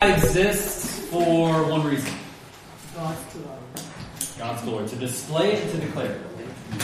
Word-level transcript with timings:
exists 0.00 1.00
for 1.08 1.64
one 1.64 1.84
reason 1.84 2.14
God's 2.94 3.34
glory. 3.34 3.58
God's 4.38 4.62
glory, 4.62 4.88
to 4.90 4.94
display 4.96 5.54
it 5.54 5.62
and 5.64 5.72
to 5.72 5.86
declare 5.86 6.12
it. 6.12 6.20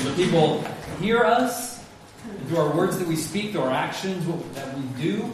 When 0.04 0.16
people 0.16 0.64
hear 0.98 1.22
us, 1.22 1.84
and 2.28 2.48
through 2.48 2.58
our 2.58 2.74
words 2.74 2.98
that 2.98 3.06
we 3.06 3.14
speak, 3.14 3.52
through 3.52 3.60
our 3.60 3.70
actions 3.70 4.26
what, 4.26 4.54
that 4.56 4.76
we 4.76 4.82
do, 5.00 5.30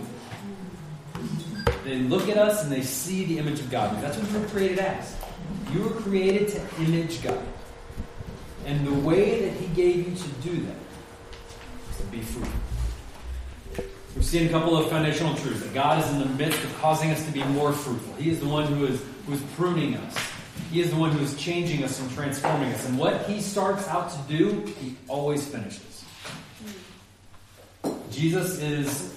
they 1.83 2.01
look 2.01 2.29
at 2.29 2.37
us 2.37 2.63
and 2.63 2.71
they 2.71 2.83
see 2.83 3.25
the 3.25 3.39
image 3.39 3.61
of 3.61 3.71
God. 3.71 3.99
That's 4.03 4.19
what 4.19 4.31
you 4.31 4.41
were 4.41 4.49
created 4.49 4.81
as. 4.81 5.17
You 5.73 5.85
were 5.85 6.01
created 6.03 6.49
to 6.49 6.83
image 6.83 7.23
God. 7.23 7.43
And 8.67 8.87
the 8.87 8.93
way 8.93 9.41
that 9.49 9.59
He 9.59 9.69
gave 9.69 10.07
you 10.07 10.15
to 10.15 10.29
do 10.47 10.67
that 10.67 10.77
is 11.93 11.97
to 11.97 12.05
be 12.09 12.21
fruitful. 12.21 12.70
We've 14.17 14.25
seen 14.25 14.49
a 14.49 14.51
couple 14.51 14.77
of 14.77 14.89
foundational 14.91 15.37
truths 15.37 15.63
that 15.63 15.73
God 15.73 16.05
is 16.05 16.11
in 16.11 16.19
the 16.19 16.27
midst 16.27 16.63
of 16.65 16.77
causing 16.81 17.11
us 17.11 17.25
to 17.27 17.33
be 17.33 17.45
more 17.45 17.73
fruitful. 17.73 18.15
He 18.15 18.31
is 18.31 18.41
the 18.41 18.49
one 18.49 18.67
who 18.67 18.87
is, 18.87 19.01
who 19.27 19.35
is 19.35 19.43
pruning 19.57 19.97
us. 19.97 20.19
He 20.73 20.81
is 20.81 20.91
the 20.91 20.97
one 20.97 21.13
who 21.13 21.23
is 21.23 21.37
changing 21.37 21.85
us 21.85 22.01
and 22.01 22.11
transforming 22.11 22.73
us. 22.73 22.87
And 22.89 22.99
what 22.99 23.25
He 23.27 23.41
starts 23.41 23.87
out 23.87 24.11
to 24.11 24.19
do, 24.37 24.73
He 24.81 24.97
always 25.07 25.47
finishes. 25.47 26.05
Jesus 28.11 28.59
is 28.59 29.15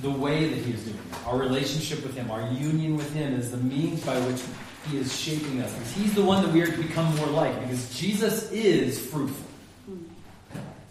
the 0.00 0.10
way 0.10 0.48
that 0.48 0.58
He 0.58 0.72
is 0.72 0.82
doing 0.84 0.96
it. 0.96 1.26
Our 1.26 1.36
relationship 1.38 2.02
with 2.02 2.16
Him, 2.16 2.30
our 2.30 2.50
union 2.52 2.96
with 2.96 3.12
Him, 3.12 3.34
is 3.34 3.50
the 3.50 3.58
means 3.58 4.04
by 4.04 4.18
which 4.20 4.40
He 4.90 4.98
is 4.98 5.14
shaping 5.14 5.60
us. 5.60 5.92
He's 5.92 6.14
the 6.14 6.22
one 6.22 6.42
that 6.42 6.52
we 6.52 6.62
are 6.62 6.66
to 6.66 6.82
become 6.82 7.14
more 7.16 7.26
like. 7.26 7.60
Because 7.60 7.98
Jesus 7.98 8.50
is 8.50 8.98
fruitful. 8.98 9.51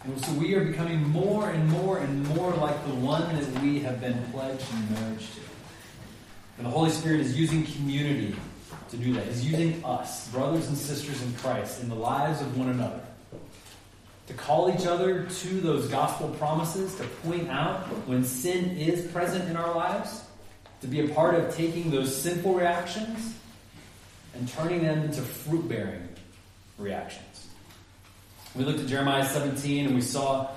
And 0.04 0.24
so 0.24 0.32
we 0.32 0.54
are 0.54 0.64
becoming 0.64 1.08
more 1.10 1.48
and 1.48 1.68
more 1.70 1.98
and 1.98 2.26
more 2.30 2.52
like 2.54 2.84
the 2.86 2.94
one 2.94 3.22
that 3.36 3.62
we 3.62 3.80
have 3.80 4.00
been 4.00 4.20
pledged 4.32 4.64
in 4.72 4.94
marriage 4.94 5.26
to. 5.34 5.40
And 6.58 6.66
the 6.66 6.70
Holy 6.70 6.90
Spirit 6.90 7.20
is 7.20 7.38
using 7.38 7.64
community 7.64 8.34
to 8.90 8.96
do 8.96 9.14
that. 9.14 9.26
He's 9.26 9.44
using 9.44 9.84
us, 9.84 10.28
brothers 10.28 10.66
and 10.68 10.76
sisters 10.76 11.22
in 11.22 11.32
Christ, 11.34 11.82
in 11.82 11.88
the 11.88 11.94
lives 11.94 12.40
of 12.40 12.58
one 12.58 12.68
another. 12.68 13.00
To 14.26 14.34
call 14.34 14.72
each 14.72 14.86
other 14.86 15.24
to 15.24 15.60
those 15.60 15.88
gospel 15.88 16.30
promises, 16.30 16.94
to 16.96 17.04
point 17.26 17.48
out 17.48 17.80
when 18.06 18.24
sin 18.24 18.76
is 18.76 19.10
present 19.12 19.48
in 19.48 19.56
our 19.56 19.74
lives, 19.74 20.24
to 20.80 20.88
be 20.88 21.00
a 21.00 21.14
part 21.14 21.36
of 21.36 21.54
taking 21.54 21.90
those 21.90 22.14
sinful 22.14 22.54
reactions 22.54 23.34
and 24.34 24.48
turning 24.48 24.82
them 24.82 25.04
into 25.04 25.22
fruit 25.22 25.68
bearing 25.68 26.08
reactions. 26.78 27.31
We 28.54 28.64
looked 28.64 28.80
at 28.80 28.86
Jeremiah 28.86 29.24
17 29.24 29.86
and 29.86 29.94
we 29.94 30.02
saw 30.02 30.50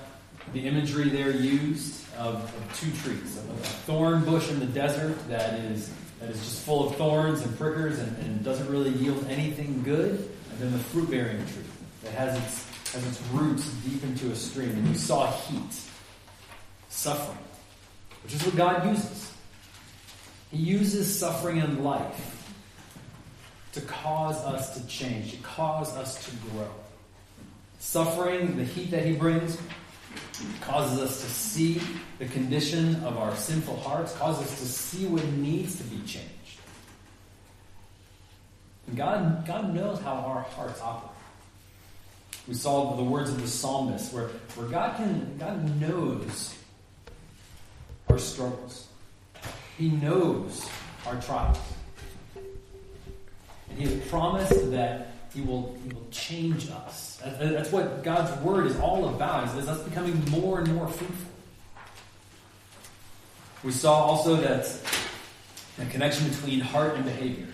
the 0.53 0.67
imagery 0.67 1.09
there 1.09 1.31
used 1.31 2.05
of, 2.17 2.35
of 2.35 2.79
two 2.79 2.91
trees 3.01 3.37
a, 3.37 3.39
a 3.39 3.55
thorn 3.87 4.23
bush 4.25 4.49
in 4.49 4.59
the 4.59 4.65
desert 4.65 5.15
that 5.29 5.53
is, 5.61 5.89
that 6.19 6.29
is 6.29 6.37
just 6.39 6.65
full 6.65 6.87
of 6.87 6.95
thorns 6.97 7.41
and 7.41 7.57
prickers 7.57 7.99
and, 7.99 8.17
and 8.19 8.43
doesn't 8.43 8.69
really 8.69 8.91
yield 8.91 9.25
anything 9.29 9.81
good, 9.83 10.11
and 10.51 10.59
then 10.59 10.71
the 10.73 10.77
fruit 10.77 11.09
bearing 11.09 11.37
tree 11.47 11.63
that 12.03 12.13
has 12.13 12.37
its, 12.37 12.91
has 12.93 13.07
its 13.07 13.21
roots 13.31 13.65
deep 13.87 14.03
into 14.03 14.29
a 14.29 14.35
stream. 14.35 14.71
And 14.71 14.87
you 14.89 14.95
saw 14.95 15.31
heat, 15.31 15.81
suffering, 16.89 17.37
which 18.23 18.33
is 18.33 18.45
what 18.45 18.57
God 18.57 18.87
uses. 18.87 19.31
He 20.51 20.57
uses 20.57 21.17
suffering 21.17 21.57
in 21.57 21.83
life 21.83 22.53
to 23.71 23.81
cause 23.81 24.37
us 24.37 24.77
to 24.77 24.87
change, 24.87 25.31
to 25.31 25.37
cause 25.37 25.95
us 25.95 26.23
to 26.25 26.31
grow. 26.49 26.69
Suffering, 27.85 28.57
the 28.57 28.63
heat 28.63 28.89
that 28.91 29.05
he 29.05 29.13
brings, 29.13 29.57
causes 30.61 30.99
us 30.99 31.21
to 31.21 31.29
see 31.29 31.79
the 32.17 32.25
condition 32.25 32.95
of 33.05 33.15
our 33.17 33.33
sinful 33.35 33.77
hearts, 33.77 34.11
causes 34.17 34.51
us 34.51 34.59
to 34.59 34.65
see 34.65 35.05
what 35.05 35.23
needs 35.33 35.77
to 35.77 35.83
be 35.83 35.97
changed. 35.99 36.59
And 38.87 38.97
God, 38.97 39.45
God 39.45 39.73
knows 39.73 40.01
how 40.01 40.13
our 40.15 40.41
hearts 40.41 40.81
operate. 40.81 41.15
We 42.47 42.55
saw 42.55 42.95
the 42.95 43.03
words 43.03 43.29
of 43.29 43.39
the 43.39 43.47
psalmist 43.47 44.11
where, 44.11 44.29
where 44.55 44.67
God 44.67 44.97
can 44.97 45.37
God 45.37 45.79
knows 45.79 46.55
our 48.09 48.17
struggles. 48.17 48.87
He 49.77 49.89
knows 49.89 50.67
our 51.05 51.21
trials. 51.21 51.59
And 53.69 53.77
He 53.77 53.85
has 53.85 54.09
promised 54.09 54.71
that 54.71 55.11
He 55.33 55.41
will, 55.41 55.77
he 55.83 55.93
will 55.93 56.07
change 56.09 56.69
us. 56.71 57.04
That's 57.23 57.71
what 57.71 58.03
God's 58.03 58.39
Word 58.41 58.67
is 58.67 58.77
all 58.77 59.09
about, 59.09 59.57
is 59.57 59.67
us 59.67 59.81
becoming 59.83 60.23
more 60.29 60.59
and 60.59 60.75
more 60.75 60.87
fruitful. 60.87 61.31
We 63.63 63.71
saw 63.71 63.93
also 63.93 64.35
that 64.35 64.69
a 65.79 65.85
connection 65.85 66.29
between 66.29 66.59
heart 66.59 66.95
and 66.95 67.03
behavior. 67.03 67.47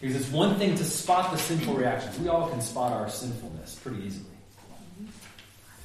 Because 0.00 0.16
it's 0.16 0.30
one 0.30 0.56
thing 0.56 0.74
to 0.76 0.84
spot 0.84 1.32
the 1.32 1.38
sinful 1.38 1.74
reactions. 1.74 2.18
We 2.18 2.28
all 2.28 2.48
can 2.50 2.60
spot 2.60 2.92
our 2.92 3.08
sinfulness 3.08 3.76
pretty 3.76 4.02
easily. 4.04 4.26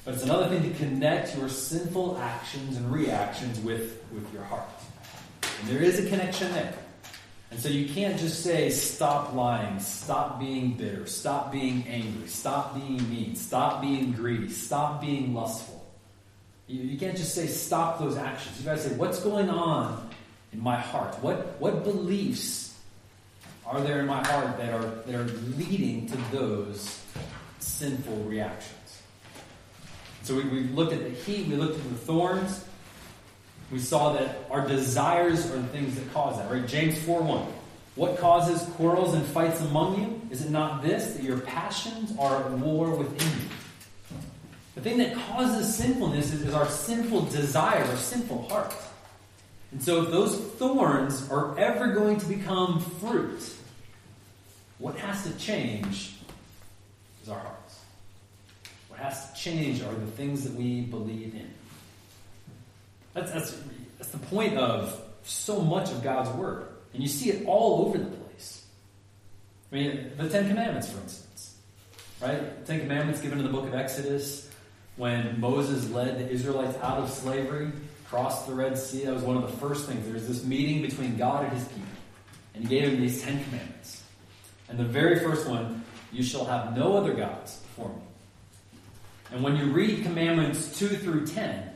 But 0.04 0.14
it's 0.14 0.24
another 0.24 0.48
thing 0.48 0.70
to 0.70 0.78
connect 0.78 1.36
your 1.36 1.48
sinful 1.48 2.18
actions 2.18 2.76
and 2.76 2.92
reactions 2.92 3.60
with, 3.60 4.02
with 4.12 4.30
your 4.32 4.42
heart. 4.42 4.68
And 5.60 5.68
there 5.70 5.82
is 5.82 6.04
a 6.04 6.08
connection 6.08 6.52
there. 6.52 6.74
And 7.52 7.60
so 7.60 7.68
you 7.68 7.86
can't 7.86 8.18
just 8.18 8.42
say, 8.42 8.70
stop 8.70 9.34
lying, 9.34 9.78
stop 9.78 10.40
being 10.40 10.72
bitter, 10.72 11.04
stop 11.04 11.52
being 11.52 11.86
angry, 11.86 12.26
stop 12.26 12.74
being 12.74 12.96
mean, 13.10 13.36
stop 13.36 13.82
being 13.82 14.12
greedy, 14.12 14.48
stop 14.48 15.02
being 15.02 15.34
lustful. 15.34 15.84
You, 16.66 16.82
you 16.82 16.98
can't 16.98 17.14
just 17.14 17.34
say, 17.34 17.46
stop 17.46 17.98
those 17.98 18.16
actions. 18.16 18.56
You've 18.56 18.64
gotta 18.64 18.80
say, 18.80 18.94
what's 18.94 19.20
going 19.20 19.50
on 19.50 20.08
in 20.54 20.62
my 20.62 20.76
heart? 20.76 21.14
What, 21.22 21.60
what 21.60 21.84
beliefs 21.84 22.74
are 23.66 23.82
there 23.82 24.00
in 24.00 24.06
my 24.06 24.26
heart 24.26 24.56
that 24.56 24.72
are, 24.72 24.86
that 25.04 25.14
are 25.14 25.24
leading 25.58 26.06
to 26.06 26.16
those 26.34 27.04
sinful 27.58 28.16
reactions? 28.24 29.02
So 30.22 30.36
we, 30.36 30.44
we 30.44 30.60
looked 30.68 30.94
at 30.94 31.04
the 31.04 31.10
heat, 31.10 31.48
we 31.48 31.56
looked 31.56 31.76
at 31.76 31.84
the 31.84 31.98
thorns, 31.98 32.64
we 33.72 33.78
saw 33.78 34.12
that 34.12 34.46
our 34.50 34.68
desires 34.68 35.50
are 35.50 35.56
the 35.56 35.68
things 35.68 35.94
that 35.94 36.12
cause 36.12 36.36
that, 36.36 36.50
right? 36.50 36.66
James 36.66 36.98
4 37.04 37.22
1. 37.22 37.46
What 37.94 38.18
causes 38.18 38.62
quarrels 38.74 39.14
and 39.14 39.24
fights 39.24 39.60
among 39.62 40.00
you? 40.00 40.20
Is 40.30 40.44
it 40.44 40.50
not 40.50 40.82
this, 40.82 41.14
that 41.14 41.22
your 41.22 41.38
passions 41.38 42.14
are 42.18 42.44
at 42.44 42.50
war 42.52 42.94
within 42.94 43.28
you? 43.28 43.48
The 44.74 44.80
thing 44.80 44.98
that 44.98 45.14
causes 45.14 45.74
sinfulness 45.74 46.32
is, 46.32 46.42
is 46.42 46.54
our 46.54 46.68
sinful 46.68 47.22
desire, 47.22 47.84
our 47.84 47.96
sinful 47.96 48.48
heart. 48.48 48.74
And 49.72 49.82
so, 49.82 50.02
if 50.02 50.10
those 50.10 50.36
thorns 50.36 51.28
are 51.30 51.58
ever 51.58 51.92
going 51.92 52.18
to 52.18 52.26
become 52.26 52.80
fruit, 52.80 53.54
what 54.78 54.96
has 54.96 55.24
to 55.24 55.38
change 55.38 56.14
is 57.22 57.28
our 57.28 57.38
hearts. 57.38 57.80
What 58.88 59.00
has 59.00 59.30
to 59.30 59.38
change 59.38 59.82
are 59.82 59.94
the 59.94 60.06
things 60.06 60.44
that 60.44 60.54
we 60.54 60.82
believe 60.82 61.34
in. 61.34 61.50
That's, 63.14 63.30
that's, 63.30 63.58
that's 63.98 64.10
the 64.10 64.18
point 64.18 64.56
of 64.56 65.00
so 65.24 65.60
much 65.60 65.90
of 65.90 66.02
God's 66.02 66.30
Word. 66.30 66.66
And 66.94 67.02
you 67.02 67.08
see 67.08 67.30
it 67.30 67.46
all 67.46 67.86
over 67.86 67.98
the 67.98 68.04
place. 68.04 68.64
I 69.70 69.74
mean, 69.74 70.10
the 70.16 70.28
Ten 70.28 70.48
Commandments, 70.48 70.90
for 70.90 71.00
instance. 71.00 71.56
Right? 72.20 72.66
Ten 72.66 72.80
Commandments 72.80 73.20
given 73.20 73.38
in 73.38 73.44
the 73.44 73.50
book 73.50 73.66
of 73.66 73.74
Exodus 73.74 74.50
when 74.96 75.40
Moses 75.40 75.88
led 75.90 76.18
the 76.18 76.28
Israelites 76.28 76.76
out 76.82 76.98
of 76.98 77.10
slavery, 77.10 77.72
crossed 78.08 78.46
the 78.46 78.54
Red 78.54 78.76
Sea. 78.76 79.06
That 79.06 79.14
was 79.14 79.22
one 79.22 79.36
of 79.36 79.42
the 79.42 79.56
first 79.56 79.86
things. 79.86 80.04
There 80.04 80.14
was 80.14 80.28
this 80.28 80.44
meeting 80.44 80.82
between 80.82 81.16
God 81.16 81.44
and 81.44 81.52
his 81.52 81.66
people. 81.68 81.88
And 82.54 82.68
he 82.68 82.68
gave 82.68 82.90
them 82.90 83.00
these 83.00 83.22
Ten 83.22 83.42
Commandments. 83.44 84.02
And 84.68 84.78
the 84.78 84.84
very 84.84 85.20
first 85.20 85.48
one, 85.48 85.84
you 86.12 86.22
shall 86.22 86.44
have 86.44 86.76
no 86.76 86.96
other 86.96 87.14
gods 87.14 87.56
before 87.56 87.88
me. 87.88 88.02
And 89.32 89.42
when 89.42 89.56
you 89.56 89.72
read 89.72 90.02
Commandments 90.02 90.78
2 90.78 90.88
through 90.88 91.26
10, 91.26 91.71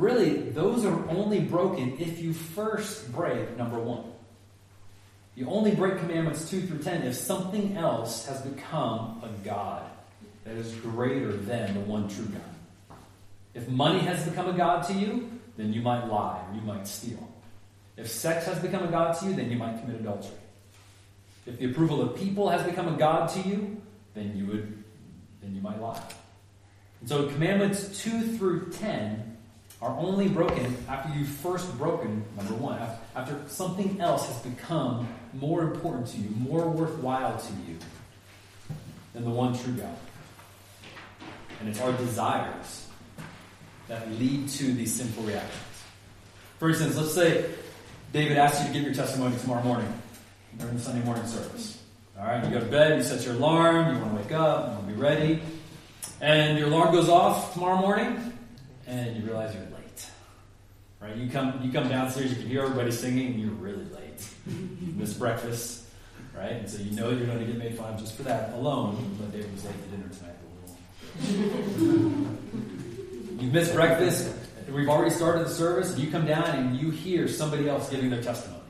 Really, 0.00 0.36
those 0.36 0.86
are 0.86 1.08
only 1.10 1.40
broken 1.40 1.98
if 1.98 2.20
you 2.20 2.32
first 2.32 3.12
break 3.12 3.58
number 3.58 3.78
one. 3.78 4.04
You 5.34 5.46
only 5.50 5.74
break 5.74 5.98
commandments 5.98 6.48
2 6.48 6.62
through 6.62 6.78
10 6.78 7.02
if 7.02 7.14
something 7.14 7.76
else 7.76 8.24
has 8.24 8.40
become 8.40 9.22
a 9.22 9.28
God 9.44 9.84
that 10.44 10.56
is 10.56 10.72
greater 10.76 11.32
than 11.32 11.74
the 11.74 11.80
one 11.80 12.08
true 12.08 12.24
God. 12.24 12.96
If 13.52 13.68
money 13.68 13.98
has 13.98 14.24
become 14.24 14.48
a 14.48 14.54
God 14.54 14.84
to 14.84 14.94
you, 14.94 15.30
then 15.58 15.74
you 15.74 15.82
might 15.82 16.06
lie 16.06 16.42
or 16.48 16.54
you 16.54 16.62
might 16.62 16.88
steal. 16.88 17.28
If 17.98 18.08
sex 18.08 18.46
has 18.46 18.58
become 18.58 18.84
a 18.84 18.90
God 18.90 19.18
to 19.18 19.26
you, 19.26 19.34
then 19.34 19.50
you 19.50 19.58
might 19.58 19.82
commit 19.82 20.00
adultery. 20.00 20.30
If 21.44 21.58
the 21.58 21.70
approval 21.70 22.00
of 22.00 22.16
people 22.16 22.48
has 22.48 22.62
become 22.62 22.88
a 22.88 22.96
God 22.96 23.28
to 23.34 23.40
you, 23.42 23.82
then 24.14 24.34
you 24.34 24.46
would 24.46 24.82
then 25.42 25.54
you 25.54 25.60
might 25.60 25.78
lie. 25.78 26.02
And 27.00 27.08
so 27.08 27.28
commandments 27.28 28.02
2 28.02 28.38
through 28.38 28.70
10 28.70 29.29
are 29.82 29.96
only 29.98 30.28
broken 30.28 30.76
after 30.88 31.18
you've 31.18 31.28
first 31.28 31.76
broken, 31.78 32.22
number 32.36 32.54
one, 32.54 32.78
after 33.16 33.40
something 33.48 34.00
else 34.00 34.26
has 34.26 34.36
become 34.38 35.08
more 35.32 35.62
important 35.62 36.06
to 36.08 36.18
you, 36.18 36.28
more 36.30 36.68
worthwhile 36.68 37.38
to 37.38 37.52
you 37.66 37.78
than 39.14 39.24
the 39.24 39.30
one 39.30 39.56
true 39.58 39.72
God. 39.72 39.96
And 41.60 41.68
it's 41.68 41.80
our 41.80 41.92
desires 41.92 42.88
that 43.88 44.10
lead 44.12 44.48
to 44.50 44.64
these 44.72 44.94
sinful 44.94 45.24
reactions. 45.24 45.54
For 46.58 46.68
instance, 46.68 46.96
let's 46.96 47.14
say 47.14 47.50
David 48.12 48.36
asks 48.36 48.60
you 48.60 48.66
to 48.66 48.72
give 48.72 48.82
your 48.82 48.94
testimony 48.94 49.36
tomorrow 49.38 49.62
morning 49.62 49.92
during 50.58 50.74
the 50.74 50.82
Sunday 50.82 51.04
morning 51.04 51.26
service. 51.26 51.82
All 52.18 52.26
right, 52.26 52.44
you 52.44 52.50
go 52.50 52.60
to 52.60 52.66
bed, 52.66 52.98
you 52.98 53.02
set 53.02 53.24
your 53.24 53.34
alarm, 53.34 53.94
you 53.94 54.00
want 54.00 54.14
to 54.14 54.22
wake 54.22 54.32
up, 54.32 54.66
you 54.66 54.74
want 54.74 54.88
to 54.88 54.94
be 54.94 55.00
ready, 55.00 55.42
and 56.20 56.58
your 56.58 56.68
alarm 56.68 56.92
goes 56.92 57.08
off 57.08 57.54
tomorrow 57.54 57.80
morning, 57.80 58.34
and 58.86 59.16
you 59.16 59.22
realize 59.22 59.54
you're. 59.54 59.69
Right? 61.00 61.16
You 61.16 61.30
come, 61.30 61.60
you 61.62 61.72
come 61.72 61.88
downstairs, 61.88 62.30
you 62.30 62.36
can 62.36 62.46
hear 62.46 62.62
everybody 62.62 62.90
singing, 62.90 63.32
and 63.32 63.40
you're 63.40 63.52
really 63.52 63.84
late. 63.84 64.28
You 64.46 64.92
missed 64.96 65.18
breakfast, 65.18 65.84
right? 66.36 66.52
And 66.52 66.68
so 66.68 66.82
you 66.82 66.90
know 66.90 67.10
you're 67.10 67.26
going 67.26 67.38
to 67.38 67.46
get 67.46 67.56
made 67.56 67.76
fun 67.76 67.94
of 67.94 68.00
just 68.00 68.16
for 68.16 68.22
that 68.24 68.52
alone. 68.52 69.16
But 69.18 69.32
David 69.32 69.52
was 69.52 69.64
late 69.64 69.74
to 69.82 69.88
dinner 69.88 70.08
tonight. 70.08 70.36
You've 73.40 73.52
missed 73.52 73.72
breakfast. 73.74 74.34
We've 74.70 74.88
already 74.88 75.10
started 75.10 75.46
the 75.46 75.50
service, 75.50 75.98
you 75.98 76.10
come 76.10 76.26
down 76.26 76.44
and 76.44 76.76
you 76.78 76.90
hear 76.90 77.26
somebody 77.26 77.68
else 77.68 77.88
giving 77.88 78.10
their 78.10 78.22
testimony. 78.22 78.60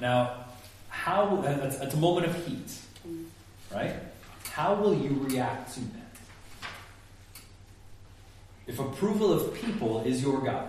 Now, 0.00 0.44
how 0.88 1.36
that's, 1.36 1.78
that's 1.78 1.94
a 1.94 1.98
moment 1.98 2.26
of 2.26 2.46
heat, 2.46 2.78
right? 3.72 3.94
How 4.50 4.74
will 4.74 4.94
you 4.94 5.10
react 5.22 5.72
to 5.74 5.80
that? 5.80 6.66
If 8.66 8.78
approval 8.78 9.32
of 9.32 9.54
people 9.54 10.02
is 10.02 10.22
your 10.22 10.40
God, 10.42 10.68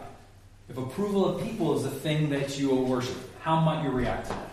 if 0.70 0.78
approval 0.78 1.28
of 1.28 1.44
people 1.44 1.76
is 1.76 1.84
the 1.84 1.90
thing 1.90 2.30
that 2.30 2.60
you 2.60 2.70
will 2.70 2.86
worship, 2.86 3.18
how 3.42 3.60
might 3.60 3.84
you 3.84 3.90
react 3.90 4.28
to 4.28 4.34
that? 4.34 4.50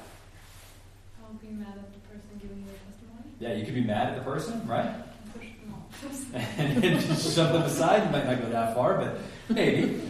I'll 1.22 1.34
be 1.34 1.48
mad 1.48 1.74
at 1.76 1.92
the 1.92 1.98
person 2.08 2.28
giving 2.40 2.58
you 2.58 2.70
a 2.70 2.90
testimony. 2.90 3.30
Yeah, 3.38 3.52
you 3.54 3.64
could 3.64 3.74
be 3.74 3.82
mad 3.82 4.08
at 4.08 4.16
the 4.16 4.22
person, 4.22 4.66
right? 4.66 4.94
Push 5.34 5.48
them 5.60 5.74
off. 5.74 6.34
and 6.58 7.00
just 7.00 7.34
shove 7.34 7.52
them 7.52 7.62
aside. 7.62 8.04
You 8.04 8.10
might 8.10 8.26
not 8.26 8.40
go 8.40 8.48
that 8.48 8.74
far, 8.74 8.96
but 8.96 9.18
maybe. 9.48 10.00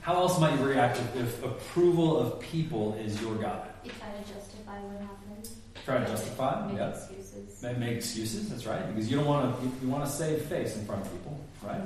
How 0.00 0.16
else 0.16 0.38
might 0.38 0.58
you 0.58 0.66
react 0.66 0.98
if, 0.98 1.16
if 1.16 1.44
approval 1.44 2.18
of 2.18 2.40
people 2.40 2.94
is 2.94 3.20
your 3.20 3.34
God? 3.36 3.68
You 3.84 3.90
try 3.98 4.10
to 4.10 4.34
justify 4.34 4.78
what 4.80 5.00
happened. 5.00 5.48
Try 5.84 5.98
to 5.98 6.06
justify, 6.06 6.66
Make 6.66 6.76
yeah. 6.76 6.88
excuses. 6.90 7.62
Make, 7.62 7.78
make 7.78 7.96
excuses, 7.96 8.48
that's 8.48 8.66
right, 8.66 8.86
because 8.94 9.10
you 9.10 9.16
don't 9.16 9.26
want 9.26 9.56
to. 9.56 9.64
You, 9.64 9.72
you 9.82 9.88
want 9.88 10.04
to 10.04 10.10
save 10.10 10.42
face 10.42 10.76
in 10.76 10.84
front 10.86 11.04
of 11.04 11.12
people, 11.12 11.38
right? 11.62 11.80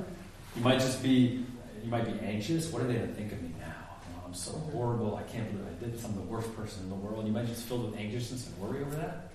You 0.55 0.61
might 0.61 0.79
just 0.79 1.03
be. 1.03 1.45
You 1.83 1.89
might 1.89 2.05
be 2.05 2.25
anxious. 2.25 2.71
What 2.71 2.81
are 2.81 2.87
they 2.87 2.95
going 2.95 3.07
to 3.07 3.13
think 3.13 3.31
of 3.31 3.41
me 3.41 3.51
now? 3.59 3.65
You 3.65 4.15
know, 4.15 4.23
I'm 4.25 4.33
so 4.33 4.51
horrible. 4.51 5.15
I 5.15 5.23
can't 5.23 5.49
believe 5.51 5.67
I 5.67 5.83
did. 5.83 5.93
this. 5.93 6.03
I'm 6.03 6.15
the 6.15 6.21
worst 6.21 6.55
person 6.55 6.83
in 6.83 6.89
the 6.89 6.95
world. 6.95 7.25
You 7.25 7.31
might 7.31 7.47
just 7.47 7.63
filled 7.63 7.91
with 7.91 7.99
anxiousness 7.99 8.47
and 8.47 8.57
worry 8.57 8.81
over 8.81 8.95
that. 8.95 9.31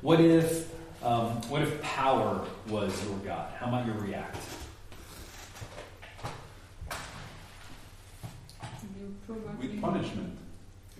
What 0.00 0.20
if? 0.20 0.72
Um, 1.02 1.40
what 1.48 1.62
if 1.62 1.80
power 1.80 2.44
was 2.68 2.92
your 3.06 3.16
God? 3.18 3.52
How 3.58 3.66
might 3.68 3.86
you 3.86 3.92
react? 3.92 4.36
With 9.58 9.80
punishment 9.80 10.36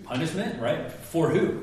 Punishment, 0.03 0.61
right? 0.61 0.91
For 0.91 1.29
who? 1.29 1.61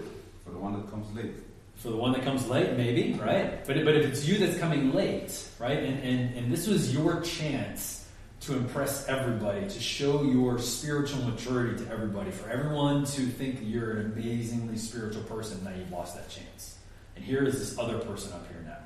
for 0.49 0.51
the 0.53 0.59
one 0.59 0.73
that 0.75 0.91
comes 0.91 1.15
late. 1.15 1.35
For 1.77 1.91
the 1.91 1.97
one 1.97 2.13
that 2.13 2.23
comes 2.23 2.49
late, 2.49 2.77
maybe, 2.77 3.13
right? 3.21 3.65
But, 3.67 3.85
but 3.85 3.95
if 3.95 4.07
it's 4.07 4.27
you 4.27 4.39
that's 4.39 4.59
coming 4.59 4.95
late, 4.95 5.47
right? 5.59 5.79
And, 5.79 6.03
and, 6.03 6.37
and 6.37 6.53
this 6.53 6.67
was 6.67 6.93
your 6.95 7.21
chance 7.21 7.98
to 8.49 8.57
impress 8.57 9.07
everybody, 9.09 9.69
to 9.69 9.81
show 9.81 10.23
your 10.23 10.59
spiritual 10.59 11.23
maturity 11.25 11.85
to 11.85 11.93
everybody, 11.93 12.31
for 12.31 12.49
everyone 12.49 13.05
to 13.05 13.21
think 13.27 13.59
you're 13.63 13.99
an 13.99 14.13
amazingly 14.13 14.79
spiritual 14.79 15.23
person, 15.25 15.63
now 15.63 15.71
you've 15.77 15.93
lost 15.93 16.17
that 16.17 16.31
chance. 16.31 16.79
And 17.15 17.23
here 17.23 17.45
is 17.45 17.59
this 17.59 17.79
other 17.79 17.99
person 17.99 18.33
up 18.33 18.49
here 18.49 18.65
now. 18.65 18.79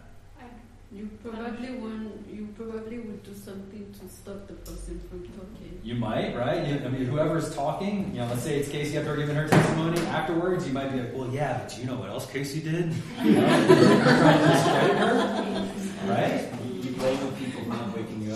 You 0.90 1.08
probably 1.24 1.70
want, 1.76 2.26
you 2.30 2.48
probably 2.56 2.98
would 2.98 3.22
do 3.22 3.32
something 3.34 3.94
to 3.98 4.08
stop 4.14 4.46
the 4.48 4.54
person 4.54 5.00
from 5.08 5.26
talking. 5.28 5.80
You 5.82 5.94
might, 5.94 6.36
right? 6.36 6.66
You, 6.66 6.84
I 6.84 6.88
mean, 6.88 7.06
whoever's 7.06 7.54
talking, 7.54 8.10
you 8.12 8.20
know, 8.20 8.26
let's 8.26 8.42
say 8.42 8.58
it's 8.58 8.68
Casey 8.68 8.98
after 8.98 9.16
giving 9.16 9.36
her 9.36 9.48
testimony. 9.48 9.98
Afterwards, 10.08 10.66
you 10.66 10.74
might 10.74 10.92
be 10.92 11.00
like, 11.00 11.14
well, 11.14 11.30
yeah, 11.30 11.60
but 11.62 11.78
you 11.78 11.84
know 11.84 11.94
what 11.94 12.10
else 12.10 12.30
Casey 12.30 12.60
did? 12.60 12.92
You 13.24 13.32
know, 13.32 13.46
trying 13.46 14.38
to 14.38 14.52
discredit 14.52 14.96
her, 14.98 15.68
right? 16.12 16.52
You 16.84 16.90
blame 16.90 17.20
the 17.20 17.32
people 17.36 17.51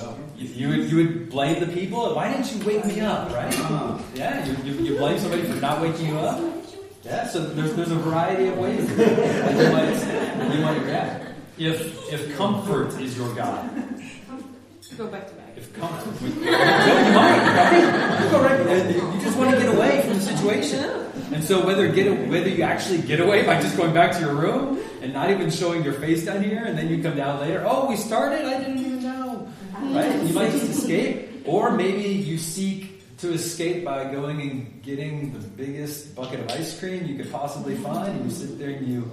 for 0.07 0.21
not 0.21 0.29
waking 0.29 0.39
you. 0.39 0.47
You, 0.47 0.55
you, 0.55 0.69
would, 0.69 0.91
you 0.91 0.97
would 0.97 1.31
blame 1.31 1.61
the 1.61 1.67
people. 1.67 2.15
Why 2.15 2.33
didn't 2.33 2.53
you 2.53 2.67
wake 2.67 2.85
me 2.85 3.01
up, 3.01 3.33
right? 3.33 3.53
Uh-huh. 3.61 3.99
Yeah, 4.15 4.45
you, 4.47 4.57
you, 4.65 4.85
you 4.93 4.99
blame 4.99 5.19
somebody 5.19 5.43
for 5.43 5.55
not 5.61 5.81
waking 5.83 6.09
you 6.09 6.19
up. 6.19 6.43
Yeah, 7.05 7.27
so 7.29 7.41
there's, 7.47 7.75
there's 7.75 7.91
a 7.93 7.97
variety 7.97 8.49
of 8.49 8.59
ways 8.59 8.85
that 8.97 9.53
you 9.57 9.73
might, 9.73 10.55
you 10.55 10.61
might 10.61 10.83
react. 10.83 11.25
If, 11.59 12.13
if 12.13 12.37
comfort 12.37 13.01
is 13.01 13.17
your 13.17 13.33
God, 13.35 13.71
Go 14.97 15.07
back 15.09 15.27
to 15.29 15.35
back. 15.35 15.53
if 15.57 15.73
comfort, 15.75 16.23
no, 16.23 16.29
you 16.39 16.51
might, 16.51 17.39
right? 17.55 18.25
You 18.25 18.31
go 18.31 18.43
right. 18.43 18.95
You 18.95 19.21
just 19.21 19.37
want 19.37 19.51
to 19.51 19.57
get 19.59 19.69
away 19.75 20.01
from 20.03 20.15
the 20.15 20.21
situation, 20.21 20.85
and 21.35 21.45
so 21.45 21.67
whether 21.67 21.89
get 21.89 22.29
whether 22.29 22.49
you 22.49 22.63
actually 22.63 23.03
get 23.03 23.21
away 23.21 23.45
by 23.45 23.61
just 23.61 23.77
going 23.77 23.93
back 23.93 24.13
to 24.13 24.21
your 24.21 24.35
room 24.35 24.79
and 25.03 25.13
not 25.13 25.31
even 25.31 25.51
showing 25.51 25.83
your 25.85 25.93
face 25.95 26.25
down 26.25 26.43
here, 26.43 26.65
and 26.65 26.79
then 26.79 26.89
you 26.89 27.03
come 27.03 27.15
down 27.17 27.41
later. 27.41 27.63
Oh, 27.67 27.87
we 27.89 27.97
started. 27.97 28.47
I 28.47 28.59
didn't 28.59 28.79
even 28.79 28.91
know. 28.93 28.96
Right? 29.81 30.23
You 30.23 30.35
might 30.35 30.53
just 30.53 30.71
escape, 30.71 31.43
or 31.47 31.73
maybe 31.73 32.09
you 32.09 32.39
seek 32.39 33.17
to 33.19 33.33
escape 33.33 33.85
by 33.85 34.05
going 34.13 34.41
and 34.41 34.83
getting 34.83 35.33
the 35.33 35.39
biggest 35.39 36.15
bucket 36.15 36.41
of 36.41 36.51
ice 36.51 36.79
cream 36.79 37.07
you 37.07 37.17
could 37.17 37.33
possibly 37.33 37.77
find, 37.77 38.17
and 38.17 38.25
you 38.25 38.31
sit 38.31 38.59
there 38.59 38.71
and 38.71 38.87
you 38.87 39.11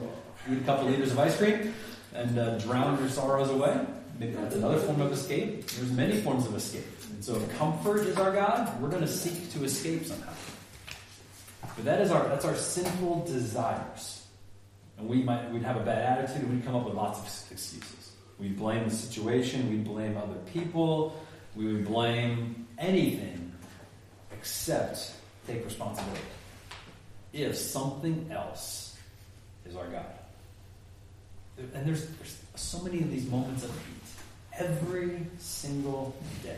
eat 0.49 0.57
a 0.57 0.61
couple 0.61 0.85
liters 0.85 1.11
of 1.11 1.19
ice 1.19 1.37
cream 1.37 1.73
and 2.13 2.37
uh, 2.37 2.57
drown 2.59 2.99
your 2.99 3.09
sorrows 3.09 3.49
away. 3.49 3.79
Maybe 4.19 4.33
that's 4.33 4.55
another 4.55 4.77
form 4.77 5.01
of 5.01 5.11
escape. 5.11 5.65
There's 5.67 5.91
many 5.91 6.21
forms 6.21 6.45
of 6.45 6.55
escape. 6.55 6.85
And 7.11 7.23
so 7.23 7.35
if 7.35 7.57
comfort 7.57 8.01
is 8.01 8.17
our 8.17 8.31
God, 8.31 8.81
we're 8.81 8.89
going 8.89 9.01
to 9.01 9.07
seek 9.07 9.51
to 9.53 9.63
escape 9.63 10.05
somehow. 10.05 10.33
But 11.75 11.85
that 11.85 12.01
is 12.01 12.11
our 12.11 12.27
that's 12.27 12.45
our 12.45 12.55
sinful 12.55 13.25
desires. 13.25 14.25
And 14.97 15.07
we 15.07 15.23
might 15.23 15.51
we'd 15.51 15.63
have 15.63 15.77
a 15.77 15.83
bad 15.83 16.19
attitude 16.19 16.43
and 16.43 16.53
we'd 16.53 16.65
come 16.65 16.75
up 16.75 16.85
with 16.85 16.93
lots 16.93 17.19
of 17.19 17.25
excuses. 17.51 18.12
We'd 18.39 18.57
blame 18.57 18.89
the 18.89 18.95
situation, 18.95 19.69
we'd 19.69 19.85
blame 19.85 20.17
other 20.17 20.39
people, 20.53 21.23
we 21.55 21.71
would 21.71 21.85
blame 21.85 22.67
anything 22.77 23.53
except 24.31 25.13
take 25.47 25.63
responsibility. 25.63 26.21
If 27.31 27.55
something 27.55 28.29
else 28.31 28.97
is 29.65 29.75
our 29.75 29.87
God. 29.87 30.05
And 31.57 31.85
there's, 31.85 32.07
there's 32.07 32.37
so 32.55 32.79
many 32.81 32.99
of 32.99 33.11
these 33.11 33.29
moments 33.29 33.63
of 33.63 33.69
heat 33.69 34.59
every 34.59 35.25
single 35.37 36.15
day. 36.43 36.57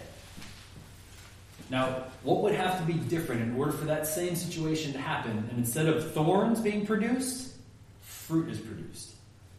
Now, 1.69 2.06
what 2.24 2.42
would 2.44 2.54
have 2.54 2.80
to 2.80 2.86
be 2.86 2.94
different 2.94 3.42
in 3.42 3.56
order 3.57 3.72
for 3.72 3.86
that 3.86 4.06
same 4.06 4.36
situation 4.36 4.94
to 4.94 5.00
happen? 5.00 5.31
And 5.50 5.57
instead 5.57 5.88
of 5.88 6.13
thorns 6.13 6.60
being 6.60 6.86
produced, 6.86 7.54
fruit 8.01 8.50
is 8.50 8.60
produced. 8.60 9.14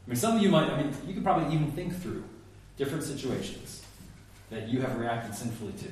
I 0.06 0.10
mean, 0.10 0.16
some 0.16 0.36
of 0.36 0.42
you 0.42 0.48
might, 0.48 0.70
I 0.70 0.82
mean, 0.82 0.92
you 1.06 1.14
could 1.14 1.24
probably 1.24 1.52
even 1.54 1.72
think 1.72 2.00
through 2.00 2.22
different 2.76 3.02
situations 3.02 3.82
that 4.50 4.68
you 4.68 4.80
have 4.80 4.98
reacted 4.98 5.34
sinfully 5.34 5.72
to. 5.72 5.88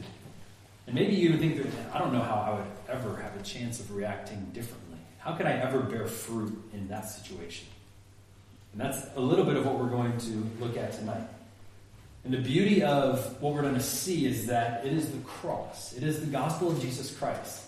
And 0.86 0.94
maybe 0.94 1.14
you 1.14 1.28
even 1.28 1.40
think 1.40 1.56
that, 1.56 1.94
I 1.94 1.98
don't 1.98 2.12
know 2.12 2.20
how 2.20 2.36
I 2.36 2.54
would 2.54 2.96
ever 2.96 3.16
have 3.16 3.34
a 3.40 3.42
chance 3.42 3.80
of 3.80 3.94
reacting 3.94 4.44
differently. 4.52 4.98
How 5.18 5.32
could 5.32 5.46
I 5.46 5.52
ever 5.52 5.80
bear 5.80 6.06
fruit 6.06 6.56
in 6.72 6.86
that 6.88 7.08
situation? 7.08 7.66
And 8.72 8.80
that's 8.80 9.06
a 9.16 9.20
little 9.20 9.44
bit 9.44 9.56
of 9.56 9.66
what 9.66 9.78
we're 9.78 9.88
going 9.88 10.16
to 10.18 10.50
look 10.60 10.76
at 10.76 10.92
tonight. 10.92 11.26
And 12.24 12.32
the 12.32 12.38
beauty 12.38 12.82
of 12.82 13.40
what 13.42 13.54
we're 13.54 13.62
going 13.62 13.74
to 13.74 13.80
see 13.80 14.26
is 14.26 14.46
that 14.46 14.84
it 14.86 14.92
is 14.92 15.10
the 15.10 15.18
cross, 15.18 15.92
it 15.94 16.02
is 16.02 16.20
the 16.20 16.26
gospel 16.26 16.70
of 16.70 16.80
Jesus 16.80 17.16
Christ 17.16 17.64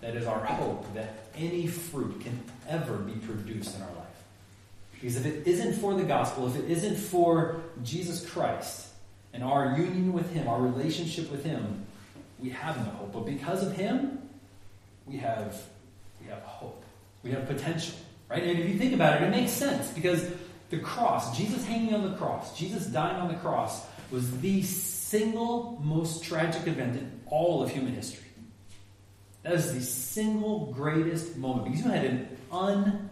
that 0.00 0.16
is 0.16 0.26
our 0.26 0.44
hope 0.44 0.92
that 0.94 1.26
any 1.36 1.66
fruit 1.66 2.20
can 2.20 2.40
ever 2.68 2.96
be 2.96 3.12
produced 3.12 3.76
in 3.76 3.82
our 3.82 3.88
life. 3.88 3.99
Because 5.00 5.16
if 5.16 5.26
it 5.26 5.46
isn't 5.46 5.74
for 5.74 5.94
the 5.94 6.04
gospel, 6.04 6.46
if 6.46 6.56
it 6.56 6.70
isn't 6.70 6.96
for 6.96 7.62
Jesus 7.82 8.28
Christ 8.28 8.88
and 9.32 9.42
our 9.42 9.76
union 9.78 10.12
with 10.12 10.30
Him, 10.32 10.46
our 10.46 10.60
relationship 10.60 11.30
with 11.30 11.44
Him, 11.44 11.86
we 12.38 12.50
have 12.50 12.76
no 12.78 12.92
hope. 12.92 13.12
But 13.12 13.26
because 13.26 13.66
of 13.66 13.74
Him, 13.74 14.18
we 15.06 15.16
have, 15.16 15.62
we 16.20 16.28
have 16.28 16.42
hope. 16.42 16.84
We 17.22 17.30
have 17.30 17.46
potential. 17.46 17.94
Right? 18.28 18.42
And 18.42 18.58
if 18.58 18.68
you 18.68 18.78
think 18.78 18.92
about 18.92 19.20
it, 19.20 19.26
it 19.26 19.30
makes 19.30 19.52
sense 19.52 19.88
because 19.88 20.30
the 20.68 20.78
cross, 20.78 21.36
Jesus 21.36 21.64
hanging 21.64 21.94
on 21.94 22.08
the 22.08 22.16
cross, 22.16 22.56
Jesus 22.56 22.86
dying 22.86 23.16
on 23.16 23.28
the 23.28 23.38
cross, 23.38 23.84
was 24.10 24.40
the 24.40 24.62
single 24.62 25.80
most 25.82 26.22
tragic 26.22 26.66
event 26.66 26.96
in 26.96 27.20
all 27.26 27.62
of 27.62 27.70
human 27.70 27.94
history. 27.94 28.24
That 29.42 29.54
is 29.54 29.72
the 29.72 29.80
single 29.80 30.66
greatest 30.66 31.36
moment 31.36 31.64
because 31.64 31.84
you 31.84 31.90
had 31.90 32.04
an 32.04 32.38
un 32.52 33.09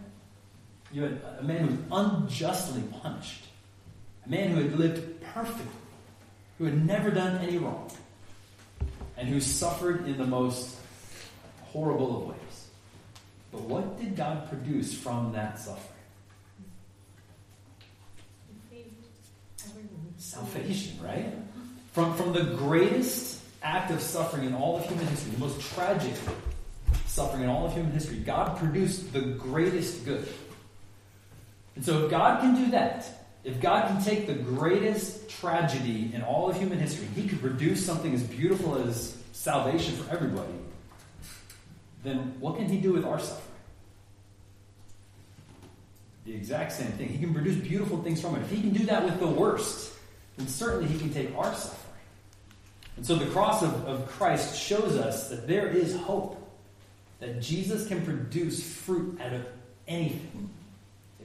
you 0.91 1.03
had 1.03 1.21
a 1.39 1.43
man 1.43 1.67
who 1.67 1.75
was 1.75 2.05
unjustly 2.05 2.83
punished, 3.01 3.45
a 4.25 4.29
man 4.29 4.51
who 4.51 4.61
had 4.61 4.79
lived 4.79 5.21
perfectly, 5.33 5.65
who 6.57 6.65
had 6.65 6.85
never 6.85 7.11
done 7.11 7.37
any 7.45 7.57
wrong, 7.57 7.91
and 9.17 9.27
who 9.27 9.39
suffered 9.39 10.07
in 10.07 10.17
the 10.17 10.25
most 10.25 10.77
horrible 11.65 12.17
of 12.17 12.27
ways. 12.29 12.67
But 13.51 13.61
what 13.61 13.99
did 13.99 14.15
God 14.15 14.49
produce 14.49 14.93
from 14.93 15.31
that 15.33 15.59
suffering? 15.59 15.85
Salvation, 20.17 20.99
right? 21.03 21.33
From, 21.93 22.15
from 22.15 22.33
the 22.33 22.55
greatest 22.55 23.41
act 23.63 23.91
of 23.91 24.01
suffering 24.01 24.45
in 24.45 24.53
all 24.53 24.77
of 24.77 24.85
human 24.85 25.07
history, 25.07 25.31
the 25.31 25.39
most 25.39 25.61
tragic 25.73 26.13
suffering 27.05 27.43
in 27.43 27.49
all 27.49 27.65
of 27.65 27.73
human 27.73 27.91
history, 27.91 28.17
God 28.17 28.57
produced 28.57 29.11
the 29.13 29.21
greatest 29.21 30.05
good. 30.05 30.27
And 31.75 31.85
so, 31.85 32.05
if 32.05 32.11
God 32.11 32.41
can 32.41 32.55
do 32.55 32.71
that, 32.71 33.07
if 33.43 33.61
God 33.61 33.87
can 33.87 34.03
take 34.03 34.27
the 34.27 34.33
greatest 34.33 35.29
tragedy 35.29 36.11
in 36.13 36.21
all 36.21 36.49
of 36.49 36.57
human 36.57 36.77
history, 36.77 37.07
He 37.15 37.27
could 37.27 37.41
produce 37.41 37.85
something 37.85 38.13
as 38.13 38.23
beautiful 38.23 38.75
as 38.75 39.17
salvation 39.31 39.95
for 39.95 40.11
everybody, 40.13 40.53
then 42.03 42.35
what 42.39 42.57
can 42.57 42.67
He 42.67 42.79
do 42.79 42.93
with 42.93 43.05
our 43.05 43.19
suffering? 43.19 43.45
The 46.25 46.35
exact 46.35 46.73
same 46.73 46.91
thing. 46.91 47.09
He 47.09 47.17
can 47.17 47.33
produce 47.33 47.55
beautiful 47.55 48.03
things 48.03 48.21
from 48.21 48.35
it. 48.35 48.41
If 48.41 48.51
He 48.51 48.61
can 48.61 48.71
do 48.71 48.85
that 48.87 49.05
with 49.05 49.19
the 49.19 49.27
worst, 49.27 49.93
then 50.37 50.47
certainly 50.47 50.87
He 50.87 50.99
can 50.99 51.13
take 51.13 51.35
our 51.37 51.53
suffering. 51.55 51.79
And 52.97 53.05
so 53.05 53.15
the 53.15 53.27
cross 53.27 53.63
of, 53.63 53.73
of 53.87 54.07
Christ 54.09 54.59
shows 54.59 54.97
us 54.97 55.29
that 55.29 55.47
there 55.47 55.69
is 55.69 55.95
hope, 55.95 56.35
that 57.21 57.41
Jesus 57.41 57.87
can 57.87 58.03
produce 58.03 58.61
fruit 58.61 59.19
out 59.21 59.31
of 59.31 59.45
anything. 59.87 60.49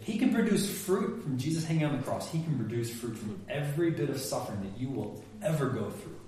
He 0.04 0.18
can 0.18 0.34
produce 0.34 0.70
fruit 0.70 1.23
from 1.23 1.38
Jesus 1.38 1.64
hanging 1.64 1.87
on 1.87 1.96
the 1.96 2.02
cross, 2.02 2.30
He 2.30 2.42
can 2.42 2.56
produce 2.58 2.90
fruit 2.90 3.16
from 3.16 3.40
every 3.49 3.90
bit 3.90 4.11
of 4.11 4.20
suffering 4.20 4.61
that 4.62 4.78
you 4.78 4.90
will 4.90 5.25
ever 5.42 5.70
go 5.70 5.90
through. 5.90 6.20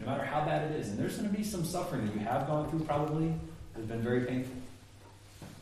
No 0.00 0.06
matter 0.06 0.24
how 0.24 0.44
bad 0.44 0.70
it 0.70 0.80
is. 0.80 0.88
And 0.88 0.98
there's 0.98 1.16
going 1.16 1.28
to 1.28 1.36
be 1.36 1.42
some 1.42 1.64
suffering 1.64 2.06
that 2.06 2.14
you 2.14 2.20
have 2.20 2.46
gone 2.46 2.70
through, 2.70 2.80
probably, 2.80 3.28
that 3.74 3.80
has 3.80 3.86
been 3.86 4.02
very 4.02 4.24
painful. 4.24 4.54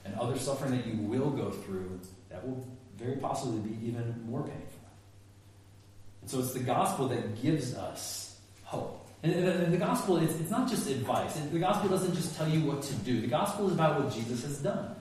And 0.05 0.15
other 0.17 0.39
suffering 0.39 0.73
that 0.73 0.87
you 0.87 0.99
will 0.99 1.31
go 1.31 1.51
through 1.51 1.99
that 2.29 2.47
will 2.47 2.67
very 2.99 3.17
possibly 3.17 3.59
be 3.61 3.87
even 3.87 4.23
more 4.29 4.43
painful. 4.43 4.69
And 6.21 6.31
so 6.31 6.41
it's 6.41 6.53
the 6.53 6.61
gospel 6.61 7.09
that 7.09 7.41
gives 7.41 7.75
us 7.75 8.39
hope. 8.65 9.09
And 9.23 9.73
the, 9.73 9.79
gospel, 9.79 10.19
it's 10.19 10.51
not 10.51 10.69
just 10.69 10.87
advice. 10.91 11.35
The 11.35 11.59
gospel 11.59 11.89
doesn't 11.89 12.15
just 12.15 12.37
tell 12.37 12.47
you 12.47 12.61
what 12.67 12.83
to 12.83 12.95
do. 12.97 13.23
The 13.23 13.27
gospel 13.27 13.69
is 13.69 13.73
about 13.73 14.03
what 14.03 14.13
Jesus 14.13 14.43
has 14.43 14.59
done. 14.59 14.95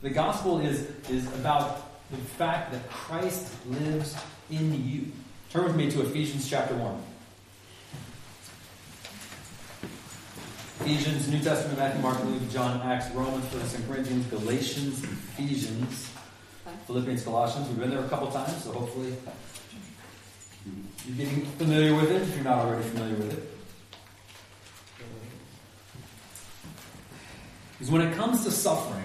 The 0.00 0.10
gospel 0.10 0.60
is, 0.60 0.88
is 1.10 1.26
about 1.34 2.10
the 2.10 2.16
fact 2.16 2.70
that 2.72 2.88
Christ 2.88 3.52
lives 3.66 4.14
in 4.48 4.88
you. 4.88 5.06
Turn 5.50 5.64
with 5.64 5.74
me 5.74 5.90
to 5.90 6.02
Ephesians 6.02 6.48
chapter 6.48 6.74
1. 6.76 7.02
Ephesians, 10.80 11.28
New 11.28 11.40
Testament, 11.40 11.78
Matthew, 11.78 12.00
Mark, 12.00 12.22
Luke, 12.24 12.48
John, 12.50 12.80
Acts, 12.82 13.10
Romans, 13.10 13.44
1 13.52 13.88
Corinthians, 13.88 14.24
Galatians, 14.26 15.02
Ephesians, 15.02 16.12
Philippians, 16.86 17.24
Colossians. 17.24 17.66
We've 17.68 17.80
been 17.80 17.90
there 17.90 18.04
a 18.04 18.08
couple 18.08 18.30
times, 18.30 18.62
so 18.62 18.70
hopefully 18.70 19.14
you're 21.06 21.16
getting 21.16 21.44
familiar 21.44 21.96
with 21.96 22.12
it 22.12 22.22
if 22.22 22.34
you're 22.36 22.44
not 22.44 22.58
already 22.58 22.88
familiar 22.88 23.16
with 23.16 23.32
it. 23.32 23.54
Because 27.72 27.90
when 27.90 28.02
it 28.02 28.14
comes 28.16 28.44
to 28.44 28.52
suffering, 28.52 29.04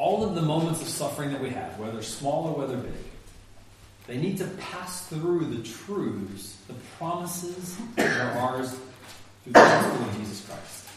all 0.00 0.24
of 0.24 0.34
the 0.34 0.40
moments 0.40 0.80
of 0.80 0.88
suffering 0.88 1.30
that 1.30 1.42
we 1.42 1.50
have, 1.50 1.78
whether 1.78 2.02
small 2.02 2.48
or 2.48 2.54
whether 2.54 2.76
big, 2.78 2.92
they 4.06 4.16
need 4.16 4.38
to 4.38 4.46
pass 4.46 5.06
through 5.08 5.44
the 5.44 5.62
truths, 5.62 6.56
the 6.66 6.74
promises 6.96 7.76
that 7.96 8.18
are 8.18 8.38
ours 8.38 8.70
through 8.70 9.52
the 9.52 9.58
gospel 9.58 10.02
of 10.02 10.16
Jesus 10.18 10.46
Christ. 10.46 10.88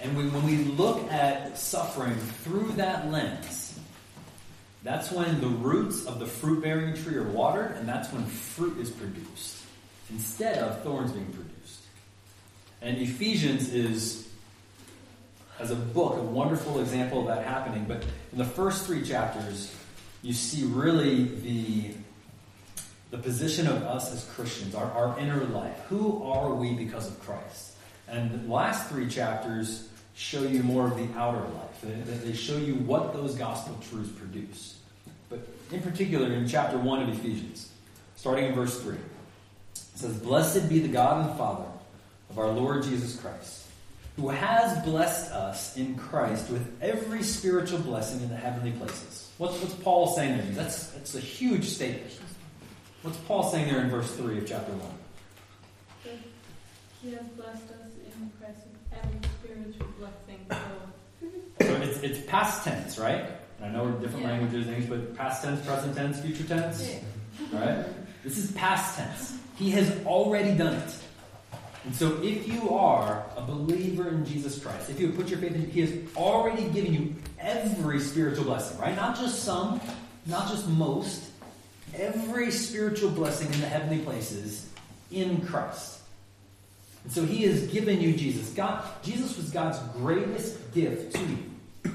And 0.00 0.16
we, 0.16 0.28
when 0.28 0.46
we 0.46 0.56
look 0.72 1.10
at 1.10 1.58
suffering 1.58 2.14
through 2.14 2.72
that 2.72 3.10
lens, 3.10 3.78
that's 4.84 5.10
when 5.10 5.40
the 5.40 5.48
roots 5.48 6.06
of 6.06 6.20
the 6.20 6.26
fruit 6.26 6.62
bearing 6.62 6.94
tree 6.94 7.16
are 7.16 7.28
watered, 7.28 7.72
and 7.72 7.88
that's 7.88 8.12
when 8.12 8.24
fruit 8.24 8.78
is 8.78 8.90
produced 8.90 9.64
instead 10.10 10.58
of 10.58 10.80
thorns 10.82 11.10
being 11.10 11.26
produced. 11.26 11.80
And 12.80 12.98
Ephesians 12.98 13.72
is, 13.72 14.28
as 15.62 15.70
a 15.70 15.76
book, 15.76 16.16
a 16.18 16.22
wonderful 16.22 16.80
example 16.80 17.20
of 17.20 17.26
that 17.28 17.46
happening. 17.46 17.84
But 17.86 18.04
in 18.32 18.38
the 18.38 18.44
first 18.44 18.84
three 18.84 19.02
chapters, 19.02 19.72
you 20.20 20.32
see 20.32 20.64
really 20.64 21.24
the, 21.24 21.94
the 23.12 23.18
position 23.18 23.68
of 23.68 23.82
us 23.84 24.12
as 24.12 24.24
Christians, 24.34 24.74
our, 24.74 24.90
our 24.90 25.18
inner 25.20 25.44
life. 25.44 25.78
Who 25.88 26.24
are 26.24 26.52
we 26.52 26.74
because 26.74 27.06
of 27.06 27.18
Christ? 27.20 27.76
And 28.08 28.44
the 28.44 28.52
last 28.52 28.88
three 28.88 29.08
chapters 29.08 29.88
show 30.14 30.42
you 30.42 30.64
more 30.64 30.86
of 30.86 30.96
the 30.96 31.08
outer 31.16 31.40
life. 31.40 31.80
They, 31.82 32.30
they 32.30 32.32
show 32.34 32.56
you 32.56 32.74
what 32.74 33.12
those 33.12 33.36
gospel 33.36 33.78
truths 33.88 34.10
produce. 34.10 34.78
But 35.30 35.46
in 35.70 35.80
particular, 35.80 36.32
in 36.32 36.46
chapter 36.48 36.76
1 36.76 37.02
of 37.02 37.08
Ephesians, 37.08 37.70
starting 38.16 38.46
in 38.46 38.54
verse 38.54 38.80
3, 38.80 38.94
it 38.94 39.00
says, 39.94 40.18
Blessed 40.18 40.68
be 40.68 40.80
the 40.80 40.88
God 40.88 41.26
and 41.26 41.38
Father 41.38 41.64
of 42.30 42.38
our 42.38 42.50
Lord 42.50 42.82
Jesus 42.82 43.16
Christ, 43.16 43.61
who 44.16 44.28
has 44.28 44.78
blessed 44.84 45.32
us 45.32 45.76
in 45.76 45.94
Christ 45.96 46.50
with 46.50 46.66
every 46.82 47.22
spiritual 47.22 47.78
blessing 47.78 48.20
in 48.20 48.28
the 48.28 48.36
heavenly 48.36 48.72
places. 48.72 49.30
What's, 49.38 49.58
what's 49.60 49.74
Paul 49.74 50.14
saying 50.14 50.36
there? 50.36 50.46
That's, 50.50 50.88
that's 50.88 51.14
a 51.14 51.20
huge 51.20 51.64
statement. 51.64 52.12
What's 53.02 53.16
Paul 53.18 53.50
saying 53.50 53.72
there 53.72 53.80
in 53.82 53.90
verse 53.90 54.10
3 54.14 54.38
of 54.38 54.46
chapter 54.46 54.72
1? 54.72 54.80
He 57.02 57.12
has 57.14 57.22
blessed 57.28 57.64
us 57.64 57.90
in 58.04 58.30
Christ 58.38 58.60
with 58.66 59.02
every 59.02 59.18
spiritual 59.40 59.86
blessing. 59.98 60.46
So, 61.60 61.66
so 61.68 61.74
it's, 61.82 61.98
it's 62.00 62.26
past 62.26 62.64
tense, 62.64 62.98
right? 62.98 63.26
And 63.58 63.66
I 63.66 63.72
know 63.72 63.84
we're 63.84 63.92
different 64.00 64.24
Yeah. 64.24 64.32
languages, 64.32 64.66
English, 64.66 64.86
but 64.86 65.16
past 65.16 65.44
tense, 65.44 65.64
present 65.64 65.94
tense, 65.94 66.18
future 66.20 66.42
tense, 66.42 66.96
right? 67.52 67.84
This 68.24 68.36
is 68.38 68.50
past 68.52 68.96
tense. 68.98 69.36
He 69.56 69.70
has 69.70 70.04
already 70.04 70.56
done 70.56 70.74
it. 70.74 70.94
And 71.84 71.94
so 71.94 72.22
if 72.22 72.46
you 72.46 72.70
are 72.70 73.24
a 73.36 73.42
believer 73.42 74.08
in 74.08 74.24
Jesus 74.24 74.62
Christ, 74.62 74.88
if 74.88 75.00
you 75.00 75.08
have 75.08 75.16
put 75.16 75.28
your 75.28 75.38
faith 75.38 75.54
in 75.54 75.62
Him, 75.62 75.70
He 75.70 75.80
has 75.80 75.92
already 76.16 76.68
given 76.70 76.94
you 76.94 77.14
every 77.40 77.98
spiritual 78.00 78.44
blessing, 78.44 78.78
right? 78.78 78.94
Not 78.94 79.16
just 79.16 79.42
some, 79.42 79.80
not 80.26 80.48
just 80.48 80.68
most, 80.68 81.24
every 81.94 82.50
spiritual 82.50 83.10
blessing 83.10 83.52
in 83.52 83.60
the 83.60 83.66
heavenly 83.66 83.98
places 83.98 84.68
in 85.10 85.44
Christ. 85.46 86.00
And 87.04 87.12
so 87.12 87.24
he 87.24 87.42
has 87.44 87.66
given 87.66 88.00
you 88.00 88.12
Jesus. 88.12 88.50
God, 88.50 88.84
Jesus 89.02 89.36
was 89.36 89.50
God's 89.50 89.78
greatest 89.94 90.72
gift 90.72 91.14
to 91.16 91.20
you. 91.20 91.92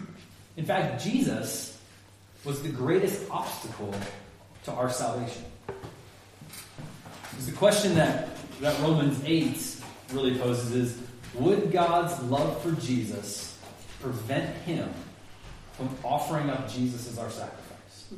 In 0.58 0.66
fact, 0.66 1.02
Jesus 1.02 1.80
was 2.44 2.62
the 2.62 2.70
greatest 2.70 3.30
obstacle 3.32 3.94
to 4.66 4.72
our 4.72 4.90
salvation. 4.90 5.44
Because 7.30 7.46
the 7.46 7.54
question 7.54 7.96
that, 7.96 8.30
that 8.60 8.80
Romans 8.82 9.22
8 9.26 9.77
really 10.12 10.38
poses 10.38 10.74
is 10.74 10.98
would 11.34 11.72
God's 11.72 12.22
love 12.24 12.62
for 12.62 12.72
Jesus 12.82 13.58
prevent 14.02 14.56
him 14.58 14.90
from 15.74 15.90
offering 16.04 16.50
up 16.50 16.70
Jesus 16.70 17.10
as 17.12 17.20
our 17.20 17.30
sacrifice? 17.30 18.14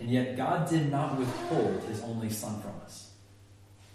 And 0.00 0.10
yet, 0.10 0.36
God 0.36 0.68
did 0.68 0.90
not 0.90 1.18
withhold 1.18 1.82
his 1.88 2.00
only 2.02 2.30
Son 2.30 2.60
from 2.60 2.72
us. 2.84 3.10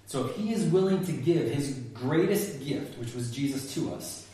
So, 0.05 0.25
if 0.25 0.35
he 0.35 0.51
is 0.51 0.65
willing 0.65 1.05
to 1.05 1.11
give 1.13 1.49
his 1.49 1.79
greatest 1.93 2.63
gift, 2.63 2.99
which 2.99 3.13
was 3.13 3.31
Jesus, 3.31 3.73
to 3.75 3.93
us, 3.93 4.27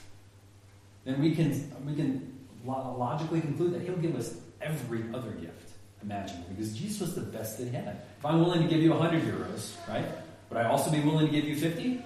then 1.05 1.21
we 1.21 1.35
can, 1.35 1.71
we 1.85 1.95
can 1.95 2.39
logically 2.65 3.41
conclude 3.41 3.73
that 3.73 3.83
he'll 3.83 3.97
give 3.97 4.15
us 4.15 4.35
every 4.61 5.03
other 5.13 5.31
gift 5.31 5.71
imaginable 6.01 6.47
because 6.49 6.77
Jesus 6.77 7.01
was 7.01 7.15
the 7.15 7.21
best 7.21 7.57
that 7.57 7.65
he 7.65 7.75
had. 7.75 8.01
If 8.17 8.25
I'm 8.25 8.39
willing 8.39 8.63
to 8.63 8.67
give 8.67 8.81
you 8.81 8.91
100 8.91 9.23
euros, 9.23 9.75
right, 9.87 10.05
would 10.49 10.57
I 10.57 10.65
also 10.65 10.91
be 10.91 10.99
willing 10.99 11.27
to 11.27 11.31
give 11.31 11.45
you 11.45 11.55
50? 11.55 12.01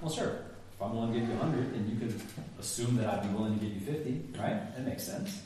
Well, 0.00 0.12
sure. 0.12 0.36
If 0.74 0.82
I'm 0.82 0.94
willing 0.94 1.12
to 1.12 1.20
give 1.20 1.28
you 1.28 1.34
100, 1.36 1.74
then 1.74 1.88
you 1.88 1.96
could 1.96 2.20
assume 2.58 2.96
that 2.96 3.06
I'd 3.06 3.22
be 3.22 3.28
willing 3.34 3.58
to 3.58 3.64
give 3.64 3.74
you 3.74 3.80
50, 3.80 4.38
right? 4.38 4.74
That 4.76 4.86
makes 4.86 5.04
sense. 5.04 5.42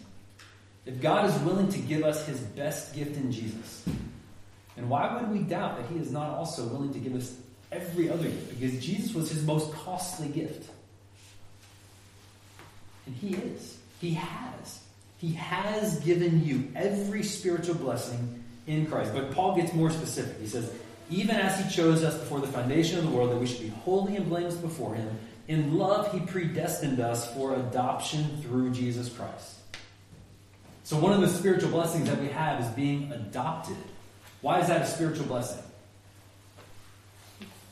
If 0.86 1.00
God 1.00 1.28
is 1.28 1.36
willing 1.40 1.68
to 1.68 1.78
give 1.78 2.04
us 2.04 2.26
his 2.26 2.38
best 2.38 2.94
gift 2.94 3.16
in 3.16 3.32
Jesus, 3.32 3.84
then 4.76 4.88
why 4.88 5.20
would 5.20 5.30
we 5.30 5.40
doubt 5.40 5.78
that 5.78 5.86
he 5.90 5.98
is 5.98 6.12
not 6.12 6.30
also 6.30 6.66
willing 6.66 6.92
to 6.92 6.98
give 6.98 7.14
us 7.14 7.36
every 7.72 8.08
other 8.08 8.24
gift? 8.24 8.60
Because 8.60 8.84
Jesus 8.84 9.14
was 9.14 9.30
his 9.30 9.44
most 9.44 9.72
costly 9.72 10.28
gift. 10.28 10.70
And 13.06 13.14
he 13.14 13.34
is. 13.34 13.78
He 14.00 14.14
has. 14.14 14.80
He 15.18 15.32
has 15.32 15.98
given 16.00 16.44
you 16.44 16.70
every 16.74 17.22
spiritual 17.22 17.74
blessing 17.76 18.44
in 18.66 18.86
Christ. 18.86 19.12
But 19.12 19.32
Paul 19.32 19.56
gets 19.56 19.72
more 19.72 19.90
specific. 19.90 20.40
He 20.40 20.46
says, 20.46 20.70
even 21.08 21.36
as 21.36 21.62
he 21.62 21.70
chose 21.74 22.02
us 22.02 22.16
before 22.18 22.40
the 22.40 22.48
foundation 22.48 22.98
of 22.98 23.04
the 23.04 23.10
world, 23.10 23.30
that 23.30 23.36
we 23.36 23.46
should 23.46 23.60
be 23.60 23.68
holy 23.68 24.16
and 24.16 24.28
blameless 24.28 24.56
before 24.56 24.94
him, 24.94 25.18
in 25.48 25.78
love 25.78 26.12
he 26.12 26.20
predestined 26.20 26.98
us 26.98 27.32
for 27.34 27.54
adoption 27.54 28.42
through 28.42 28.70
Jesus 28.70 29.08
Christ. 29.08 29.54
So, 30.82 30.98
one 30.98 31.12
of 31.12 31.20
the 31.20 31.28
spiritual 31.28 31.70
blessings 31.70 32.08
that 32.08 32.20
we 32.20 32.28
have 32.28 32.60
is 32.60 32.68
being 32.68 33.12
adopted. 33.12 33.76
Why 34.40 34.60
is 34.60 34.68
that 34.68 34.82
a 34.82 34.86
spiritual 34.86 35.26
blessing? 35.26 35.62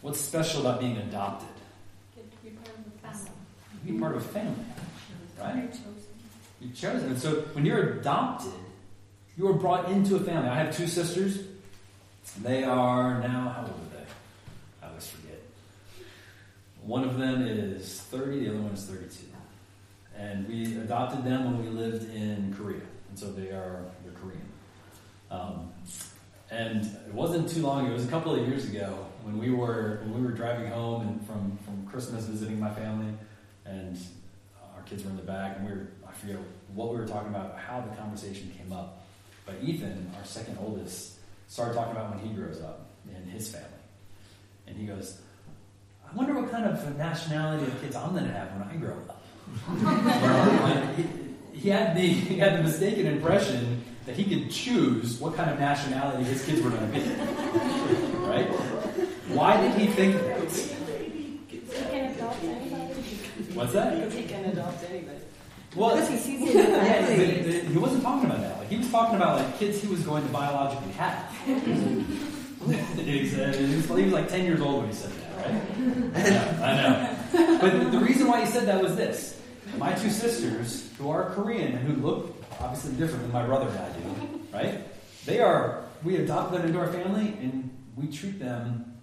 What's 0.02 0.20
special 0.20 0.60
about 0.60 0.80
being 0.80 0.96
adopted? 0.96 1.48
Get 2.14 2.30
to 2.30 2.36
be 2.38 2.50
part 2.50 2.68
of 2.76 2.84
the 2.84 3.08
family. 3.08 3.30
Be 3.86 3.98
part 3.98 4.16
of 4.16 4.24
a 4.24 4.28
family, 4.28 4.64
right? 5.40 5.76
You're 6.60 6.72
chosen. 6.72 7.10
And 7.10 7.18
so, 7.18 7.42
when 7.52 7.64
you're 7.64 7.98
adopted, 7.98 8.52
you 9.36 9.48
are 9.48 9.54
brought 9.54 9.90
into 9.90 10.16
a 10.16 10.20
family. 10.20 10.48
I 10.48 10.56
have 10.56 10.76
two 10.76 10.86
sisters. 10.86 11.38
They 12.42 12.64
are 12.64 13.20
now, 13.20 13.48
how 13.50 13.62
old 13.62 13.70
are 13.70 13.96
they? 13.96 14.04
I 14.82 14.88
always 14.88 15.06
forget. 15.06 15.40
One 16.82 17.04
of 17.04 17.18
them 17.18 17.42
is 17.42 18.00
30, 18.10 18.40
the 18.40 18.50
other 18.50 18.58
one 18.58 18.72
is 18.72 18.84
32. 18.84 19.26
And 20.16 20.48
we 20.48 20.76
adopted 20.76 21.24
them 21.24 21.44
when 21.44 21.64
we 21.64 21.70
lived 21.70 22.12
in 22.14 22.54
Korea. 22.56 22.82
And 23.08 23.18
so 23.18 23.30
they 23.30 23.48
are 23.48 23.84
they're 24.04 24.12
Korean. 24.14 24.48
Um, 25.30 25.72
and 26.50 26.84
it 26.84 27.12
wasn't 27.12 27.48
too 27.48 27.62
long, 27.62 27.86
it 27.86 27.92
was 27.92 28.04
a 28.04 28.10
couple 28.10 28.34
of 28.34 28.46
years 28.46 28.68
ago 28.68 29.06
when 29.22 29.38
we 29.38 29.50
were 29.50 30.00
when 30.02 30.14
we 30.14 30.22
were 30.22 30.32
driving 30.32 30.70
home 30.70 31.02
and 31.02 31.26
from, 31.26 31.58
from 31.64 31.86
Christmas 31.86 32.26
visiting 32.26 32.60
my 32.60 32.70
family 32.70 33.12
and 33.64 33.98
our 34.76 34.82
kids 34.82 35.02
were 35.02 35.10
in 35.10 35.16
the 35.16 35.22
back 35.22 35.56
and 35.56 35.66
we 35.66 35.72
were 35.72 35.88
I 36.06 36.12
forget 36.12 36.36
what 36.74 36.90
we 36.90 36.96
were 36.96 37.06
talking 37.06 37.28
about, 37.28 37.58
how 37.58 37.80
the 37.80 37.96
conversation 37.96 38.52
came 38.56 38.72
up. 38.72 39.04
But 39.46 39.56
Ethan, 39.62 40.12
our 40.16 40.24
second 40.24 40.58
oldest, 40.60 41.13
started 41.48 41.74
talking 41.74 41.92
about 41.92 42.14
when 42.14 42.26
he 42.26 42.34
grows 42.34 42.60
up 42.60 42.90
and 43.14 43.30
his 43.30 43.48
family. 43.48 43.68
And 44.66 44.76
he 44.76 44.86
goes, 44.86 45.20
I 46.08 46.16
wonder 46.16 46.34
what 46.40 46.50
kind 46.50 46.64
of 46.64 46.96
nationality 46.96 47.66
of 47.66 47.80
kids 47.80 47.96
I'm 47.96 48.12
going 48.12 48.24
to 48.24 48.32
have 48.32 48.48
when 48.52 48.68
I 48.68 48.76
grow 48.76 48.96
up. 49.08 49.20
he, 50.96 51.58
he, 51.58 51.68
had 51.68 51.96
the, 51.96 52.06
he 52.06 52.38
had 52.38 52.58
the 52.58 52.62
mistaken 52.62 53.06
impression 53.06 53.84
that 54.06 54.16
he 54.16 54.24
could 54.24 54.50
choose 54.50 55.18
what 55.18 55.34
kind 55.34 55.50
of 55.50 55.58
nationality 55.58 56.24
his 56.24 56.44
kids 56.44 56.60
were 56.62 56.70
going 56.70 56.92
to 56.92 56.98
be. 56.98 57.00
Right? 58.26 58.48
Why 59.28 59.60
did 59.60 59.78
he 59.78 59.86
think 59.86 60.14
that? 60.14 60.50
He 60.50 61.40
can 61.70 62.14
adopt 62.14 62.44
anybody. 62.44 62.94
What's 63.54 63.72
that? 63.72 64.12
He 64.12 64.24
can 64.24 64.44
adopt 64.44 64.84
anybody. 64.90 65.18
Well, 65.76 65.94
Because 65.96 66.08
he 66.08 66.16
sees 66.18 66.48
it 66.54 66.54
Yeah, 66.54 67.00
but- 67.00 67.64
but 67.64 67.72
he 67.72 67.78
wasn't 67.78 68.02
talking 68.02 68.30
about 68.30 68.40
that. 68.40 68.58
Like 68.58 68.68
he 68.68 68.76
was 68.78 68.90
talking 68.90 69.16
about 69.16 69.40
like 69.40 69.58
kids 69.58 69.80
he 69.80 69.88
was 69.88 70.00
going 70.02 70.24
to 70.24 70.32
biologically 70.32 70.92
have. 70.92 71.30
he, 71.46 73.20
was, 73.20 73.32
he 73.32 74.04
was- 74.04 74.12
like 74.12 74.28
ten 74.28 74.44
years 74.44 74.60
old 74.60 74.82
when 74.82 74.88
he 74.88 74.94
said 74.94 75.10
that, 75.12 75.46
right? 75.46 75.62
Yeah, 76.32 77.16
I 77.32 77.42
know. 77.42 77.58
But 77.60 77.90
the 77.90 77.98
reason 77.98 78.28
why 78.28 78.40
he 78.44 78.46
said 78.50 78.66
that 78.66 78.82
was 78.82 78.96
this: 78.96 79.40
my 79.78 79.92
two 79.94 80.10
sisters, 80.10 80.90
who 80.98 81.10
are 81.10 81.30
Korean 81.30 81.72
and 81.76 81.86
who 81.86 82.00
look 82.00 82.34
obviously 82.60 82.92
different 82.94 83.22
than 83.24 83.32
my 83.32 83.44
brother 83.44 83.68
and 83.68 83.78
I 83.78 83.92
do, 83.92 84.40
right? 84.52 84.80
They 85.26 85.40
are. 85.40 85.84
We 86.04 86.16
adopted 86.16 86.60
them 86.60 86.66
into 86.68 86.78
our 86.78 86.92
family, 86.92 87.36
and 87.40 87.70
we 87.96 88.06
treat 88.08 88.38
them 88.38 88.94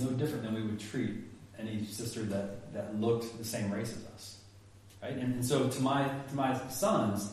no 0.00 0.10
different 0.10 0.44
than 0.44 0.54
we 0.54 0.62
would 0.62 0.78
treat 0.78 1.14
any 1.58 1.84
sister 1.84 2.22
that 2.22 2.72
that 2.72 3.00
looked 3.00 3.36
the 3.38 3.44
same 3.44 3.70
race 3.72 3.92
as 3.92 4.04
us 4.14 4.39
right? 5.02 5.16
And, 5.16 5.44
so 5.44 5.68
to 5.68 5.80
my 5.80 6.08
to 6.28 6.34
my 6.34 6.58
sons, 6.68 7.32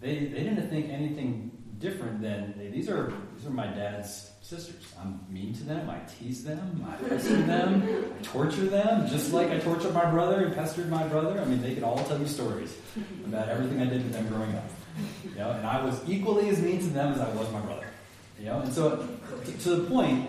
they 0.00 0.26
they 0.26 0.42
didn't 0.42 0.68
think 0.68 0.90
anything 0.90 1.50
different 1.78 2.20
than 2.20 2.54
hey, 2.56 2.68
these 2.68 2.88
are 2.88 3.12
these 3.36 3.46
are 3.46 3.50
my 3.50 3.66
dad's 3.66 4.30
sisters. 4.42 4.94
I'm 5.00 5.20
mean 5.28 5.54
to 5.54 5.64
them. 5.64 5.88
I 5.88 5.98
tease 6.00 6.44
them. 6.44 6.84
I 6.88 6.96
pester 7.08 7.42
them. 7.42 8.14
I 8.18 8.22
torture 8.22 8.66
them, 8.66 9.08
just 9.08 9.32
like 9.32 9.50
I 9.50 9.58
tortured 9.58 9.94
my 9.94 10.10
brother 10.10 10.44
and 10.44 10.54
pestered 10.54 10.90
my 10.90 11.06
brother. 11.06 11.40
I 11.40 11.44
mean, 11.44 11.62
they 11.62 11.74
could 11.74 11.84
all 11.84 12.02
tell 12.04 12.18
you 12.18 12.26
stories 12.26 12.76
about 13.24 13.48
everything 13.48 13.80
I 13.80 13.86
did 13.86 14.02
to 14.02 14.08
them 14.08 14.28
growing 14.28 14.54
up. 14.54 14.64
You 15.24 15.36
know, 15.36 15.50
and 15.52 15.66
I 15.66 15.84
was 15.84 16.00
equally 16.08 16.48
as 16.48 16.60
mean 16.60 16.80
to 16.80 16.86
them 16.86 17.12
as 17.12 17.20
I 17.20 17.28
was 17.34 17.50
my 17.52 17.60
brother. 17.60 17.86
You 18.38 18.46
know, 18.46 18.60
and 18.60 18.72
so 18.72 19.08
to, 19.44 19.52
to 19.52 19.76
the 19.76 19.88
point 19.88 20.28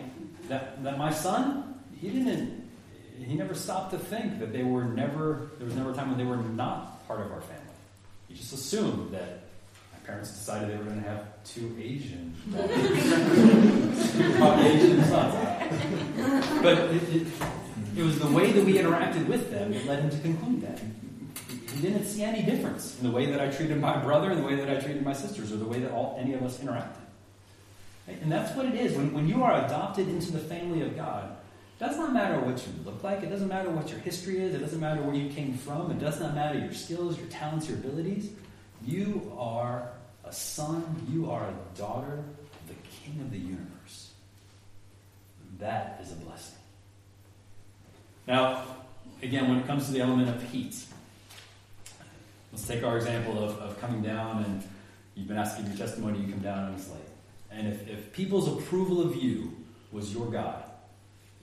that 0.49 0.83
that 0.83 0.97
my 0.97 1.11
son, 1.11 1.81
he 1.99 2.09
didn't 2.09 2.60
he 3.25 3.35
never 3.35 3.53
stopped 3.53 3.91
to 3.91 3.99
think 3.99 4.39
that 4.39 4.51
they 4.51 4.63
were 4.63 4.83
never, 4.83 5.51
there 5.57 5.65
was 5.65 5.75
never 5.75 5.91
a 5.91 5.93
time 5.93 6.09
when 6.09 6.17
they 6.17 6.25
were 6.25 6.37
not 6.37 7.07
part 7.07 7.21
of 7.21 7.31
our 7.31 7.41
family. 7.41 7.61
He 8.27 8.35
just 8.35 8.53
assumed 8.53 9.13
that 9.13 9.43
my 9.93 9.99
parents 10.05 10.31
decided 10.31 10.69
they 10.69 10.77
were 10.77 10.85
going 10.85 11.01
to 11.01 11.09
have 11.09 11.25
two 11.43 11.75
Asian, 11.79 12.33
Caucasian 14.37 15.03
sons. 15.05 15.33
But 16.61 16.77
it, 16.77 17.03
it, 17.15 17.27
it 17.97 18.03
was 18.03 18.19
the 18.19 18.27
way 18.27 18.51
that 18.51 18.63
we 18.65 18.73
interacted 18.75 19.27
with 19.27 19.51
them 19.51 19.73
that 19.73 19.85
led 19.85 19.99
him 19.99 20.09
to 20.09 20.19
conclude 20.19 20.61
that. 20.61 20.79
He 21.75 21.81
didn't 21.81 22.05
see 22.05 22.23
any 22.23 22.43
difference 22.43 22.97
in 22.99 23.07
the 23.07 23.11
way 23.11 23.25
that 23.27 23.39
I 23.39 23.49
treated 23.49 23.79
my 23.79 23.97
brother 23.97 24.31
and 24.31 24.39
the 24.41 24.45
way 24.45 24.55
that 24.55 24.69
I 24.69 24.75
treated 24.79 25.03
my 25.03 25.13
sisters 25.13 25.51
or 25.51 25.57
the 25.57 25.65
way 25.65 25.79
that 25.79 25.91
all, 25.91 26.17
any 26.19 26.33
of 26.33 26.43
us 26.43 26.57
interacted. 26.57 26.95
And 28.07 28.31
that's 28.31 28.55
what 28.55 28.65
it 28.65 28.75
is. 28.75 28.95
When, 28.97 29.13
when 29.13 29.27
you 29.27 29.43
are 29.43 29.65
adopted 29.65 30.07
into 30.07 30.31
the 30.31 30.39
family 30.39 30.81
of 30.81 30.95
God, 30.95 31.37
does 31.81 31.97
not 31.97 32.13
matter 32.13 32.39
what 32.39 32.59
you 32.59 32.71
look 32.85 33.03
like. 33.03 33.23
It 33.23 33.31
doesn't 33.31 33.47
matter 33.47 33.71
what 33.71 33.89
your 33.89 33.99
history 34.01 34.39
is. 34.39 34.53
It 34.53 34.59
doesn't 34.59 34.79
matter 34.79 35.01
where 35.01 35.15
you 35.15 35.33
came 35.33 35.55
from. 35.55 35.89
It 35.89 35.99
does 35.99 36.19
not 36.19 36.35
matter 36.35 36.59
your 36.59 36.73
skills, 36.73 37.17
your 37.17 37.27
talents, 37.27 37.67
your 37.67 37.77
abilities. 37.79 38.29
You 38.85 39.33
are 39.35 39.89
a 40.23 40.31
son. 40.31 41.07
You 41.09 41.31
are 41.31 41.43
a 41.43 41.77
daughter 41.77 42.19
of 42.19 42.67
the 42.67 42.75
King 43.03 43.19
of 43.21 43.31
the 43.31 43.39
universe. 43.39 44.11
That 45.57 45.99
is 46.03 46.11
a 46.11 46.15
blessing. 46.17 46.59
Now, 48.27 48.63
again, 49.23 49.49
when 49.49 49.57
it 49.57 49.65
comes 49.65 49.87
to 49.87 49.91
the 49.91 50.01
element 50.01 50.29
of 50.29 50.43
heat, 50.51 50.75
let's 52.51 52.67
take 52.67 52.83
our 52.83 52.97
example 52.97 53.43
of, 53.43 53.57
of 53.57 53.81
coming 53.81 54.03
down 54.03 54.43
and 54.43 54.63
you've 55.15 55.27
been 55.27 55.37
asking 55.37 55.65
your 55.65 55.77
testimony, 55.77 56.19
you 56.19 56.31
come 56.31 56.43
down 56.43 56.65
on 56.65 56.73
a 56.75 56.79
slate. 56.79 57.01
And 57.49 57.67
if, 57.67 57.87
if 57.87 58.13
people's 58.13 58.47
approval 58.47 59.01
of 59.01 59.15
you 59.15 59.55
was 59.91 60.13
your 60.13 60.29
God, 60.29 60.63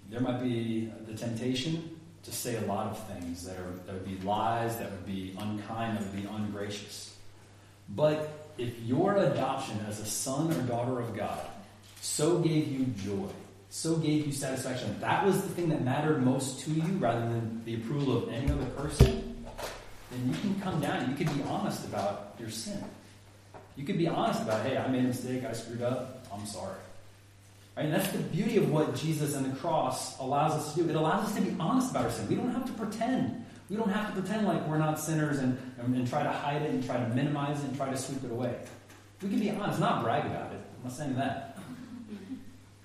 there 0.09 0.21
might 0.21 0.43
be 0.43 0.91
the 1.07 1.15
temptation 1.15 1.99
to 2.23 2.33
say 2.33 2.57
a 2.57 2.61
lot 2.63 2.87
of 2.87 3.07
things 3.09 3.45
that 3.45 3.57
are 3.57 3.73
that 3.87 3.95
would 3.95 4.05
be 4.05 4.19
lies, 4.27 4.77
that 4.79 4.91
would 4.91 5.07
be 5.07 5.35
unkind, 5.39 5.97
that 5.97 6.03
would 6.03 6.17
be 6.17 6.29
ungracious. 6.29 7.17
But 7.89 8.51
if 8.59 8.79
your 8.83 9.17
adoption 9.17 9.79
as 9.89 10.01
a 10.01 10.07
son 10.07 10.53
or 10.53 10.61
daughter 10.63 11.01
of 11.01 11.17
God 11.17 11.41
so 12.01 12.39
gave 12.41 12.69
you 12.69 12.87
joy, 13.03 13.29
so 13.71 13.97
gave 13.97 14.27
you 14.27 14.33
satisfaction, 14.33 14.97
that 15.01 15.25
was 15.25 15.41
the 15.43 15.49
thing 15.49 15.69
that 15.71 15.83
mattered 15.83 16.25
most 16.25 16.61
to 16.61 16.71
you 16.71 16.83
rather 16.99 17.21
than 17.21 17.63
the 17.65 17.75
approval 17.75 18.17
of 18.17 18.29
any 18.33 18.51
other 18.51 18.67
person, 18.77 19.45
then 20.11 20.29
you 20.29 20.35
can 20.41 20.61
come 20.61 20.81
down 20.81 20.97
and 21.03 21.11
you 21.19 21.25
can 21.25 21.37
be 21.37 21.43
honest 21.45 21.85
about 21.85 22.35
your 22.39 22.51
sin. 22.51 22.83
You 23.77 23.85
can 23.85 23.97
be 23.97 24.09
honest 24.09 24.43
about, 24.43 24.67
hey, 24.67 24.77
I 24.77 24.89
made 24.89 25.05
a 25.05 25.09
mistake, 25.09 25.45
I 25.45 25.53
screwed 25.53 25.83
up, 25.83 26.27
I'm 26.33 26.47
sorry. 26.47 26.81
Right? 27.79 27.85
And 27.85 27.95
that's 27.95 28.11
the 28.11 28.19
beauty 28.19 28.57
of 28.57 28.73
what 28.73 28.97
Jesus 28.97 29.37
and 29.37 29.47
the 29.47 29.57
cross 29.57 30.19
allows 30.19 30.51
us 30.51 30.75
to 30.75 30.83
do. 30.83 30.91
It 30.91 30.97
allows 30.97 31.27
us 31.27 31.35
to 31.37 31.41
be 31.43 31.55
honest 31.61 31.93
about 31.93 32.07
our 32.07 32.11
sin. 32.11 32.27
We 32.27 32.35
don't 32.35 32.51
have 32.51 32.67
to 32.67 32.73
pretend. 32.73 33.47
We 33.71 33.77
don't 33.77 33.91
have 33.91 34.13
to 34.13 34.21
pretend 34.21 34.49
like 34.49 34.67
we're 34.67 34.79
not 34.79 34.99
sinners 34.99 35.39
and, 35.39 35.57
and, 35.79 35.95
and 35.95 36.09
try 36.09 36.25
to 36.25 36.31
hide 36.31 36.63
it 36.63 36.71
and 36.71 36.85
try 36.85 36.97
to 36.97 37.09
minimize 37.15 37.63
it 37.63 37.69
and 37.69 37.77
try 37.77 37.89
to 37.89 37.97
sweep 37.97 38.25
it 38.25 38.33
away. 38.33 38.57
We 39.23 39.29
can 39.29 39.39
be 39.39 39.51
honest, 39.51 39.79
not 39.79 40.03
brag 40.03 40.27
about 40.27 40.53
it. 40.55 40.61
I'm 40.77 40.85
not 40.89 40.93
saying 40.93 41.15
that. 41.17 41.57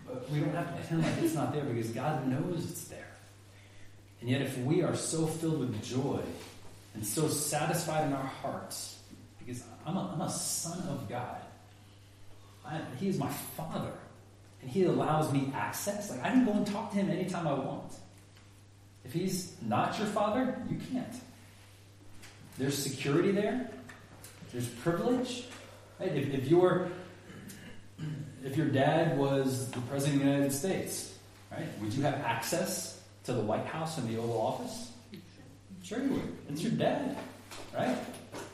But 0.05 0.29
we 0.29 0.39
don't 0.39 0.53
have 0.53 0.67
to 0.67 0.73
pretend 0.73 1.01
like 1.01 1.23
it's 1.23 1.33
not 1.33 1.53
there 1.53 1.63
because 1.63 1.89
God 1.89 2.27
knows 2.27 2.69
it's 2.69 2.83
there. 2.83 2.99
And 4.21 4.29
yet, 4.29 4.43
if 4.43 4.55
we 4.59 4.83
are 4.83 4.95
so 4.95 5.25
filled 5.25 5.59
with 5.59 5.83
joy 5.83 6.21
and 6.93 7.03
so 7.03 7.27
satisfied 7.27 8.05
in 8.05 8.13
our 8.13 8.27
hearts, 8.43 8.99
because 9.39 9.63
I'm 9.87 9.97
a, 9.97 10.11
I'm 10.13 10.21
a 10.21 10.29
son 10.29 10.87
of 10.87 11.09
God, 11.09 11.41
I, 12.63 12.79
He 12.99 13.07
is 13.07 13.17
my 13.17 13.29
Father, 13.57 13.91
and 14.63 14.71
He 14.71 14.85
allows 14.85 15.31
me 15.31 15.51
access. 15.53 16.09
Like, 16.09 16.23
I 16.23 16.29
can 16.29 16.45
go 16.45 16.53
and 16.53 16.65
talk 16.65 16.91
to 16.91 16.97
Him 16.97 17.11
anytime 17.11 17.47
I 17.47 17.53
want. 17.53 17.93
If 19.05 19.13
He's 19.13 19.55
not 19.61 19.97
your 19.99 20.07
Father, 20.07 20.57
you 20.69 20.79
can't. 20.91 21.13
There's 22.57 22.77
security 22.77 23.31
there, 23.31 23.69
there's 24.51 24.67
privilege. 24.67 25.45
Right? 25.99 26.15
If, 26.15 26.33
if 26.33 26.47
your 26.47 26.89
if 28.43 28.57
your 28.57 28.67
dad 28.67 29.17
was 29.17 29.71
the 29.71 29.79
president 29.81 30.21
of 30.21 30.27
the 30.27 30.33
United 30.33 30.51
States, 30.51 31.13
right, 31.51 31.65
would 31.81 31.93
you 31.93 32.03
have 32.03 32.15
access 32.15 33.01
to 33.23 33.33
the 33.33 33.41
White 33.41 33.65
House 33.65 33.97
and 33.97 34.07
the 34.09 34.17
Oval 34.17 34.39
Office? 34.39 34.91
Sure 35.81 36.01
you 36.01 36.09
would. 36.09 36.37
It's 36.49 36.61
your 36.61 36.71
dad, 36.71 37.17
right? 37.73 37.97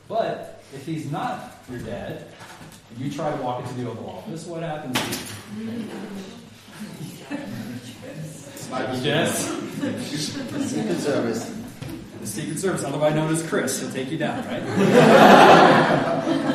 But 0.08 0.62
if 0.74 0.86
he's 0.86 1.10
not 1.10 1.58
your 1.68 1.80
dad, 1.80 2.26
and 2.90 2.98
you 2.98 3.10
try 3.10 3.30
to 3.34 3.42
walk 3.42 3.62
into 3.62 3.74
the 3.74 3.90
Oval 3.90 4.10
Office, 4.10 4.46
what 4.46 4.62
happens 4.62 4.98
to 4.98 5.06
you? 5.60 5.84
Yes. 9.02 9.48
Secret 10.68 10.98
Service. 10.98 11.56
The 12.20 12.26
Secret 12.26 12.58
Service, 12.58 12.84
otherwise 12.84 13.14
known 13.14 13.32
as 13.32 13.42
Chris, 13.46 13.82
will 13.82 13.90
take 13.90 14.10
you 14.10 14.18
down, 14.18 14.44
right? 14.46 14.62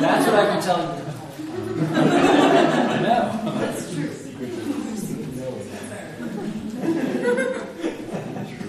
That's 0.00 0.26
what 0.26 0.34
I 0.34 0.46
can 0.46 0.62
tell 0.62 0.78
you. 0.78 1.02
I 1.96 3.00
know. 3.02 3.52
That's 3.58 3.92
true. 3.92 4.10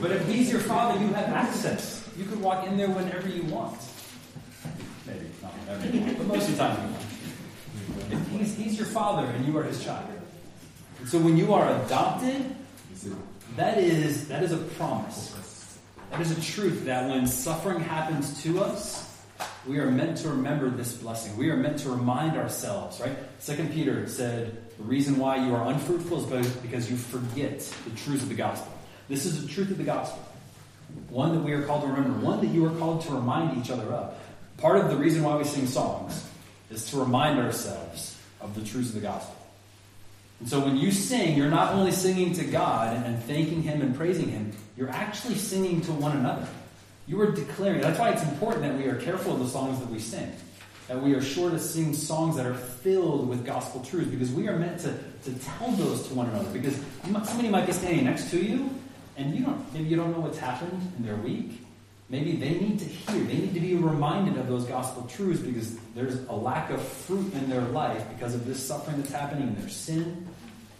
But 0.01 0.11
if 0.11 0.27
he's 0.27 0.51
your 0.51 0.61
father, 0.61 0.99
you 0.99 1.07
have 1.13 1.29
access. 1.29 2.07
You 2.17 2.25
could 2.25 2.41
walk 2.41 2.65
in 2.67 2.77
there 2.77 2.89
whenever 2.89 3.27
you 3.29 3.43
want. 3.43 3.79
Maybe 5.05 5.25
not 5.41 5.51
whenever 5.53 5.87
you 5.87 6.01
want, 6.01 6.17
but 6.17 6.27
most 6.27 6.49
of 6.49 6.57
the 6.57 6.63
time 6.63 6.77
you 6.77 6.91
want. 6.93 6.96
If 6.96 6.96
your 8.77 8.87
father 8.87 9.25
and 9.27 9.45
you 9.45 9.57
are 9.57 9.63
his 9.63 9.83
child. 9.83 10.07
And 10.99 11.07
so 11.07 11.19
when 11.19 11.37
you 11.37 11.53
are 11.53 11.83
adopted, 11.83 12.55
that 13.55 13.77
is 13.77 14.27
that 14.27 14.43
is 14.43 14.51
a 14.51 14.57
promise. 14.57 15.33
That 16.11 16.21
is 16.21 16.31
a 16.31 16.41
truth 16.41 16.85
that 16.85 17.09
when 17.09 17.27
suffering 17.27 17.79
happens 17.81 18.41
to 18.43 18.63
us, 18.63 19.03
we 19.67 19.79
are 19.79 19.91
meant 19.91 20.17
to 20.19 20.29
remember 20.29 20.69
this 20.69 20.93
blessing. 20.93 21.35
We 21.37 21.49
are 21.49 21.57
meant 21.57 21.79
to 21.79 21.89
remind 21.89 22.37
ourselves, 22.37 23.01
right? 23.01 23.15
Second 23.39 23.73
Peter 23.73 24.07
said, 24.07 24.57
the 24.77 24.83
reason 24.83 25.17
why 25.17 25.35
you 25.45 25.53
are 25.53 25.69
unfruitful 25.69 26.19
is 26.19 26.25
both 26.25 26.61
because 26.61 26.89
you 26.89 26.95
forget 26.95 27.59
the 27.59 27.91
truths 27.97 28.23
of 28.23 28.29
the 28.29 28.35
gospel. 28.35 28.71
This 29.09 29.25
is 29.25 29.45
the 29.45 29.51
truth 29.51 29.69
of 29.69 29.77
the 29.77 29.83
gospel. 29.83 30.23
one 31.09 31.33
that 31.33 31.41
we 31.41 31.53
are 31.53 31.63
called 31.63 31.81
to 31.81 31.87
remember, 31.87 32.19
one 32.25 32.41
that 32.41 32.47
you 32.47 32.65
are 32.65 32.77
called 32.77 33.01
to 33.01 33.11
remind 33.11 33.57
each 33.57 33.71
other 33.71 33.91
of. 33.91 34.15
Part 34.57 34.77
of 34.77 34.89
the 34.89 34.95
reason 34.95 35.23
why 35.23 35.35
we 35.35 35.43
sing 35.43 35.67
songs 35.67 36.27
is 36.69 36.89
to 36.91 36.97
remind 36.97 37.39
ourselves 37.39 38.16
of 38.47 38.55
the 38.55 38.69
truths 38.69 38.89
of 38.89 38.95
the 38.95 39.01
gospel. 39.01 39.35
And 40.39 40.47
so 40.47 40.59
when 40.59 40.77
you 40.77 40.91
sing, 40.91 41.37
you're 41.37 41.49
not 41.49 41.73
only 41.73 41.91
singing 41.91 42.33
to 42.33 42.43
God 42.43 42.95
and, 42.95 43.21
thanking 43.23 43.63
Him 43.63 43.81
and 43.81 43.95
praising 43.95 44.29
Him, 44.29 44.51
you're 44.75 44.89
actually 44.89 45.35
singing 45.35 45.81
to 45.81 45.91
one 45.91 46.15
another. 46.15 46.47
You 47.07 47.19
are 47.21 47.31
declaring. 47.31 47.81
That's 47.81 47.99
why 47.99 48.09
it's 48.09 48.23
important 48.23 48.63
that 48.63 48.77
we 48.77 48.85
are 48.85 48.95
careful 48.95 49.33
of 49.33 49.39
the 49.39 49.47
songs 49.47 49.79
that 49.79 49.89
we 49.89 49.99
sing. 49.99 50.31
That 50.87 51.01
we 51.01 51.13
are 51.15 51.21
sure 51.21 51.49
to 51.49 51.59
sing 51.59 51.93
songs 51.93 52.35
that 52.37 52.45
are 52.45 52.53
filled 52.53 53.27
with 53.27 53.45
gospel 53.45 53.83
truths 53.83 54.09
because 54.09 54.31
we 54.31 54.47
are 54.47 54.57
meant 54.57 54.79
to, 54.81 54.97
to 55.25 55.33
tell 55.39 55.71
those 55.71 56.07
to 56.07 56.13
one 56.13 56.29
another. 56.29 56.49
Because 56.51 56.79
somebody 57.03 57.49
might 57.49 57.65
be 57.65 57.73
standing 57.73 58.05
next 58.05 58.29
to 58.31 58.39
you 58.39 58.69
and 59.17 59.35
you 59.35 59.43
don't 59.43 59.73
maybe 59.73 59.85
you 59.85 59.95
don't 59.95 60.11
know 60.11 60.19
what's 60.19 60.37
happened 60.37 60.93
in 60.97 61.05
their 61.05 61.15
week. 61.17 61.66
Maybe 62.09 62.37
they 62.37 62.51
need 62.51 62.79
to 62.79 62.85
hear, 62.85 63.21
they 63.25 63.33
need 63.33 63.53
to 63.53 63.59
be 63.59 63.75
reminded 63.75 64.37
of 64.37 64.47
those 64.47 64.63
gospel 64.65 65.03
truths 65.03 65.41
because 65.41 65.77
there's 65.93 66.23
a 66.29 66.33
lack 66.33 66.69
of 66.69 66.81
fruit 66.81 67.33
in 67.33 67.49
their 67.49 67.61
life 67.61 68.01
because 68.09 68.33
of 68.33 68.45
this 68.45 68.65
suffering 68.65 68.97
that's 68.97 69.11
happening 69.11 69.49
in 69.49 69.55
their 69.59 69.69
sin. 69.69 70.25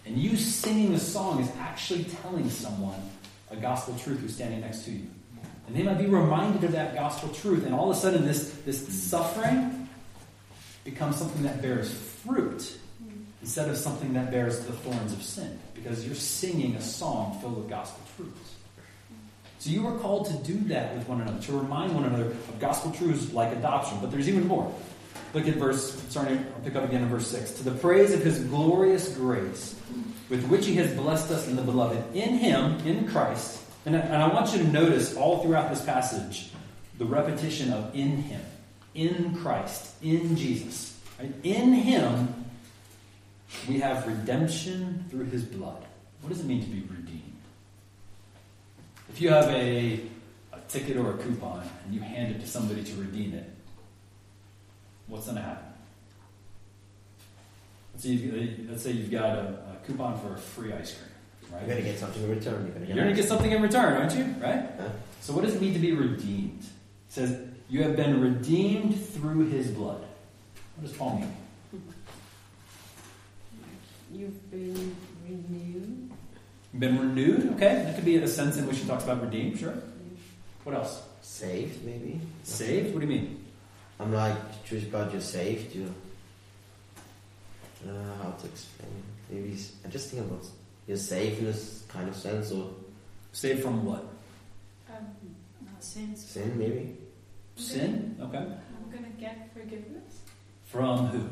And 0.06 0.18
you 0.18 0.38
singing 0.38 0.94
a 0.94 1.00
song 1.00 1.42
is 1.42 1.52
actually 1.60 2.06
telling 2.06 2.50
someone 2.50 3.02
a 3.52 3.58
gospel 3.58 3.96
truth 3.98 4.22
who's 4.22 4.36
standing 4.36 4.62
next 4.62 4.86
to 4.86 4.92
you. 4.92 5.06
And 5.68 5.76
they 5.76 5.84
might 5.84 5.98
be 5.98 6.06
reminded 6.06 6.64
of 6.64 6.72
that 6.72 6.96
gospel 6.96 7.28
truth, 7.30 7.66
and 7.66 7.76
all 7.76 7.92
of 7.92 7.98
a 7.98 8.00
sudden 8.00 8.26
this, 8.26 8.52
this 8.66 8.88
suffering 8.88 9.90
becomes 10.86 11.18
something 11.18 11.44
that 11.44 11.62
bears 11.62 11.94
fruit 11.94 12.78
instead 13.42 13.70
of 13.70 13.76
something 13.76 14.14
that 14.14 14.32
bears 14.32 14.60
the 14.62 14.72
thorns 14.72 15.12
of 15.12 15.22
sin. 15.22 15.60
Because 15.76 16.06
you're 16.06 16.16
singing 16.16 16.76
a 16.76 16.82
song 16.82 17.38
filled 17.42 17.58
with 17.58 17.70
gospel 17.70 18.02
truths. 18.16 18.56
So 19.68 19.74
you 19.74 19.86
are 19.86 20.00
called 20.00 20.28
to 20.28 20.34
do 20.50 20.58
that 20.70 20.96
with 20.96 21.10
one 21.10 21.20
another, 21.20 21.42
to 21.42 21.52
remind 21.52 21.94
one 21.94 22.06
another 22.06 22.28
of 22.28 22.58
gospel 22.58 22.90
truths 22.90 23.34
like 23.34 23.52
adoption. 23.52 23.98
But 24.00 24.12
there's 24.12 24.30
even 24.30 24.48
more. 24.48 24.74
Look 25.34 25.46
at 25.46 25.56
verse, 25.56 26.02
starting, 26.08 26.38
I'll 26.38 26.62
pick 26.62 26.78
up 26.78 26.86
again 26.86 27.04
in 27.04 27.10
verse 27.10 27.28
6. 27.28 27.52
To 27.56 27.64
the 27.66 27.72
praise 27.72 28.14
of 28.14 28.22
his 28.22 28.40
glorious 28.46 29.14
grace, 29.18 29.76
with 30.30 30.48
which 30.48 30.66
he 30.66 30.76
has 30.76 30.94
blessed 30.94 31.32
us 31.32 31.50
in 31.50 31.58
the 31.58 31.62
beloved. 31.64 32.16
In 32.16 32.38
him, 32.38 32.80
in 32.88 33.10
Christ, 33.10 33.62
and 33.86 33.98
I, 33.98 34.00
and 34.00 34.24
I 34.24 34.34
want 34.34 34.54
you 34.54 34.60
to 34.60 34.68
notice 34.70 35.18
all 35.18 35.44
throughout 35.44 35.70
this 35.70 35.84
passage 35.84 36.50
the 36.98 37.04
repetition 37.04 37.74
of 37.74 37.94
in 37.94 38.16
him, 38.22 38.42
in 38.96 39.36
Christ, 39.36 39.96
in 40.02 40.38
Jesus. 40.38 40.98
Right? 41.20 41.34
In 41.44 41.74
him, 41.74 42.46
we 43.68 43.82
have 43.82 44.08
redemption 44.08 45.04
through 45.10 45.26
his 45.26 45.44
blood. 45.44 45.84
What 46.22 46.30
does 46.30 46.40
it 46.40 46.46
mean 46.46 46.62
to 46.62 46.70
be? 46.70 46.88
If 49.18 49.24
you 49.24 49.30
have 49.30 49.50
a, 49.50 50.00
a 50.54 50.60
ticket 50.68 50.96
or 50.96 51.16
a 51.16 51.18
coupon 51.18 51.68
and 51.84 51.92
you 51.92 52.02
hand 52.02 52.36
it 52.36 52.40
to 52.40 52.46
somebody 52.46 52.84
to 52.84 52.96
redeem 52.98 53.34
it, 53.34 53.50
what's 55.08 55.26
going 55.26 55.38
to 55.38 55.42
happen? 55.42 55.74
Let's 57.94 58.04
say, 58.04 58.10
you've, 58.12 58.70
let's 58.70 58.84
say 58.84 58.92
you've 58.92 59.10
got 59.10 59.40
a, 59.40 59.42
a 59.42 59.88
coupon 59.88 60.20
for 60.20 60.36
a 60.36 60.38
free 60.38 60.72
ice 60.72 60.94
cream, 60.94 61.52
right? 61.52 61.66
You're 61.66 61.78
gonna 61.78 61.90
get 61.90 61.98
something 61.98 62.22
in 62.22 62.30
return. 62.30 62.62
You're 62.62 62.74
gonna 62.74 62.86
get. 62.86 62.96
You're 62.96 63.06
going 63.06 63.16
to 63.16 63.20
get 63.20 63.28
something 63.28 63.52
in 63.52 63.60
return, 63.60 63.94
aren't 64.00 64.16
you? 64.16 64.24
Right? 64.40 64.70
Huh? 64.80 64.90
So, 65.22 65.34
what 65.34 65.46
does 65.46 65.56
it 65.56 65.62
mean 65.62 65.74
to 65.74 65.80
be 65.80 65.94
redeemed? 65.94 66.60
It 66.62 66.68
says, 67.10 67.42
You 67.70 67.82
have 67.82 67.96
been 67.96 68.22
redeemed 68.22 69.04
through 69.04 69.48
his 69.48 69.72
blood. 69.72 70.06
What 70.76 70.88
does 70.88 70.96
Paul 70.96 71.18
mean? 71.18 71.34
You've 74.12 74.52
been 74.52 74.96
renewed. 75.28 76.07
You've 76.74 76.80
been 76.82 77.00
renewed, 77.00 77.54
okay? 77.56 77.84
That 77.86 77.96
could 77.96 78.06
be 78.06 78.18
a 78.18 78.28
sense 78.28 78.58
in 78.58 78.68
which 78.68 78.78
he 78.80 78.88
talks 78.88 79.04
about 79.04 79.22
redeemed, 79.24 79.58
sure. 79.60 79.74
What 80.64 80.76
else? 80.76 81.02
Saved, 81.22 81.84
maybe. 81.86 82.20
Saved? 82.44 82.94
What 82.94 83.02
do 83.02 83.08
you 83.08 83.14
mean? 83.22 83.46
I'm 84.00 84.14
like 84.14 84.36
Jewish 84.66 84.84
God. 84.86 85.12
You're 85.12 85.22
saved. 85.22 85.74
You. 85.76 85.94
Uh, 87.88 87.92
how 88.24 88.32
to 88.32 88.48
explain? 88.48 88.92
Maybe 89.30 89.54
s- 89.54 89.72
I 89.86 89.88
just 89.90 90.10
think 90.10 90.26
about 90.26 90.46
you're 90.88 90.98
saved 90.98 91.40
in 91.40 91.46
this 91.46 91.84
kind 91.88 92.08
of 92.10 92.16
sense 92.16 92.52
or 92.52 92.70
Saved 93.34 93.62
from 93.62 93.86
what? 93.86 94.04
Um, 94.90 95.06
Sins. 95.80 96.26
sin, 96.26 96.58
maybe. 96.58 96.96
Sin? 97.56 98.16
Okay. 98.22 98.38
I'm 98.38 98.92
gonna 98.92 99.10
get 99.20 99.52
forgiveness 99.54 100.22
From 100.66 101.08
who? 101.08 101.30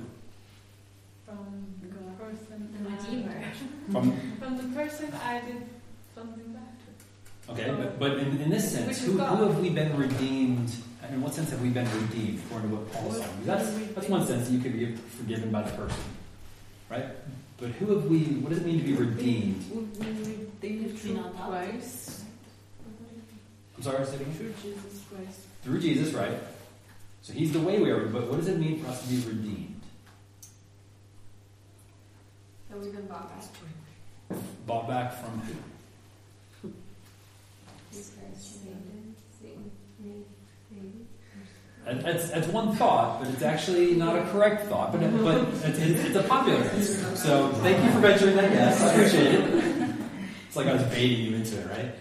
From 1.25 1.65
the 1.81 1.87
God. 1.87 2.19
person. 2.19 2.69
The 2.83 2.89
I- 2.89 2.95
Redeemer. 2.95 3.41
From 3.91 4.19
From 4.39 4.57
the 4.57 4.63
person 4.75 5.13
I 5.23 5.41
did 5.41 5.61
something 6.15 6.53
bad 6.53 6.73
to. 7.47 7.51
Okay, 7.53 7.69
but, 7.77 7.99
but 7.99 8.17
in, 8.17 8.41
in 8.41 8.49
this 8.49 8.71
sense, 8.71 9.03
who, 9.03 9.11
who 9.19 9.43
have 9.45 9.59
we 9.59 9.69
been 9.69 9.95
redeemed? 9.95 10.71
In 11.11 11.21
what 11.21 11.35
sense 11.35 11.51
have 11.51 11.61
we 11.61 11.69
been 11.69 11.87
redeemed, 12.01 12.41
according 12.47 12.71
to 12.71 12.75
what 12.77 12.91
Paul's 12.91 13.17
saying? 13.19 13.29
That's, 13.45 13.69
that's 13.93 14.09
one 14.09 14.25
sense 14.25 14.47
that 14.47 14.53
you 14.53 14.59
could 14.59 14.73
be 14.73 14.95
forgiven 14.95 15.51
by 15.51 15.61
the 15.61 15.69
person, 15.77 16.01
right? 16.89 17.05
But 17.59 17.69
who 17.69 17.93
have 17.93 18.05
we, 18.05 18.21
what 18.41 18.49
does 18.49 18.57
it 18.57 18.65
mean 18.65 18.79
to 18.79 18.83
be 18.85 18.93
redeemed? 18.93 19.63
We've 19.71 19.99
been 19.99 20.17
redeemed 20.17 20.85
We've 20.85 20.99
through. 20.99 21.23
Christ. 21.45 22.23
I'm 23.77 23.83
sorry, 23.83 24.03
say 24.05 24.15
it 24.15 24.21
again? 24.21 24.33
Through 24.33 24.53
Jesus 24.63 25.03
Christ. 25.13 25.39
Through 25.63 25.79
Jesus, 25.79 26.13
right? 26.15 26.37
So 27.21 27.33
he's 27.33 27.53
the 27.53 27.59
way 27.59 27.79
we 27.79 27.91
are, 27.91 28.07
but 28.07 28.27
what 28.27 28.37
does 28.37 28.47
it 28.47 28.57
mean 28.57 28.83
for 28.83 28.89
us 28.89 29.03
to 29.03 29.07
be 29.09 29.17
redeemed? 29.27 29.74
That 32.75 32.83
we've 32.83 32.93
been 32.93 33.05
bought 33.07 33.29
back. 33.29 34.39
Bought 34.67 34.87
back 34.89 35.13
from 35.13 35.39
who? 35.41 36.73
That's, 41.85 42.31
that's 42.31 42.47
one 42.47 42.75
thought, 42.75 43.21
but 43.21 43.29
it's 43.29 43.43
actually 43.43 43.93
not 43.93 44.17
a 44.17 44.23
correct 44.29 44.67
thought, 44.67 44.91
but, 44.91 45.03
it, 45.03 45.23
but 45.23 45.47
it's, 45.63 45.77
it's, 45.79 46.03
it's 46.05 46.15
a 46.15 46.23
popular 46.23 46.57
answer. 46.57 47.15
So 47.15 47.49
thank 47.61 47.81
you 47.81 47.91
for 47.91 47.99
venturing 47.99 48.35
that 48.35 48.51
guess. 48.51 48.81
I 48.81 48.91
appreciate 48.91 49.35
it. 49.35 49.95
It's 50.47 50.55
like 50.57 50.67
I 50.67 50.73
was 50.73 50.83
baiting 50.83 51.27
you 51.27 51.35
into 51.35 51.57
it, 51.57 51.69
right? 51.69 51.95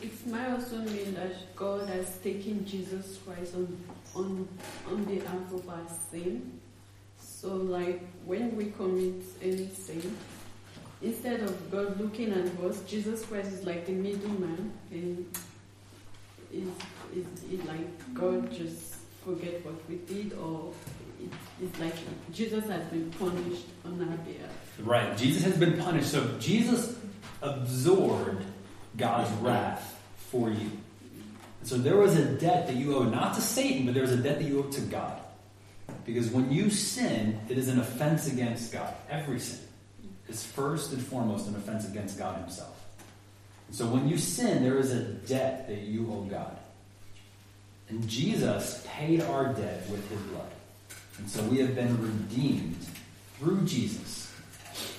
It 0.00 0.26
might 0.26 0.50
also 0.52 0.78
mean 0.78 1.14
that 1.14 1.54
God 1.54 1.86
has 1.88 2.16
taken 2.18 2.64
Jesus 2.64 3.18
Christ 3.26 3.56
on, 3.56 3.76
on, 4.14 4.48
on 4.88 5.04
behalf 5.04 5.52
of 5.52 5.68
our 5.68 5.86
sin. 6.10 6.59
So, 7.40 7.54
like, 7.56 8.02
when 8.26 8.54
we 8.54 8.66
commit 8.66 9.22
any 9.40 9.68
sin, 9.68 10.14
instead 11.00 11.40
of 11.40 11.70
God 11.70 11.98
looking 11.98 12.32
at 12.32 12.46
us, 12.62 12.82
Jesus 12.82 13.24
Christ 13.24 13.50
is 13.52 13.64
like 13.64 13.86
the 13.86 13.92
middleman, 13.92 14.70
and 14.90 15.24
is 16.52 16.68
is 17.16 17.26
it 17.50 17.66
like 17.66 18.14
God 18.14 18.52
just 18.52 18.96
forget 19.24 19.64
what 19.64 19.74
we 19.88 19.96
did, 19.96 20.34
or 20.34 20.74
it, 21.18 21.32
it's 21.62 21.78
like 21.80 21.94
Jesus 22.30 22.68
has 22.68 22.84
been 22.88 23.10
punished 23.12 23.68
on 23.86 23.98
our 24.02 24.16
behalf. 24.18 24.50
Right. 24.80 25.16
Jesus 25.16 25.42
has 25.44 25.56
been 25.56 25.78
punished. 25.78 26.10
So 26.10 26.36
Jesus 26.38 26.94
absorbed 27.40 28.44
God's 28.98 29.30
wrath 29.40 29.98
for 30.30 30.50
you. 30.50 30.70
So 31.62 31.78
there 31.78 31.96
was 31.96 32.16
a 32.16 32.26
debt 32.34 32.66
that 32.66 32.76
you 32.76 32.96
owed, 32.96 33.12
not 33.12 33.34
to 33.36 33.40
Satan, 33.40 33.86
but 33.86 33.94
there 33.94 34.02
was 34.02 34.12
a 34.12 34.18
debt 34.18 34.40
that 34.40 34.44
you 34.44 34.58
owed 34.58 34.72
to 34.72 34.82
God. 34.82 35.19
Because 36.04 36.30
when 36.30 36.50
you 36.50 36.70
sin, 36.70 37.38
it 37.48 37.58
is 37.58 37.68
an 37.68 37.78
offense 37.78 38.26
against 38.26 38.72
God. 38.72 38.92
Every 39.08 39.38
sin 39.38 39.60
is 40.28 40.44
first 40.44 40.92
and 40.92 41.02
foremost 41.02 41.48
an 41.48 41.56
offense 41.56 41.86
against 41.88 42.18
God 42.18 42.40
Himself. 42.40 42.76
So 43.72 43.86
when 43.86 44.08
you 44.08 44.18
sin, 44.18 44.62
there 44.62 44.78
is 44.78 44.90
a 44.90 45.02
debt 45.02 45.68
that 45.68 45.80
you 45.80 46.10
owe 46.12 46.22
God. 46.22 46.56
And 47.88 48.08
Jesus 48.08 48.86
paid 48.88 49.20
our 49.22 49.52
debt 49.52 49.88
with 49.90 50.08
His 50.08 50.20
blood. 50.22 50.50
And 51.18 51.28
so 51.28 51.42
we 51.44 51.58
have 51.58 51.74
been 51.74 52.00
redeemed 52.00 52.78
through 53.38 53.62
Jesus. 53.66 54.32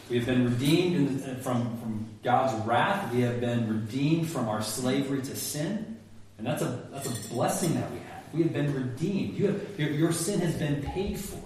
We 0.10 0.18
have 0.18 0.26
been 0.26 0.44
redeemed 0.46 1.24
in, 1.24 1.36
from, 1.38 1.78
from 1.80 2.06
God's 2.24 2.66
wrath. 2.66 3.14
We 3.14 3.22
have 3.22 3.40
been 3.40 3.68
redeemed 3.68 4.30
from 4.30 4.50
our 4.50 4.62
slavery 4.62 5.22
to 5.22 5.36
sin. 5.36 5.98
And 6.38 6.46
that's 6.46 6.62
a, 6.62 6.88
that's 6.92 7.08
a 7.08 7.30
blessing 7.30 7.76
that 7.76 7.90
we. 7.92 8.01
We 8.34 8.44
have 8.44 8.54
been 8.54 8.74
redeemed. 8.74 9.38
You 9.38 9.48
have, 9.48 9.80
your, 9.80 9.90
your 9.90 10.12
sin 10.12 10.40
has 10.40 10.56
been 10.56 10.82
paid 10.82 11.20
for. 11.20 11.42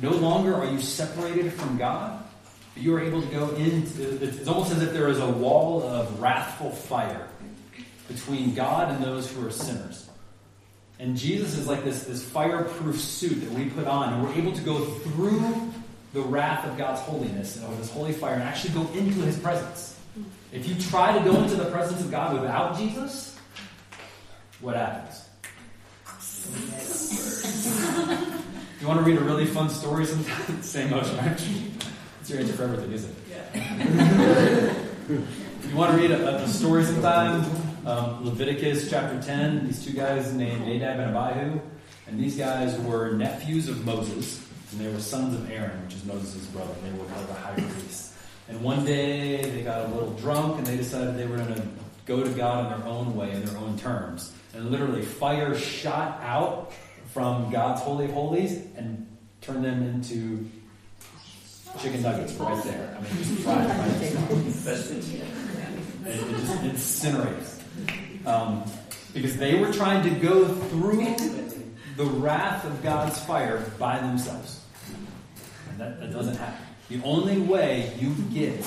No 0.00 0.10
longer 0.10 0.54
are 0.54 0.66
you 0.66 0.80
separated 0.80 1.52
from 1.52 1.78
God, 1.78 2.22
but 2.74 2.82
you 2.82 2.94
are 2.94 3.00
able 3.00 3.22
to 3.22 3.28
go 3.28 3.50
into. 3.50 4.22
It's 4.22 4.48
almost 4.48 4.72
as 4.72 4.82
if 4.82 4.92
there 4.92 5.08
is 5.08 5.18
a 5.18 5.28
wall 5.28 5.82
of 5.82 6.20
wrathful 6.20 6.70
fire 6.70 7.28
between 8.08 8.54
God 8.54 8.94
and 8.94 9.02
those 9.02 9.30
who 9.30 9.46
are 9.46 9.50
sinners. 9.50 10.08
And 10.98 11.16
Jesus 11.16 11.58
is 11.58 11.66
like 11.66 11.84
this, 11.84 12.04
this 12.04 12.24
fireproof 12.24 12.98
suit 12.98 13.40
that 13.40 13.50
we 13.52 13.68
put 13.70 13.86
on, 13.86 14.12
and 14.12 14.22
we're 14.22 14.34
able 14.34 14.52
to 14.52 14.62
go 14.62 14.84
through 14.84 15.72
the 16.12 16.22
wrath 16.22 16.64
of 16.64 16.78
God's 16.78 17.00
holiness 17.02 17.62
or 17.62 17.74
this 17.74 17.90
holy 17.90 18.12
fire 18.12 18.34
and 18.34 18.42
actually 18.42 18.72
go 18.72 18.90
into 18.92 19.20
his 19.20 19.38
presence. 19.38 19.98
If 20.52 20.66
you 20.66 20.74
try 20.74 21.16
to 21.16 21.22
go 21.22 21.36
into 21.42 21.56
the 21.56 21.70
presence 21.70 22.00
of 22.00 22.10
God 22.10 22.40
without 22.40 22.78
Jesus, 22.78 23.38
what 24.60 24.76
happens? 24.76 25.25
You 28.80 28.86
want 28.86 29.00
to 29.00 29.04
read 29.04 29.18
a 29.18 29.24
really 29.24 29.46
fun 29.46 29.68
story 29.68 30.06
sometime? 30.06 30.62
Same 30.62 30.90
motion, 30.90 31.16
right? 31.18 31.40
It's 32.20 32.30
your 32.30 32.40
answer 32.40 32.52
for 32.52 32.64
everything, 32.64 32.92
isn't 32.92 33.10
it? 33.10 33.16
Yeah. 33.30 34.74
You 35.68 35.76
want 35.76 35.92
to 35.92 35.98
read 35.98 36.10
a, 36.10 36.36
a 36.36 36.48
story 36.48 36.84
sometime? 36.84 37.44
Um, 37.84 38.24
Leviticus 38.24 38.90
chapter 38.90 39.20
10, 39.20 39.66
these 39.66 39.84
two 39.84 39.92
guys 39.92 40.32
named 40.32 40.66
Nadab 40.66 41.00
and 41.00 41.16
Abihu, 41.16 41.60
and 42.06 42.18
these 42.18 42.36
guys 42.36 42.78
were 42.80 43.12
nephews 43.12 43.68
of 43.68 43.84
Moses, 43.84 44.44
and 44.72 44.80
they 44.80 44.92
were 44.92 45.00
sons 45.00 45.34
of 45.34 45.50
Aaron, 45.50 45.84
which 45.84 45.94
is 45.94 46.04
Moses' 46.04 46.46
brother. 46.46 46.74
They 46.82 46.90
were 46.98 47.04
part 47.04 47.20
of 47.20 47.28
the 47.28 47.34
high 47.34 47.54
priest. 47.54 48.12
And 48.48 48.60
one 48.60 48.84
day 48.84 49.50
they 49.50 49.62
got 49.62 49.86
a 49.86 49.88
little 49.88 50.12
drunk 50.12 50.58
and 50.58 50.66
they 50.66 50.76
decided 50.76 51.16
they 51.16 51.26
were 51.26 51.36
going 51.36 51.54
to 51.54 51.62
go 52.06 52.22
to 52.22 52.30
God 52.30 52.72
in 52.72 52.78
their 52.78 52.88
own 52.88 53.16
way, 53.16 53.32
in 53.32 53.44
their 53.44 53.58
own 53.58 53.76
terms. 53.76 54.32
And 54.56 54.70
literally, 54.70 55.02
fire 55.02 55.54
shot 55.54 56.18
out 56.22 56.72
from 57.12 57.50
God's 57.50 57.82
Holy 57.82 58.06
of 58.06 58.12
Holies 58.12 58.52
and 58.74 59.06
turned 59.42 59.62
them 59.62 59.82
into 59.82 60.48
chicken 61.78 62.00
nuggets 62.00 62.32
right 62.34 62.64
there. 62.64 62.96
I 62.96 63.02
mean, 63.02 63.16
just 63.18 63.32
fried 63.42 63.68
right 63.68 64.16
and 66.06 66.14
it 66.14 66.30
just 66.30 67.02
incinerates. 67.02 68.26
Um, 68.26 68.64
because 69.12 69.36
they 69.36 69.58
were 69.58 69.72
trying 69.72 70.02
to 70.04 70.10
go 70.20 70.48
through 70.48 71.04
the 71.96 72.04
wrath 72.04 72.64
of 72.64 72.82
God's 72.82 73.18
fire 73.24 73.58
by 73.78 73.98
themselves. 73.98 74.62
And 75.70 75.80
that, 75.80 76.00
that 76.00 76.12
doesn't 76.12 76.36
happen. 76.36 76.64
The 76.88 77.02
only 77.02 77.38
way 77.38 77.92
you 77.98 78.14
get 78.32 78.64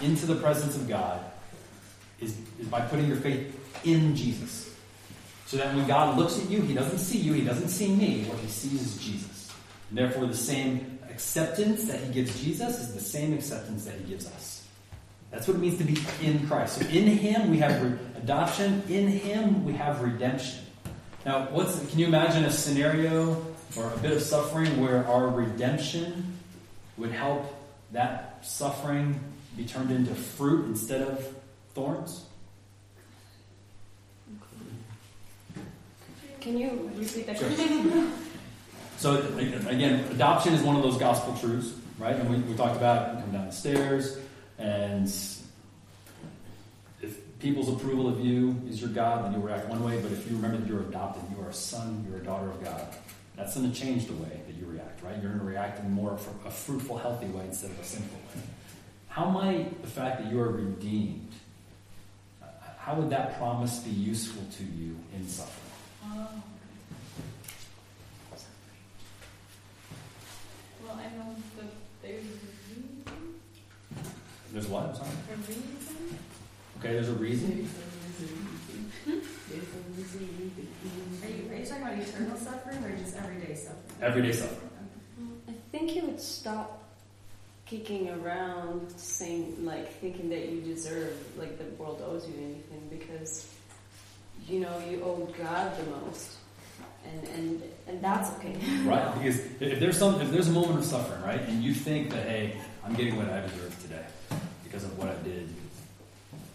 into 0.00 0.24
the 0.24 0.36
presence 0.36 0.76
of 0.76 0.88
God 0.88 1.20
is, 2.20 2.36
is 2.58 2.68
by 2.68 2.80
putting 2.80 3.06
your 3.06 3.16
faith 3.18 3.84
in 3.84 4.16
Jesus. 4.16 4.65
So 5.46 5.56
that 5.58 5.74
when 5.74 5.86
God 5.86 6.18
looks 6.18 6.38
at 6.42 6.50
you, 6.50 6.60
He 6.60 6.74
doesn't 6.74 6.98
see 6.98 7.18
you, 7.18 7.32
He 7.32 7.42
doesn't 7.42 7.68
see 7.68 7.94
me. 7.94 8.24
What 8.24 8.38
He 8.40 8.48
sees 8.48 8.82
is 8.82 9.04
Jesus. 9.04 9.52
And 9.90 9.98
therefore, 9.98 10.26
the 10.26 10.36
same 10.36 10.98
acceptance 11.08 11.84
that 11.84 12.00
He 12.00 12.12
gives 12.12 12.42
Jesus 12.42 12.80
is 12.80 12.94
the 12.94 13.00
same 13.00 13.32
acceptance 13.32 13.84
that 13.84 13.94
He 13.94 14.04
gives 14.04 14.26
us. 14.26 14.66
That's 15.30 15.46
what 15.48 15.56
it 15.56 15.60
means 15.60 15.78
to 15.78 15.84
be 15.84 15.98
in 16.22 16.46
Christ. 16.46 16.80
So 16.80 16.86
in 16.88 17.06
Him 17.06 17.50
we 17.50 17.58
have 17.58 17.82
re- 17.82 17.98
adoption. 18.16 18.82
In 18.88 19.08
Him 19.08 19.64
we 19.64 19.72
have 19.74 20.00
redemption. 20.00 20.60
Now, 21.24 21.46
what's 21.50 21.78
can 21.90 21.98
you 21.98 22.06
imagine 22.06 22.44
a 22.44 22.50
scenario 22.50 23.44
or 23.76 23.92
a 23.92 23.96
bit 23.98 24.12
of 24.12 24.22
suffering 24.22 24.80
where 24.80 25.06
our 25.06 25.28
redemption 25.28 26.38
would 26.96 27.10
help 27.10 27.52
that 27.92 28.38
suffering 28.42 29.18
be 29.56 29.64
turned 29.64 29.90
into 29.90 30.14
fruit 30.14 30.66
instead 30.66 31.02
of 31.02 31.34
thorns? 31.74 32.24
Can 36.46 36.58
you 36.58 36.90
repeat 36.94 37.26
that 37.26 37.38
Sure. 37.38 37.50
So 38.98 39.16
again, 39.68 40.04
adoption 40.12 40.54
is 40.54 40.62
one 40.62 40.76
of 40.76 40.82
those 40.84 40.96
gospel 40.96 41.36
truths, 41.40 41.74
right? 41.98 42.14
And 42.14 42.30
we, 42.30 42.36
we 42.36 42.56
talked 42.56 42.76
about 42.76 43.08
it, 43.08 43.14
you 43.16 43.22
come 43.22 43.32
down 43.32 43.46
the 43.46 43.52
stairs, 43.52 44.16
and 44.56 45.08
if 47.02 47.18
people's 47.40 47.68
approval 47.68 48.08
of 48.08 48.24
you 48.24 48.62
is 48.68 48.80
your 48.80 48.90
God, 48.90 49.24
then 49.24 49.32
you'll 49.32 49.42
react 49.42 49.68
one 49.68 49.82
way. 49.82 50.00
But 50.00 50.12
if 50.12 50.30
you 50.30 50.36
remember 50.36 50.58
that 50.58 50.68
you're 50.68 50.82
adopted, 50.82 51.24
you 51.36 51.44
are 51.44 51.48
a 51.48 51.52
son, 51.52 52.06
you're 52.08 52.20
a 52.20 52.24
daughter 52.24 52.48
of 52.48 52.62
God. 52.62 52.94
That's 53.34 53.56
going 53.56 53.68
to 53.68 53.76
change 53.76 54.06
the 54.06 54.14
way 54.14 54.40
that 54.46 54.54
you 54.54 54.66
react, 54.66 55.02
right? 55.02 55.14
You're 55.20 55.32
going 55.32 55.40
to 55.40 55.44
react 55.44 55.80
in 55.80 55.90
more 55.90 56.16
a 56.44 56.50
fruitful, 56.50 56.96
healthy 56.96 57.26
way 57.26 57.44
instead 57.44 57.72
of 57.72 57.80
a 57.80 57.84
sinful 57.84 58.18
way. 58.18 58.42
How 59.08 59.28
might 59.30 59.82
the 59.82 59.88
fact 59.88 60.22
that 60.22 60.30
you 60.30 60.40
are 60.40 60.50
redeemed, 60.52 61.32
how 62.78 62.94
would 62.94 63.10
that 63.10 63.36
promise 63.36 63.80
be 63.80 63.90
useful 63.90 64.44
to 64.58 64.62
you 64.62 64.96
in 65.12 65.26
suffering? 65.26 65.65
Oh. 66.08 66.28
Well, 70.84 70.98
I 70.98 71.00
know 71.16 71.34
that 71.56 71.70
there's 72.02 72.22
a 72.22 72.24
reason. 72.24 73.04
There's 74.52 74.68
what? 74.68 74.82
I'm 74.84 74.94
sorry. 74.94 75.08
A 75.08 75.10
reason? 75.36 76.18
Okay, 76.78 76.92
there's 76.92 77.08
a 77.08 77.12
reason. 77.14 77.68
Are 79.06 79.10
you, 81.28 81.50
are 81.50 81.56
you 81.56 81.64
talking 81.66 81.82
about 81.82 81.98
eternal 81.98 82.36
suffering 82.36 82.84
or 82.84 82.96
just 82.96 83.16
everyday 83.16 83.54
suffering? 83.54 84.02
Everyday 84.02 84.32
suffering. 84.32 84.70
I 85.48 85.52
think 85.72 85.94
you 85.96 86.04
would 86.06 86.20
stop 86.20 86.82
kicking 87.66 88.10
around 88.10 88.90
saying, 88.92 89.64
like, 89.64 89.92
thinking 90.00 90.28
that 90.30 90.48
you 90.48 90.60
deserve, 90.60 91.16
like, 91.36 91.58
the 91.58 91.64
world 91.82 92.00
owes 92.06 92.26
you 92.28 92.34
anything 92.36 92.88
because, 92.90 93.52
you 94.48 94.60
know, 94.60 94.78
you 94.88 95.02
owe 95.02 95.28
God 95.38 95.72
the 95.76 95.90
most. 95.90 96.32
And, 97.04 97.28
and, 97.28 97.62
and 97.86 98.02
that's 98.02 98.30
okay. 98.38 98.56
Right, 98.84 99.14
because 99.14 99.40
if 99.60 99.80
there's 99.80 99.98
some, 99.98 100.20
if 100.20 100.30
there's 100.30 100.48
a 100.48 100.52
moment 100.52 100.78
of 100.78 100.84
suffering, 100.84 101.22
right, 101.22 101.40
and 101.40 101.62
you 101.62 101.74
think 101.74 102.10
that, 102.10 102.26
hey, 102.26 102.56
I'm 102.84 102.94
getting 102.94 103.16
what 103.16 103.28
I 103.28 103.40
deserve 103.40 103.76
today 103.82 104.04
because 104.64 104.84
of 104.84 104.96
what 104.98 105.08
I 105.08 105.14
did 105.22 105.48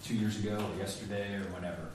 two 0.04 0.16
years 0.16 0.38
ago 0.40 0.58
or 0.58 0.80
yesterday 0.80 1.36
or 1.36 1.44
whenever, 1.54 1.90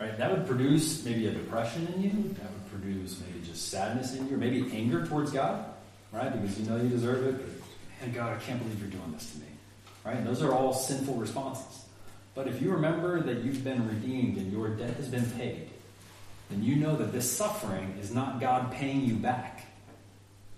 right, 0.00 0.16
that 0.18 0.30
would 0.30 0.46
produce 0.46 1.04
maybe 1.04 1.26
a 1.26 1.32
depression 1.32 1.86
in 1.94 2.02
you. 2.02 2.10
That 2.10 2.50
would 2.50 2.70
produce 2.70 3.20
maybe 3.20 3.44
just 3.44 3.68
sadness 3.68 4.14
in 4.16 4.28
you, 4.28 4.34
or 4.34 4.38
maybe 4.38 4.68
anger 4.72 5.06
towards 5.06 5.30
God, 5.30 5.64
right, 6.12 6.32
because 6.40 6.58
you 6.58 6.68
know 6.68 6.76
you 6.76 6.88
deserve 6.88 7.26
it. 7.26 7.38
But, 7.38 8.06
man, 8.06 8.14
God, 8.14 8.36
I 8.36 8.40
can't 8.40 8.60
believe 8.60 8.80
you're 8.80 8.90
doing 8.90 9.12
this 9.12 9.30
to 9.32 9.38
me, 9.38 9.46
right? 10.04 10.24
Those 10.24 10.42
are 10.42 10.52
all 10.52 10.72
sinful 10.72 11.14
responses. 11.14 11.81
But 12.34 12.48
if 12.48 12.62
you 12.62 12.72
remember 12.72 13.20
that 13.20 13.44
you've 13.44 13.62
been 13.62 13.86
redeemed 13.86 14.38
and 14.38 14.52
your 14.52 14.68
debt 14.68 14.94
has 14.94 15.08
been 15.08 15.30
paid, 15.32 15.68
then 16.50 16.62
you 16.62 16.76
know 16.76 16.96
that 16.96 17.12
this 17.12 17.30
suffering 17.30 17.96
is 18.00 18.12
not 18.12 18.40
God 18.40 18.72
paying 18.72 19.04
you 19.04 19.14
back. 19.14 19.66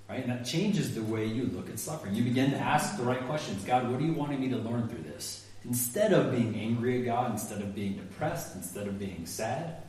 Right? 0.09 0.21
And 0.21 0.31
that 0.31 0.45
changes 0.45 0.95
the 0.95 1.03
way 1.03 1.25
you 1.25 1.45
look 1.47 1.71
at 1.71 1.79
suffering. 1.79 2.15
You 2.15 2.23
begin 2.23 2.51
to 2.51 2.59
ask 2.59 2.97
the 2.97 3.05
right 3.05 3.25
questions. 3.27 3.65
God, 3.65 3.91
what 3.91 4.01
are 4.01 4.05
you 4.05 4.13
wanting 4.13 4.41
me 4.41 4.49
to 4.51 4.57
learn 4.57 4.89
through 4.89 5.03
this? 5.03 5.47
Instead 5.65 6.13
of 6.13 6.31
being 6.31 6.55
angry 6.57 7.01
at 7.01 7.07
God, 7.07 7.33
instead 7.33 7.63
of 7.63 7.75
being 7.75 7.95
depressed, 7.95 8.55
instead 8.55 8.87
of 8.87 8.99
being 8.99 9.25
sad, 9.25 9.83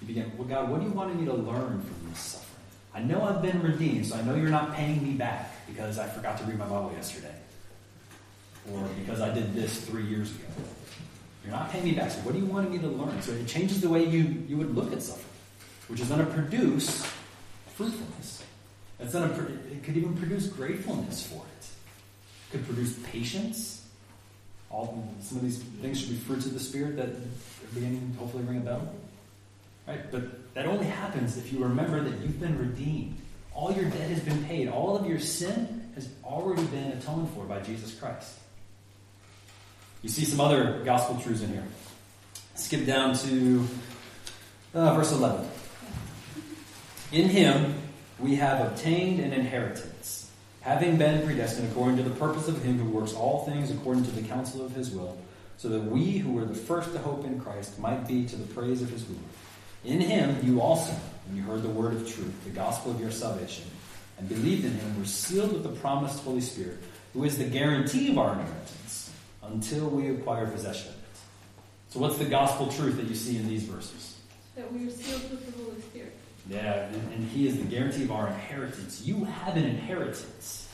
you 0.00 0.06
begin, 0.06 0.32
well, 0.38 0.48
God, 0.48 0.70
what 0.70 0.80
are 0.80 0.84
you 0.84 0.90
wanting 0.90 1.20
me 1.20 1.26
to 1.26 1.34
learn 1.34 1.82
from 1.82 2.10
this 2.10 2.18
suffering? 2.18 2.50
I 2.94 3.00
know 3.00 3.22
I've 3.22 3.42
been 3.42 3.60
redeemed, 3.60 4.06
so 4.06 4.16
I 4.16 4.22
know 4.22 4.34
you're 4.34 4.48
not 4.48 4.74
paying 4.74 5.02
me 5.02 5.12
back 5.12 5.66
because 5.66 5.98
I 5.98 6.06
forgot 6.06 6.38
to 6.38 6.44
read 6.44 6.58
my 6.58 6.64
Bible 6.64 6.92
yesterday. 6.94 7.34
Or 8.72 8.88
because 9.00 9.20
I 9.20 9.34
did 9.34 9.52
this 9.52 9.84
three 9.84 10.06
years 10.06 10.30
ago. 10.30 10.46
You're 11.44 11.52
not 11.54 11.70
paying 11.70 11.84
me 11.84 11.92
back. 11.92 12.10
So 12.10 12.20
what 12.20 12.34
do 12.34 12.40
you 12.40 12.46
want 12.46 12.70
me 12.70 12.78
to 12.78 12.88
learn? 12.88 13.20
So 13.22 13.32
it 13.32 13.46
changes 13.46 13.80
the 13.80 13.88
way 13.88 14.04
you, 14.04 14.44
you 14.48 14.56
would 14.56 14.74
look 14.74 14.92
at 14.92 15.02
suffering, 15.02 15.26
which 15.88 16.00
is 16.00 16.08
going 16.08 16.24
to 16.24 16.32
produce 16.32 17.04
fruitfulness. 17.74 18.42
It's 18.98 19.12
going 19.12 19.28
to, 19.28 19.42
it 19.70 19.82
could 19.82 19.96
even 19.96 20.16
produce 20.16 20.46
gratefulness 20.46 21.26
for 21.26 21.36
it. 21.36 21.66
It 22.48 22.52
could 22.52 22.66
produce 22.66 22.98
patience. 23.10 23.86
All 24.70 25.06
some 25.20 25.38
of 25.38 25.44
these 25.44 25.58
things 25.58 26.00
should 26.00 26.10
be 26.10 26.16
fruits 26.16 26.46
of 26.46 26.54
the 26.54 26.60
spirit 26.60 26.96
that 26.96 27.08
are 27.08 27.74
beginning 27.74 28.12
to 28.14 28.18
hopefully 28.18 28.44
ring 28.44 28.58
a 28.58 28.60
bell. 28.60 28.94
Right? 29.86 30.10
But 30.10 30.54
that 30.54 30.66
only 30.66 30.86
happens 30.86 31.36
if 31.36 31.52
you 31.52 31.62
remember 31.62 32.00
that 32.02 32.20
you've 32.20 32.40
been 32.40 32.58
redeemed. 32.58 33.16
All 33.52 33.72
your 33.72 33.84
debt 33.84 34.10
has 34.10 34.20
been 34.20 34.44
paid. 34.46 34.68
All 34.68 34.96
of 34.96 35.06
your 35.06 35.20
sin 35.20 35.90
has 35.94 36.08
already 36.24 36.64
been 36.64 36.92
atoned 36.92 37.30
for 37.34 37.44
by 37.44 37.60
Jesus 37.60 37.94
Christ. 37.94 38.34
You 40.04 40.10
see 40.10 40.26
some 40.26 40.38
other 40.38 40.82
gospel 40.84 41.16
truths 41.16 41.40
in 41.40 41.48
here. 41.48 41.64
Skip 42.56 42.84
down 42.84 43.16
to 43.16 43.66
uh, 44.74 44.94
verse 44.94 45.10
11. 45.12 45.48
In 47.10 47.30
him 47.30 47.74
we 48.18 48.34
have 48.34 48.60
obtained 48.66 49.20
an 49.20 49.32
inheritance, 49.32 50.30
having 50.60 50.98
been 50.98 51.24
predestined 51.24 51.70
according 51.70 51.96
to 51.96 52.02
the 52.02 52.14
purpose 52.16 52.48
of 52.48 52.62
him 52.62 52.78
who 52.78 52.90
works 52.90 53.14
all 53.14 53.46
things 53.46 53.70
according 53.70 54.04
to 54.04 54.10
the 54.10 54.20
counsel 54.20 54.62
of 54.62 54.72
his 54.72 54.90
will, 54.90 55.16
so 55.56 55.70
that 55.70 55.80
we 55.80 56.18
who 56.18 56.34
were 56.34 56.44
the 56.44 56.54
first 56.54 56.92
to 56.92 56.98
hope 56.98 57.24
in 57.24 57.40
Christ 57.40 57.78
might 57.78 58.06
be 58.06 58.26
to 58.26 58.36
the 58.36 58.52
praise 58.52 58.82
of 58.82 58.90
his 58.90 59.04
glory. 59.04 59.22
In 59.86 60.02
him 60.02 60.38
you 60.42 60.60
also, 60.60 60.92
when 61.26 61.38
you 61.38 61.44
heard 61.44 61.62
the 61.62 61.70
word 61.70 61.94
of 61.94 62.02
truth, 62.02 62.44
the 62.44 62.50
gospel 62.50 62.90
of 62.90 63.00
your 63.00 63.10
salvation, 63.10 63.64
and 64.18 64.28
believed 64.28 64.66
in 64.66 64.72
him, 64.72 64.98
were 64.98 65.06
sealed 65.06 65.54
with 65.54 65.62
the 65.62 65.80
promised 65.80 66.22
Holy 66.24 66.42
Spirit, 66.42 66.76
who 67.14 67.24
is 67.24 67.38
the 67.38 67.44
guarantee 67.44 68.10
of 68.10 68.18
our 68.18 68.32
inheritance 68.32 68.83
until 69.52 69.88
we 69.88 70.08
acquire 70.10 70.46
possession 70.46 70.88
of 70.88 70.94
it. 70.94 71.00
So, 71.90 72.00
what's 72.00 72.18
the 72.18 72.24
gospel 72.24 72.68
truth 72.68 72.96
that 72.96 73.06
you 73.06 73.14
see 73.14 73.36
in 73.36 73.48
these 73.48 73.62
verses? 73.64 74.16
That 74.56 74.72
we 74.72 74.86
are 74.86 74.90
sealed 74.90 75.30
with 75.30 75.46
the 75.56 75.62
Holy 75.62 75.80
Spirit. 75.82 76.12
Yeah, 76.48 76.84
and, 76.86 77.12
and 77.14 77.28
He 77.30 77.46
is 77.48 77.56
the 77.56 77.64
guarantee 77.64 78.04
of 78.04 78.12
our 78.12 78.28
inheritance. 78.28 79.02
You 79.04 79.24
have 79.24 79.56
an 79.56 79.64
inheritance, 79.64 80.68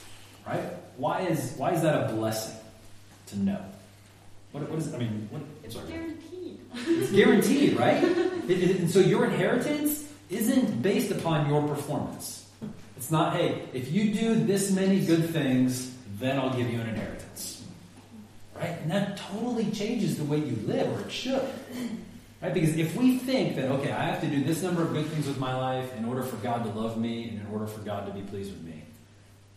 right? 0.47 0.61
Why 0.97 1.21
is 1.23 1.55
why 1.57 1.73
is 1.73 1.83
that 1.83 2.11
a 2.11 2.15
blessing 2.15 2.57
to 3.29 3.39
know? 3.39 3.65
What, 4.53 4.69
what 4.69 4.79
is? 4.79 4.93
I 4.93 4.99
mean, 4.99 5.29
what, 5.31 5.43
It's 5.63 5.75
sorry. 5.75 5.89
guaranteed. 5.89 6.59
It's 6.75 7.13
guaranteed, 7.13 7.77
right? 7.79 8.03
It- 8.03 8.51
it- 8.51 8.81
and 8.81 8.91
so 8.91 8.99
your 9.01 9.25
inheritance 9.27 10.05
isn't 10.29 10.83
based 10.83 11.11
upon 11.13 11.49
your 11.49 11.63
performance. 11.69 12.49
It's 12.97 13.11
not, 13.11 13.35
hey, 13.35 13.63
if 13.73 13.91
you 13.93 14.13
do 14.13 14.35
this 14.45 14.71
many 14.73 15.01
good 15.05 15.31
things, 15.31 15.95
then 16.19 16.39
I'll 16.39 16.53
give 16.57 16.69
you 16.71 16.81
an 16.81 16.89
inheritance. 16.89 17.20
Right? 18.61 18.79
And 18.83 18.91
that 18.91 19.17
totally 19.17 19.71
changes 19.71 20.19
the 20.19 20.25
way 20.25 20.37
you 20.37 20.57
live, 20.67 20.93
or 20.93 21.01
it 21.01 21.11
should. 21.11 21.43
Right? 22.43 22.53
Because 22.53 22.77
if 22.77 22.95
we 22.95 23.19
think 23.19 23.57
that, 23.57 23.71
okay, 23.71 23.91
I 23.91 24.05
have 24.05 24.21
to 24.21 24.27
do 24.27 24.45
this 24.45 24.63
number 24.63 24.83
of 24.83 24.93
good 24.93 25.07
things 25.07 25.27
with 25.27 25.39
my 25.39 25.57
life 25.57 25.97
in 25.97 26.05
order 26.05 26.23
for 26.23 26.37
God 26.37 26.65
to 26.65 26.71
love 26.79 26.99
me 26.99 27.31
and 27.31 27.41
in 27.41 27.47
order 27.53 27.67
for 27.67 27.81
God 27.81 28.07
to 28.07 28.13
be 28.13 28.21
pleased 28.21 28.51
with 28.51 28.63
me, 28.63 28.83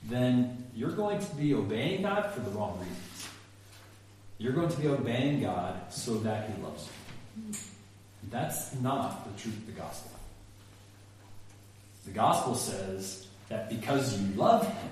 then 0.05 0.65
you're 0.73 0.91
going 0.91 1.19
to 1.19 1.35
be 1.35 1.53
obeying 1.53 2.03
God 2.03 2.31
for 2.31 2.39
the 2.39 2.49
wrong 2.51 2.79
reasons. 2.79 3.27
You're 4.37 4.53
going 4.53 4.69
to 4.69 4.79
be 4.79 4.87
obeying 4.87 5.41
God 5.41 5.93
so 5.93 6.15
that 6.19 6.49
He 6.49 6.61
loves 6.63 6.87
you. 6.87 7.53
That's 8.31 8.73
not 8.75 9.25
the 9.25 9.41
truth 9.41 9.57
of 9.57 9.65
the 9.65 9.73
gospel. 9.73 10.11
The 12.05 12.11
gospel 12.11 12.55
says 12.55 13.27
that 13.49 13.69
because 13.69 14.19
you 14.19 14.33
love 14.35 14.67
him, 14.67 14.91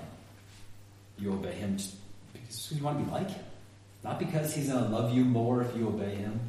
you 1.18 1.32
obey 1.32 1.52
him 1.52 1.78
because 2.32 2.72
you 2.72 2.82
want 2.82 2.98
to 2.98 3.04
be 3.04 3.10
like 3.10 3.30
him. 3.30 3.44
Not 4.04 4.18
because 4.18 4.54
he's 4.54 4.68
going 4.68 4.84
to 4.84 4.90
love 4.90 5.14
you 5.14 5.24
more 5.24 5.62
if 5.62 5.76
you 5.76 5.88
obey 5.88 6.16
him, 6.16 6.40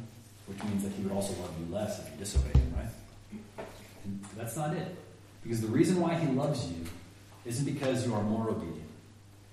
which 0.46 0.62
means 0.64 0.82
that 0.82 0.92
he 0.92 1.02
would 1.02 1.12
also 1.12 1.32
love 1.40 1.52
you 1.58 1.72
less 1.72 2.00
if 2.00 2.10
you 2.10 2.18
disobey 2.18 2.58
him, 2.58 2.74
right? 2.76 3.66
And 4.04 4.24
that's 4.36 4.56
not 4.56 4.74
it. 4.74 4.96
Because 5.42 5.60
the 5.60 5.68
reason 5.68 6.00
why 6.00 6.14
he 6.14 6.26
loves 6.32 6.66
you 6.66 6.84
isn't 7.44 7.64
because 7.64 8.06
you 8.06 8.14
are 8.14 8.22
more 8.22 8.50
obedient. 8.50 8.88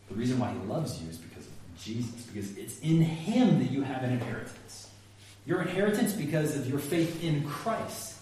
The 0.10 0.16
reason 0.16 0.40
why 0.40 0.52
he 0.52 0.60
loves 0.68 1.02
you 1.02 1.10
is 1.10 1.18
because 1.18 1.46
of 1.46 1.54
Jesus, 1.80 2.22
because 2.24 2.58
it's 2.58 2.80
in 2.80 3.02
him 3.02 3.60
that 3.60 3.72
you 3.72 3.82
have 3.84 4.04
an 4.04 4.12
inheritance. 4.12 4.90
Your 5.46 5.62
inheritance 5.62 6.14
because 6.14 6.56
of 6.56 6.68
your 6.68 6.80
faith 6.80 7.24
in 7.24 7.44
Christ. 7.46 8.16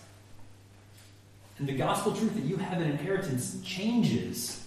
And 1.57 1.67
the 1.67 1.73
gospel 1.73 2.13
truth 2.13 2.33
that 2.35 2.45
you 2.45 2.57
have 2.57 2.81
an 2.81 2.89
inheritance 2.89 3.59
changes 3.63 4.65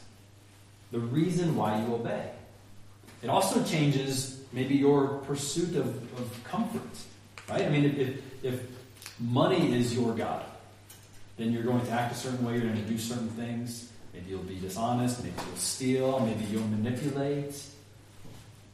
the 0.90 0.98
reason 0.98 1.56
why 1.56 1.80
you 1.80 1.94
obey. 1.94 2.30
It 3.22 3.30
also 3.30 3.64
changes 3.64 4.41
maybe 4.52 4.74
your 4.74 5.18
pursuit 5.26 5.76
of, 5.76 5.86
of 6.18 6.44
comfort, 6.44 6.82
right? 7.48 7.62
I 7.62 7.68
mean, 7.68 7.84
if, 7.84 8.44
if 8.44 8.62
money 9.18 9.74
is 9.74 9.94
your 9.94 10.14
God, 10.14 10.44
then 11.36 11.52
you're 11.52 11.62
going 11.62 11.84
to 11.86 11.90
act 11.90 12.14
a 12.14 12.16
certain 12.16 12.44
way, 12.44 12.54
you're 12.54 12.62
going 12.62 12.76
to 12.76 12.82
do 12.82 12.98
certain 12.98 13.28
things. 13.30 13.90
Maybe 14.12 14.30
you'll 14.30 14.42
be 14.42 14.56
dishonest, 14.56 15.24
maybe 15.24 15.34
you'll 15.46 15.56
steal, 15.56 16.20
maybe 16.20 16.44
you'll 16.44 16.66
manipulate. 16.68 17.62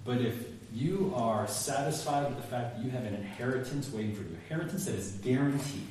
But 0.05 0.21
if 0.21 0.35
you 0.73 1.13
are 1.15 1.47
satisfied 1.47 2.27
with 2.27 2.37
the 2.37 2.47
fact 2.49 2.77
that 2.77 2.85
you 2.85 2.91
have 2.91 3.05
an 3.05 3.15
inheritance 3.15 3.91
waiting 3.91 4.15
for 4.15 4.23
you, 4.23 4.37
inheritance 4.49 4.87
that 4.87 4.95
is 4.95 5.13
guaranteed, 5.23 5.87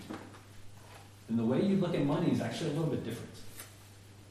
then 1.30 1.38
the 1.38 1.46
way 1.46 1.62
you 1.62 1.78
look 1.78 1.96
at 1.96 2.04
money 2.04 2.32
is 2.32 2.42
actually 2.42 2.72
a 2.72 2.74
little 2.74 2.90
bit 2.90 3.04
different. 3.04 3.34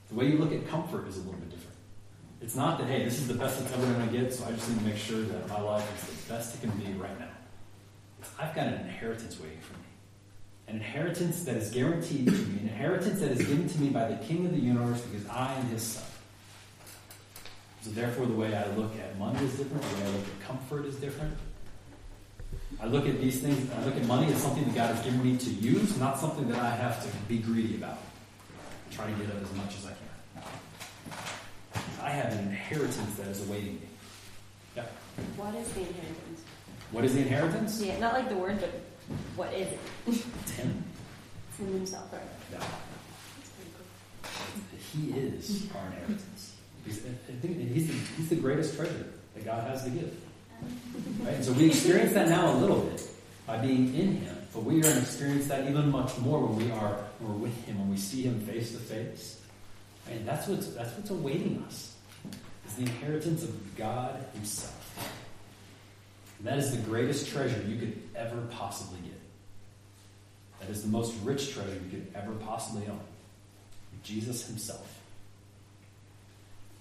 The 0.09 0.15
way 0.15 0.27
you 0.27 0.39
look 0.39 0.53
at 0.53 0.69
comfort 0.69 1.09
is 1.09 1.17
a 1.17 1.21
little 1.21 1.35
bit 1.35 1.51
different. 1.51 1.56
It's 2.41 2.55
not 2.55 2.79
that, 2.79 2.87
hey, 2.87 3.05
this 3.05 3.19
is 3.19 3.29
the 3.29 3.35
best 3.35 3.61
it's 3.61 3.73
ever 3.73 3.87
going 3.93 4.09
to 4.09 4.19
get, 4.19 4.33
so 4.33 4.45
I 4.45 4.53
just 4.53 4.69
need 4.69 4.79
to 4.79 4.85
make 4.85 4.97
sure 4.97 5.23
that 5.23 5.49
my 5.49 5.61
life 5.61 6.11
is 6.11 6.25
the 6.25 6.33
best 6.33 6.55
it 6.55 6.61
can 6.61 6.71
be 6.79 6.93
right 6.93 7.19
now. 7.19 7.29
I've 8.39 8.55
got 8.55 8.67
an 8.67 8.75
inheritance 8.75 9.41
waiting 9.41 9.61
for 9.61 9.75
me. 9.75 9.85
An 10.69 10.77
inheritance 10.77 11.45
that 11.45 11.57
is 11.57 11.71
guaranteed 11.71 12.27
to 12.27 12.33
me, 12.33 12.61
an 12.61 12.69
inheritance 12.69 13.21
that 13.21 13.31
is 13.31 13.39
given 13.39 13.69
to 13.69 13.81
me 13.81 13.89
by 13.89 14.09
the 14.09 14.17
King 14.25 14.47
of 14.47 14.53
the 14.53 14.59
universe 14.59 15.01
because 15.01 15.27
I 15.29 15.55
am 15.55 15.67
his 15.69 15.83
son. 15.83 16.05
So 17.83 17.91
therefore, 17.93 18.27
the 18.27 18.35
way 18.35 18.55
I 18.55 18.67
look 18.75 18.99
at 18.99 19.17
money 19.17 19.39
is 19.45 19.57
different, 19.57 19.83
the 19.83 19.97
way 19.97 20.03
I 20.03 20.09
look 20.09 20.27
at 20.27 20.47
comfort 20.47 20.87
is 20.87 20.97
different. 20.97 21.37
I 22.81 22.87
look 22.87 23.07
at 23.09 23.21
these 23.21 23.41
things, 23.41 23.71
I 23.73 23.85
look 23.85 23.97
at 23.97 24.05
money 24.07 24.33
as 24.33 24.43
something 24.43 24.65
that 24.65 24.75
God 24.75 24.95
has 24.95 25.05
given 25.05 25.23
me 25.23 25.39
to 25.39 25.51
use, 25.51 25.97
not 25.99 26.19
something 26.19 26.49
that 26.49 26.59
I 26.59 26.71
have 26.71 27.03
to 27.05 27.17
be 27.29 27.39
greedy 27.39 27.77
about. 27.77 27.99
Try 28.91 29.07
to 29.07 29.13
get 29.13 29.31
of 29.31 29.43
as 29.43 29.57
much 29.57 29.77
as 29.79 29.87
I 29.87 29.91
can. 29.91 30.43
I 32.03 32.11
have 32.11 32.33
an 32.33 32.39
inheritance 32.39 33.15
that 33.17 33.29
is 33.29 33.49
awaiting 33.49 33.75
me. 33.75 33.89
Yeah. 34.77 34.85
What 35.37 35.55
is 35.55 35.73
the 35.73 35.81
inheritance? 35.81 36.43
What 36.93 37.05
is 37.05 37.15
the 37.15 37.21
inheritance? 37.21 37.83
Yeah, 37.83 37.99
not 37.99 38.13
like 38.13 38.29
the 38.29 38.37
word, 38.37 38.61
but 38.61 38.71
what 39.35 39.53
is 39.55 39.69
it? 39.69 39.79
It's 40.07 40.51
him. 40.53 40.85
It's 41.51 41.61
in 41.61 41.67
himself, 41.73 42.13
right? 42.13 42.23
Yeah. 42.53 42.59
Cool. 44.23 44.63
He 44.93 45.11
is 45.19 45.67
our 45.75 45.87
inheritance. 45.87 46.57
He's, 46.85 47.05
I 47.05 47.33
think 47.41 47.59
he's 47.73 47.89
the, 47.89 47.95
he's 48.17 48.29
the 48.29 48.37
greatest 48.37 48.77
treasure 48.77 49.07
that 49.35 49.45
God 49.45 49.69
has 49.69 49.85
to 49.85 49.91
give. 49.91 50.15
Um. 50.63 51.25
Right? 51.25 51.35
And 51.35 51.45
so 51.45 51.53
we 51.53 51.67
experience 51.67 52.13
that 52.13 52.29
now 52.29 52.53
a 52.53 52.57
little 52.57 52.81
bit 52.81 53.03
by 53.47 53.59
being 53.59 53.95
in 53.95 54.17
Him, 54.19 54.37
but 54.53 54.65
we 54.65 54.79
are 54.79 54.83
going 54.83 54.95
to 54.95 55.01
experience 55.01 55.47
that 55.49 55.69
even 55.69 55.91
much 55.91 56.17
more 56.19 56.41
when 56.41 56.57
we 56.57 56.71
are 56.73 56.99
when 57.19 57.33
we're 57.33 57.47
with 57.49 57.65
Him, 57.65 57.79
when 57.79 57.91
we 57.91 57.97
see 57.97 58.23
Him 58.23 58.41
face 58.41 58.73
to 58.73 58.79
face. 58.79 59.41
And 60.11 60.27
that's 60.27 60.47
what's 60.47 60.69
that's 60.69 60.93
what's 60.97 61.11
awaiting 61.11 61.63
us. 61.67 61.95
Is 62.67 62.75
the 62.75 62.83
inheritance 62.83 63.43
of 63.43 63.77
God 63.77 64.25
Himself. 64.35 64.83
And 66.39 66.47
that 66.47 66.59
is 66.59 66.71
the 66.71 66.83
greatest 66.83 67.29
treasure 67.29 67.63
you 67.67 67.79
could 67.79 68.01
ever 68.15 68.41
possibly 68.51 69.01
get. 69.01 69.21
That 70.61 70.71
is 70.71 70.83
the 70.83 70.89
most 70.89 71.15
rich 71.23 71.53
treasure 71.53 71.79
you 71.85 71.91
could 71.91 72.07
ever 72.15 72.33
possibly 72.33 72.87
own. 72.89 73.01
Jesus 74.03 74.47
Himself. 74.47 75.01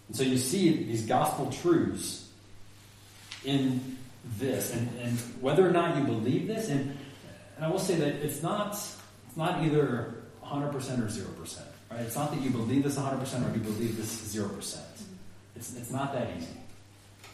And 0.08 0.16
so 0.16 0.24
you 0.24 0.38
see 0.38 0.84
these 0.84 1.06
gospel 1.06 1.52
truths 1.52 2.30
in 3.44 3.98
this, 4.38 4.74
and, 4.74 4.90
and 5.02 5.18
whether 5.42 5.68
or 5.68 5.72
not 5.72 5.98
you 5.98 6.04
believe 6.04 6.48
this, 6.48 6.70
and, 6.70 6.98
and 7.56 7.66
I 7.66 7.70
will 7.70 7.80
say 7.80 7.96
that 7.96 8.16
it's 8.16 8.42
not 8.42 8.74
it's 8.74 9.38
not 9.38 9.64
either 9.64 10.16
100% 10.44 10.74
or 10.74 10.78
0%. 10.80 11.62
Right? 11.92 12.02
It's 12.02 12.16
not 12.16 12.32
that 12.32 12.42
you 12.42 12.50
believe 12.50 12.84
this 12.84 12.98
100% 12.98 13.22
or 13.22 13.54
you 13.54 13.62
believe 13.62 13.98
this 13.98 14.36
0%. 14.36 14.80
It's, 15.56 15.76
it's 15.76 15.92
not 15.92 16.14
that 16.14 16.30
easy. 16.38 16.48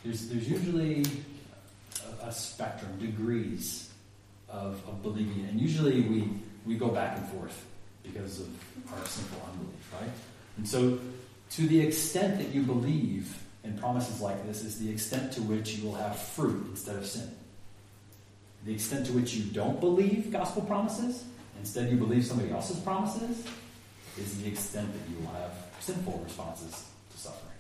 There's, 0.04 0.28
there's 0.28 0.50
usually 0.50 1.06
a, 2.22 2.28
a 2.28 2.32
spectrum, 2.32 2.98
degrees 3.00 3.90
of, 4.50 4.82
of 4.88 5.02
believing, 5.02 5.46
and 5.50 5.60
usually 5.60 6.02
we, 6.02 6.30
we 6.66 6.76
go 6.76 6.90
back 6.90 7.18
and 7.18 7.28
forth 7.30 7.66
because 8.04 8.40
of 8.40 8.50
our 8.94 9.06
simple 9.06 9.42
unbelief, 9.52 9.94
right? 10.00 10.12
And 10.58 10.68
so, 10.68 11.00
to 11.52 11.68
the 11.68 11.80
extent 11.80 12.40
that 12.40 12.50
you 12.50 12.64
believe 12.64 13.38
in 13.64 13.78
promises 13.78 14.22
like 14.22 14.46
this, 14.46 14.64
is 14.64 14.80
the 14.80 14.90
extent 14.90 15.34
to 15.34 15.42
which 15.42 15.76
you 15.76 15.88
will 15.88 15.96
have 15.96 16.18
fruit 16.18 16.66
instead 16.70 16.96
of 16.96 17.06
sin. 17.06 17.30
The 18.66 18.74
extent 18.74 19.06
to 19.08 19.14
which 19.14 19.34
you 19.34 19.44
don't 19.52 19.80
believe 19.80 20.32
gospel 20.32 20.64
promises, 20.64 21.24
instead 21.60 21.92
you 21.92 21.98
believe 21.98 22.26
somebody 22.26 22.52
else's 22.52 22.80
promises, 22.80 23.46
is 24.19 24.41
the 24.41 24.47
extent 24.47 24.91
that 24.91 25.12
you 25.12 25.19
will 25.19 25.34
have 25.34 25.52
sinful 25.80 26.21
responses 26.24 26.86
to 27.12 27.17
suffering. 27.17 27.52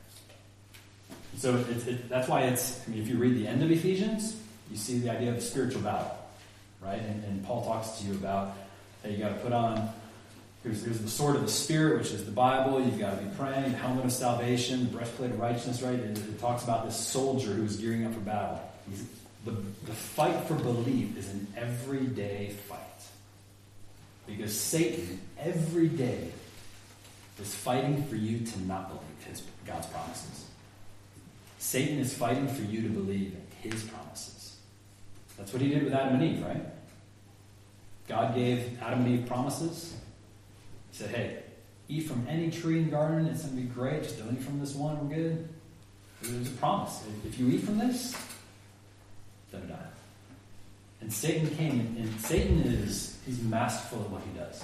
So 1.37 1.55
it, 1.57 1.87
it, 1.87 2.09
that's 2.09 2.27
why 2.27 2.41
it's, 2.41 2.81
I 2.85 2.91
mean, 2.91 3.01
if 3.01 3.07
you 3.07 3.17
read 3.17 3.35
the 3.35 3.47
end 3.47 3.63
of 3.63 3.71
Ephesians, 3.71 4.35
you 4.69 4.77
see 4.77 4.99
the 4.99 5.09
idea 5.09 5.29
of 5.29 5.37
a 5.37 5.41
spiritual 5.41 5.81
battle, 5.81 6.17
right? 6.81 7.01
And, 7.01 7.23
and 7.25 7.45
Paul 7.45 7.65
talks 7.65 7.99
to 7.99 8.07
you 8.07 8.13
about 8.13 8.57
that 9.03 9.11
you 9.11 9.17
got 9.17 9.29
to 9.29 9.35
put 9.35 9.53
on 9.53 9.91
Here's, 10.63 10.83
here's 10.83 10.99
the 10.99 11.09
sword 11.09 11.35
of 11.35 11.41
the 11.41 11.47
Spirit, 11.47 11.97
which 11.97 12.11
is 12.11 12.23
the 12.23 12.31
Bible. 12.31 12.79
You've 12.79 12.99
got 12.99 13.17
to 13.17 13.25
be 13.25 13.35
praying, 13.35 13.71
the 13.71 13.77
helmet 13.77 14.05
of 14.05 14.11
salvation, 14.11 14.83
the 14.85 14.95
breastplate 14.95 15.31
of 15.31 15.39
righteousness, 15.39 15.81
right? 15.81 15.95
It, 15.95 16.17
it 16.19 16.39
talks 16.39 16.63
about 16.63 16.85
this 16.85 16.95
soldier 16.95 17.49
who's 17.49 17.77
gearing 17.77 18.05
up 18.05 18.13
for 18.13 18.19
battle. 18.19 18.61
He's, 18.87 19.03
the, 19.43 19.51
the 19.51 19.91
fight 19.91 20.43
for 20.43 20.53
belief 20.53 21.17
is 21.17 21.29
an 21.29 21.47
everyday 21.57 22.51
fight. 22.67 22.77
Because 24.35 24.59
Satan, 24.59 25.19
every 25.37 25.87
day, 25.87 26.31
is 27.39 27.53
fighting 27.53 28.03
for 28.05 28.15
you 28.15 28.45
to 28.45 28.61
not 28.65 28.87
believe 28.89 29.25
his, 29.27 29.41
God's 29.65 29.87
promises. 29.87 30.45
Satan 31.59 31.99
is 31.99 32.13
fighting 32.13 32.47
for 32.47 32.61
you 32.63 32.81
to 32.81 32.89
believe 32.89 33.35
his 33.61 33.83
promises. 33.83 34.57
That's 35.37 35.51
what 35.51 35.61
he 35.61 35.69
did 35.69 35.83
with 35.83 35.93
Adam 35.93 36.21
and 36.21 36.23
Eve, 36.23 36.45
right? 36.45 36.63
God 38.07 38.35
gave 38.35 38.81
Adam 38.81 39.05
and 39.05 39.19
Eve 39.19 39.25
promises. 39.25 39.95
He 40.91 40.97
said, 40.97 41.09
hey, 41.09 41.39
eat 41.87 42.01
from 42.01 42.25
any 42.29 42.51
tree 42.51 42.77
in 42.77 42.85
the 42.85 42.91
garden, 42.91 43.25
it's 43.27 43.43
going 43.43 43.55
to 43.55 43.61
be 43.61 43.67
great. 43.67 44.03
Just 44.03 44.19
don't 44.19 44.35
eat 44.35 44.43
from 44.43 44.59
this 44.59 44.75
one, 44.75 45.09
we're 45.09 45.15
good. 45.15 45.49
There's 46.21 46.47
a 46.47 46.51
promise. 46.51 47.03
If 47.25 47.39
you 47.39 47.49
eat 47.49 47.63
from 47.63 47.79
this, 47.79 48.15
don't 49.51 49.67
die. 49.67 49.77
And 51.01 51.11
Satan 51.11 51.49
came, 51.55 51.95
and 51.97 52.21
Satan 52.21 52.61
is, 52.61 53.10
he's 53.25 53.41
masterful 53.43 54.01
at 54.01 54.09
what 54.09 54.21
he 54.21 54.37
does. 54.37 54.63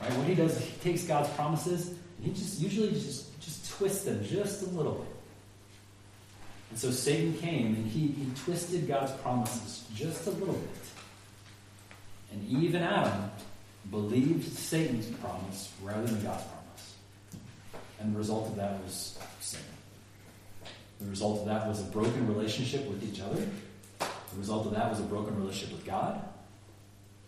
Right? 0.00 0.12
What 0.18 0.26
he 0.26 0.34
does 0.34 0.56
is 0.56 0.64
he 0.64 0.76
takes 0.78 1.04
God's 1.04 1.28
promises, 1.30 1.88
and 1.88 2.26
he 2.26 2.32
just 2.32 2.60
usually 2.60 2.92
just, 2.92 3.40
just 3.40 3.70
twists 3.70 4.04
them 4.04 4.24
just 4.24 4.62
a 4.62 4.66
little 4.66 4.92
bit. 4.92 5.14
And 6.70 6.78
so 6.78 6.90
Satan 6.90 7.34
came, 7.34 7.66
and 7.66 7.86
he, 7.86 8.08
he 8.08 8.26
twisted 8.44 8.88
God's 8.88 9.12
promises 9.22 9.84
just 9.94 10.26
a 10.26 10.30
little 10.30 10.54
bit. 10.54 10.70
And 12.32 12.62
Eve 12.62 12.74
and 12.74 12.84
Adam 12.84 13.30
believed 13.90 14.52
Satan's 14.56 15.06
promise 15.18 15.70
rather 15.82 16.06
than 16.06 16.22
God's 16.22 16.42
promise. 16.44 16.94
And 18.00 18.14
the 18.14 18.18
result 18.18 18.48
of 18.48 18.56
that 18.56 18.82
was 18.82 19.18
sin. 19.40 19.60
The 21.00 21.06
result 21.06 21.40
of 21.40 21.46
that 21.46 21.68
was 21.68 21.80
a 21.80 21.84
broken 21.84 22.26
relationship 22.26 22.88
with 22.88 23.04
each 23.04 23.20
other. 23.20 23.46
The 23.98 24.38
result 24.38 24.66
of 24.66 24.72
that 24.72 24.90
was 24.90 25.00
a 25.00 25.04
broken 25.04 25.36
relationship 25.36 25.76
with 25.76 25.86
God. 25.86 26.20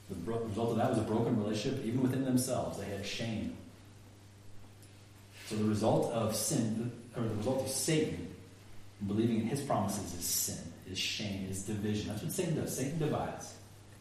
The 0.08 0.32
result 0.32 0.70
of 0.70 0.76
that 0.76 0.90
was 0.90 0.98
a 0.98 1.02
broken 1.02 1.42
relationship 1.42 1.84
even 1.84 2.02
within 2.02 2.24
themselves. 2.24 2.78
They 2.78 2.86
had 2.86 3.04
shame. 3.04 3.56
So 5.46 5.56
the 5.56 5.64
result 5.64 6.12
of 6.12 6.34
sin, 6.34 6.92
or 7.16 7.22
the 7.22 7.34
result 7.34 7.62
of 7.62 7.68
Satan 7.68 8.28
believing 9.06 9.40
in 9.40 9.46
his 9.46 9.60
promises 9.60 10.14
is 10.14 10.24
sin, 10.24 10.72
is 10.90 10.98
shame, 10.98 11.48
is 11.50 11.62
division. 11.62 12.08
That's 12.08 12.22
what 12.22 12.32
Satan 12.32 12.56
does. 12.56 12.76
Satan 12.76 12.98
divides. 12.98 13.54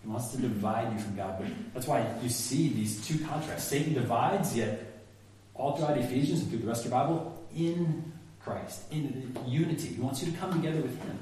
He 0.03 0.09
wants 0.09 0.31
to 0.31 0.37
divide 0.37 0.93
you 0.93 0.99
from 0.99 1.15
God. 1.15 1.35
But 1.39 1.47
that's 1.73 1.87
why 1.87 2.05
you 2.21 2.29
see 2.29 2.69
these 2.69 3.05
two 3.05 3.23
contrasts. 3.25 3.65
Satan 3.65 3.93
divides, 3.93 4.55
yet 4.55 5.01
all 5.55 5.75
throughout 5.75 5.97
Ephesians 5.97 6.41
and 6.41 6.49
through 6.49 6.59
the 6.59 6.67
rest 6.67 6.85
of 6.85 6.91
your 6.91 6.99
Bible, 6.99 7.47
in 7.55 8.11
Christ, 8.39 8.83
in 8.91 9.35
unity. 9.47 9.89
He 9.89 10.01
wants 10.01 10.21
you 10.23 10.31
to 10.31 10.37
come 10.37 10.53
together 10.53 10.81
with 10.81 11.01
Him. 11.01 11.19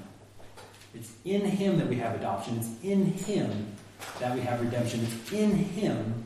It's 0.94 1.12
in 1.24 1.42
Him 1.42 1.78
that 1.80 1.88
we 1.88 1.96
have 1.96 2.16
adoption. 2.16 2.58
It's 2.58 2.84
in 2.84 3.06
Him 3.06 3.73
that 4.20 4.36
we 4.36 4.42
have 4.42 4.62
redemption. 4.62 5.06
In 5.32 5.52
Him 5.52 6.24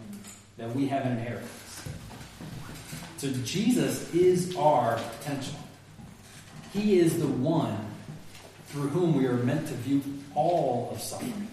that 0.58 0.76
we 0.76 0.88
have 0.88 1.06
an 1.06 1.14
inheritance. 1.14 1.88
So 3.18 3.32
Jesus 3.44 4.14
is 4.14 4.56
our 4.56 5.00
potential. 5.20 5.56
He 6.74 7.00
is 7.00 7.20
the 7.20 7.28
one 7.28 7.78
through 8.68 8.90
whom 8.90 9.16
we 9.16 9.26
are 9.26 9.38
meant 9.38 9.68
to 9.68 9.74
view 9.76 10.02
all 10.36 10.90
of 10.92 11.02
suffering. 11.02 11.48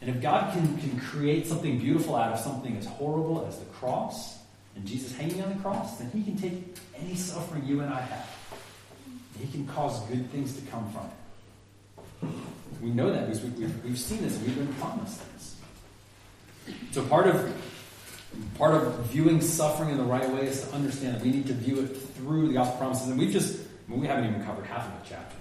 And 0.00 0.10
if 0.10 0.22
God 0.22 0.52
can, 0.52 0.78
can 0.78 0.98
create 0.98 1.46
something 1.46 1.78
beautiful 1.78 2.16
out 2.16 2.32
of 2.32 2.38
something 2.38 2.76
as 2.76 2.86
horrible 2.86 3.46
as 3.46 3.58
the 3.58 3.66
cross, 3.66 4.38
and 4.74 4.86
Jesus 4.86 5.14
hanging 5.14 5.42
on 5.42 5.54
the 5.54 5.60
cross, 5.60 5.98
then 5.98 6.10
He 6.10 6.22
can 6.22 6.36
take 6.36 6.76
any 6.96 7.14
suffering 7.14 7.64
you 7.66 7.80
and 7.80 7.92
I 7.92 8.00
have. 8.00 8.28
He 9.38 9.46
can 9.50 9.66
cause 9.66 10.00
good 10.06 10.30
things 10.30 10.56
to 10.56 10.62
come 10.70 10.90
from 10.92 11.06
it. 11.06 12.34
We 12.80 12.90
know 12.90 13.12
that 13.12 13.26
because 13.26 13.42
we, 13.42 13.50
we've, 13.50 13.84
we've 13.84 13.98
seen 13.98 14.22
this, 14.22 14.38
we've 14.40 14.56
been 14.56 14.72
promised 14.74 15.20
this. 15.34 15.56
So 16.92 17.04
part 17.04 17.26
of 17.26 17.52
part 18.56 18.74
of 18.74 18.94
viewing 19.06 19.40
suffering 19.40 19.90
in 19.90 19.98
the 19.98 20.04
right 20.04 20.28
way 20.30 20.46
is 20.46 20.62
to 20.62 20.74
understand 20.74 21.16
that 21.16 21.22
we 21.22 21.30
need 21.30 21.46
to 21.46 21.52
view 21.52 21.80
it 21.80 21.88
through 21.88 22.48
the 22.48 22.54
gospel 22.54 22.78
promises. 22.78 23.08
And 23.08 23.18
we've 23.18 23.30
just, 23.30 23.60
I 23.60 23.90
mean, 23.90 24.00
we 24.00 24.06
haven't 24.06 24.26
even 24.30 24.44
covered 24.44 24.66
half 24.66 24.86
of 24.86 25.02
the 25.02 25.14
chapter, 25.14 25.36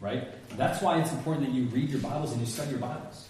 right? 0.00 0.28
That's 0.56 0.82
why 0.82 1.00
it's 1.00 1.12
important 1.12 1.46
that 1.46 1.54
you 1.54 1.64
read 1.64 1.90
your 1.90 2.00
Bibles 2.00 2.32
and 2.32 2.40
you 2.40 2.46
study 2.46 2.70
your 2.70 2.80
Bibles. 2.80 3.28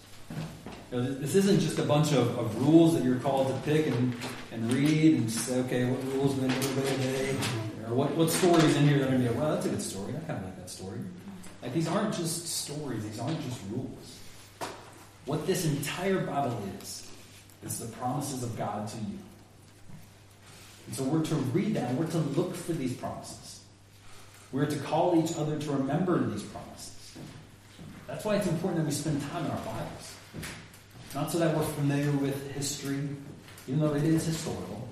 You 0.91 0.99
know, 0.99 1.15
this 1.15 1.35
isn't 1.35 1.61
just 1.61 1.79
a 1.79 1.85
bunch 1.85 2.13
of, 2.13 2.39
of 2.39 2.67
rules 2.67 2.95
that 2.95 3.05
you're 3.05 3.19
called 3.19 3.49
to 3.49 3.55
pick 3.71 3.87
and, 3.87 4.15
and 4.51 4.73
read 4.73 5.15
and 5.15 5.31
say, 5.31 5.59
okay, 5.61 5.85
what 5.87 6.03
rules 6.15 6.35
going 6.35 6.51
to 6.51 6.61
go 6.61 6.87
today? 6.87 7.35
Or 7.87 7.95
what, 7.95 8.15
what 8.15 8.31
stories 8.31 8.77
in 8.77 8.89
here 8.89 8.99
that 8.99 9.09
are 9.09 9.11
going 9.11 9.23
to 9.25 9.31
be, 9.31 9.39
well, 9.39 9.55
that's 9.55 9.67
a 9.67 9.71
good 9.71 9.83
story. 9.83 10.15
I 10.17 10.21
kind 10.27 10.39
of 10.39 10.45
like 10.45 10.57
that 10.57 10.71
story. 10.71 10.99
Like, 11.63 11.73
these 11.73 11.87
aren't 11.87 12.15
just 12.15 12.47
stories, 12.47 13.05
these 13.05 13.21
aren't 13.21 13.41
just 13.43 13.61
rules. 13.71 14.19
What 15.25 15.47
this 15.47 15.65
entire 15.65 16.27
Bible 16.27 16.61
is, 16.81 17.09
is 17.65 17.79
the 17.79 17.87
promises 17.97 18.43
of 18.43 18.57
God 18.59 18.89
to 18.89 18.97
you. 18.97 19.19
And 20.89 20.97
so 20.97 21.05
we're 21.05 21.25
to 21.25 21.35
read 21.37 21.75
that, 21.75 21.95
we're 21.95 22.09
to 22.09 22.19
look 22.19 22.55
for 22.57 22.73
these 22.73 22.93
promises. 22.95 23.61
We're 24.51 24.67
to 24.67 24.77
call 24.81 25.23
each 25.23 25.37
other 25.37 25.59
to 25.59 25.71
remember 25.71 26.19
these 26.27 26.43
promises. 26.43 27.17
That's 28.07 28.25
why 28.25 28.37
it's 28.37 28.49
important 28.49 28.83
that 28.83 28.87
we 28.87 28.93
spend 28.93 29.23
time 29.31 29.45
in 29.45 29.51
our 29.53 29.59
Bibles. 29.59 30.15
Not 31.15 31.31
so 31.31 31.39
that 31.39 31.57
we're 31.57 31.63
familiar 31.63 32.11
with 32.11 32.51
history, 32.53 33.09
even 33.69 33.81
though 33.81 33.95
it 33.95 34.03
is 34.03 34.27
historical. 34.27 34.89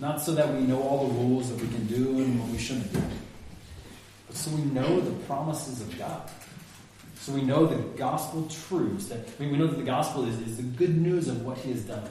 Not 0.00 0.20
so 0.20 0.34
that 0.34 0.52
we 0.52 0.62
know 0.62 0.82
all 0.82 1.06
the 1.08 1.14
rules 1.14 1.50
that 1.50 1.60
we 1.60 1.68
can 1.68 1.86
do 1.86 2.18
and 2.18 2.40
what 2.40 2.48
we 2.48 2.58
shouldn't 2.58 2.92
do. 2.92 3.02
So 4.34 4.50
we 4.50 4.62
know 4.62 5.00
the 5.00 5.12
promises 5.24 5.80
of 5.80 5.96
God. 5.96 6.28
So 7.20 7.32
we 7.32 7.42
know 7.42 7.66
the 7.66 7.80
gospel 7.96 8.46
truths 8.68 9.06
that 9.06 9.20
I 9.20 9.42
mean, 9.42 9.52
we 9.52 9.58
know 9.58 9.68
that 9.68 9.78
the 9.78 9.84
gospel 9.84 10.26
is, 10.26 10.38
is 10.40 10.56
the 10.58 10.62
good 10.62 10.96
news 11.00 11.28
of 11.28 11.42
what 11.42 11.56
he 11.56 11.70
has 11.70 11.82
done. 11.82 12.06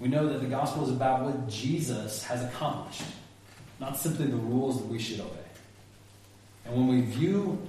We 0.00 0.08
know 0.08 0.28
that 0.28 0.40
the 0.40 0.48
gospel 0.48 0.82
is 0.82 0.90
about 0.90 1.22
what 1.22 1.48
Jesus 1.48 2.24
has 2.24 2.42
accomplished, 2.42 3.04
not 3.78 3.96
simply 3.96 4.26
the 4.26 4.36
rules 4.36 4.80
that 4.80 4.88
we 4.88 4.98
should 4.98 5.20
obey. 5.20 5.38
And 6.64 6.74
when 6.74 6.88
we 6.88 7.02
view 7.02 7.60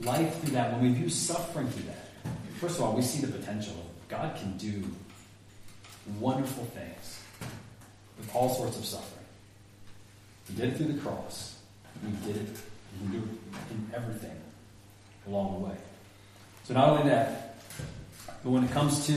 life 0.00 0.40
through 0.40 0.52
that, 0.52 0.72
when 0.72 0.82
we 0.82 0.94
view 0.94 1.10
suffering 1.10 1.68
through 1.68 1.84
that, 1.84 2.08
first 2.58 2.78
of 2.78 2.84
all, 2.84 2.94
we 2.94 3.02
see 3.02 3.20
the 3.20 3.30
potential 3.30 3.74
God 4.08 4.36
can 4.36 4.56
do 4.56 4.84
wonderful 6.18 6.64
things 6.66 7.20
with 8.16 8.34
all 8.34 8.54
sorts 8.54 8.78
of 8.78 8.84
suffering. 8.84 9.26
He 10.48 10.54
did 10.54 10.70
it 10.70 10.76
through 10.76 10.92
the 10.92 11.00
cross. 11.00 11.51
He 12.02 12.32
did 12.32 12.36
it. 12.36 12.56
He 12.92 12.98
can 12.98 13.12
do 13.12 13.18
it 13.18 13.28
in 13.70 13.90
everything 13.94 14.36
along 15.26 15.60
the 15.60 15.68
way. 15.68 15.76
So 16.64 16.74
not 16.74 16.88
only 16.90 17.08
that, 17.10 17.56
but 18.42 18.50
when 18.50 18.64
it 18.64 18.70
comes 18.70 19.06
to 19.06 19.16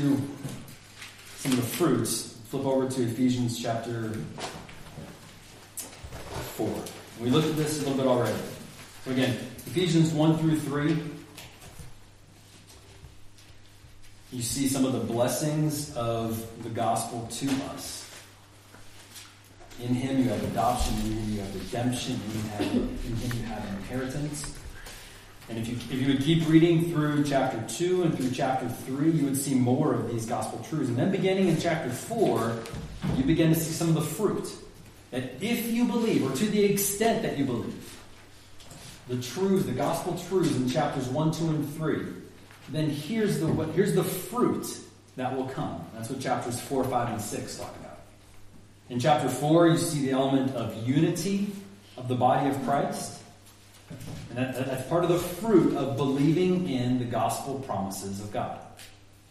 some 1.38 1.51
of 1.51 1.57
the 1.57 1.63
fruits, 1.63 2.38
flip 2.49 2.65
over 2.65 2.88
to 2.88 3.03
Ephesians 3.03 3.61
chapter 3.61 4.13
4. 6.55 6.69
We 7.21 7.29
looked 7.29 7.47
at 7.47 7.55
this 7.55 7.77
a 7.81 7.89
little 7.89 7.97
bit 7.97 8.07
already. 8.07 8.38
So 9.03 9.11
again, 9.11 9.38
Ephesians 9.67 10.11
1 10.11 10.38
through 10.38 10.59
3. 10.59 10.97
You 14.31 14.41
see 14.41 14.67
some 14.67 14.86
of 14.86 14.93
the 14.93 14.99
blessings 14.99 15.95
of 15.95 16.45
the 16.63 16.69
gospel 16.69 17.27
to 17.31 17.47
us. 17.73 18.04
In 19.82 19.93
him 19.93 20.23
you 20.23 20.30
have 20.30 20.43
adoption, 20.43 20.95
in 21.01 21.11
him 21.11 21.34
you 21.34 21.41
have 21.41 21.55
redemption, 21.55 22.19
you 22.34 22.41
have, 22.49 22.61
in 22.61 23.15
him 23.15 23.39
you 23.39 23.45
have 23.45 23.65
inheritance. 23.78 24.55
And 25.47 25.59
if 25.59 25.67
you, 25.67 25.76
if 25.76 26.01
you 26.01 26.07
would 26.07 26.21
keep 26.21 26.47
reading 26.47 26.91
through 26.91 27.23
chapter 27.23 27.61
2 27.67 28.03
and 28.03 28.17
through 28.17 28.32
chapter 28.32 28.67
3, 28.67 29.11
you 29.11 29.26
would 29.26 29.38
see 29.38 29.53
more 29.53 29.93
of 29.93 30.11
these 30.11 30.26
gospel 30.26 30.59
truths. 30.67 30.89
And 30.89 30.97
then 30.97 31.11
beginning 31.11 31.49
in 31.49 31.59
chapter 31.59 31.89
4, 31.89 32.57
you 33.15 33.23
begin 33.23 33.53
to 33.53 33.59
see 33.59 33.71
some 33.71 33.89
of 33.89 33.95
the 33.95 34.01
fruit. 34.01 34.49
That 35.11 35.23
if 35.41 35.71
you 35.71 35.86
believe, 35.86 36.26
or 36.26 36.36
to 36.36 36.45
the 36.47 36.63
extent 36.63 37.21
that 37.21 37.38
you 37.38 37.45
believe, 37.45 37.99
the 39.07 39.21
truths, 39.21 39.65
the 39.65 39.71
gospel 39.71 40.17
truths 40.28 40.55
in 40.55 40.67
chapters 40.67 41.07
1, 41.09 41.32
2, 41.32 41.47
and 41.49 41.73
3, 41.76 42.05
then 42.69 42.89
here's 42.89 43.39
the, 43.39 43.47
here's 43.73 43.93
the 43.93 44.03
fruit 44.03 44.80
that 45.15 45.36
will 45.36 45.47
come. 45.47 45.86
That's 45.93 46.09
what 46.09 46.19
chapters 46.19 46.59
4, 46.59 46.86
5, 46.86 47.09
and 47.09 47.21
6 47.21 47.57
talk 47.57 47.76
about. 47.76 47.84
In 48.89 48.99
chapter 48.99 49.27
4, 49.27 49.69
you 49.69 49.77
see 49.77 50.05
the 50.05 50.11
element 50.11 50.55
of 50.55 50.88
unity 50.88 51.47
of 51.97 52.07
the 52.07 52.15
body 52.15 52.49
of 52.49 52.63
Christ. 52.63 53.19
And 54.29 54.38
that, 54.38 54.65
that's 54.65 54.88
part 54.88 55.03
of 55.03 55.09
the 55.09 55.17
fruit 55.17 55.75
of 55.75 55.97
believing 55.97 56.69
in 56.69 56.99
the 56.99 57.05
gospel 57.05 57.59
promises 57.65 58.19
of 58.19 58.31
God. 58.31 58.59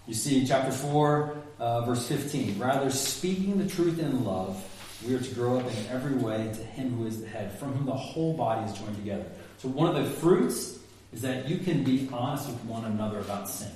You 0.07 0.15
see, 0.15 0.45
chapter 0.45 0.73
4, 0.73 1.37
uh, 1.61 1.81
verse 1.83 2.07
15. 2.09 2.59
Rather, 2.59 2.91
speaking 2.91 3.59
the 3.59 3.69
truth 3.69 4.01
in 4.01 4.25
love, 4.25 4.63
we 5.07 5.15
are 5.15 5.21
to 5.21 5.35
grow 5.35 5.59
up 5.61 5.67
in 5.67 5.87
every 5.91 6.15
way 6.15 6.51
to 6.53 6.63
Him 6.63 6.97
who 6.97 7.07
is 7.07 7.21
the 7.21 7.29
head, 7.29 7.57
from 7.59 7.75
whom 7.75 7.87
the 7.87 7.93
whole 7.93 8.35
body 8.35 8.69
is 8.71 8.77
joined 8.77 8.97
together. 8.97 9.27
So, 9.59 9.69
one 9.69 9.95
of 9.95 10.03
the 10.03 10.11
fruits 10.11 10.79
is 11.13 11.23
that 11.23 11.49
you 11.49 11.59
can 11.59 11.85
be 11.85 12.09
honest 12.13 12.49
with 12.49 12.63
one 12.65 12.85
another 12.85 13.21
about 13.21 13.49
sin. 13.49 13.71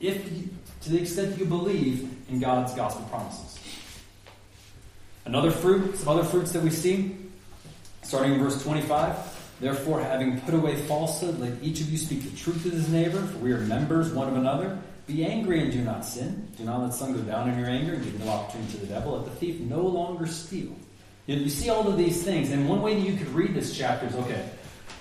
If 0.00 0.24
to 0.82 0.90
the 0.90 1.00
extent 1.00 1.38
you 1.38 1.44
believe 1.44 2.08
in 2.28 2.40
God's 2.40 2.74
gospel 2.74 3.04
promises. 3.06 3.58
Another 5.26 5.50
fruit, 5.50 5.96
some 5.96 6.08
other 6.08 6.24
fruits 6.24 6.52
that 6.52 6.62
we 6.62 6.70
see, 6.70 7.16
starting 8.02 8.34
in 8.34 8.38
verse 8.38 8.62
25. 8.62 9.34
Therefore, 9.60 10.00
having 10.00 10.40
put 10.42 10.54
away 10.54 10.76
falsehood, 10.76 11.40
let 11.40 11.52
each 11.62 11.80
of 11.80 11.90
you 11.90 11.98
speak 11.98 12.22
the 12.22 12.36
truth 12.36 12.62
to 12.62 12.70
his 12.70 12.88
neighbor, 12.88 13.20
for 13.20 13.38
we 13.38 13.52
are 13.52 13.58
members 13.58 14.12
one 14.12 14.28
of 14.28 14.36
another. 14.36 14.78
Be 15.06 15.24
angry 15.24 15.62
and 15.62 15.72
do 15.72 15.82
not 15.82 16.04
sin. 16.04 16.48
Do 16.56 16.64
not 16.64 16.80
let 16.82 16.94
sun 16.94 17.12
go 17.12 17.20
down 17.20 17.48
in 17.50 17.58
your 17.58 17.68
anger 17.68 17.94
and 17.94 18.04
give 18.04 18.24
no 18.24 18.30
opportunity 18.30 18.72
to 18.72 18.78
the 18.78 18.86
devil. 18.86 19.16
Let 19.16 19.24
the 19.24 19.30
thief 19.32 19.60
no 19.60 19.80
longer 19.80 20.26
steal. 20.26 20.72
You, 21.26 21.36
you 21.36 21.48
see 21.48 21.70
all 21.70 21.88
of 21.88 21.96
these 21.96 22.22
things, 22.22 22.50
and 22.50 22.68
one 22.68 22.82
way 22.82 22.94
that 22.94 23.08
you 23.08 23.16
could 23.16 23.28
read 23.28 23.54
this 23.54 23.76
chapter 23.76 24.06
is 24.06 24.14
okay, 24.14 24.48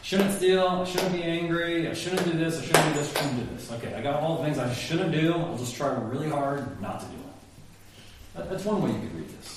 shouldn't 0.01 0.34
steal, 0.34 0.67
I 0.67 0.84
shouldn't 0.86 1.13
be 1.13 1.23
angry, 1.23 1.88
I 1.88 1.93
shouldn't 1.93 2.23
do 2.23 2.38
this, 2.38 2.59
I 2.59 2.65
shouldn't 2.65 2.93
do 2.93 2.99
this, 2.99 3.15
I 3.15 3.19
shouldn't 3.19 3.49
do 3.49 3.55
this. 3.55 3.71
Okay, 3.73 3.93
I 3.93 4.01
got 4.01 4.21
all 4.23 4.38
the 4.38 4.43
things 4.43 4.57
I 4.57 4.73
shouldn't 4.73 5.11
do, 5.11 5.34
I'll 5.34 5.57
just 5.57 5.76
try 5.76 5.93
really 5.93 6.30
hard 6.30 6.82
not 6.82 6.99
to 7.01 7.05
do 7.05 7.11
them. 7.11 8.49
That's 8.49 8.65
one 8.65 8.82
way 8.82 8.91
you 8.91 8.99
could 8.99 9.15
read 9.15 9.30
this. 9.30 9.55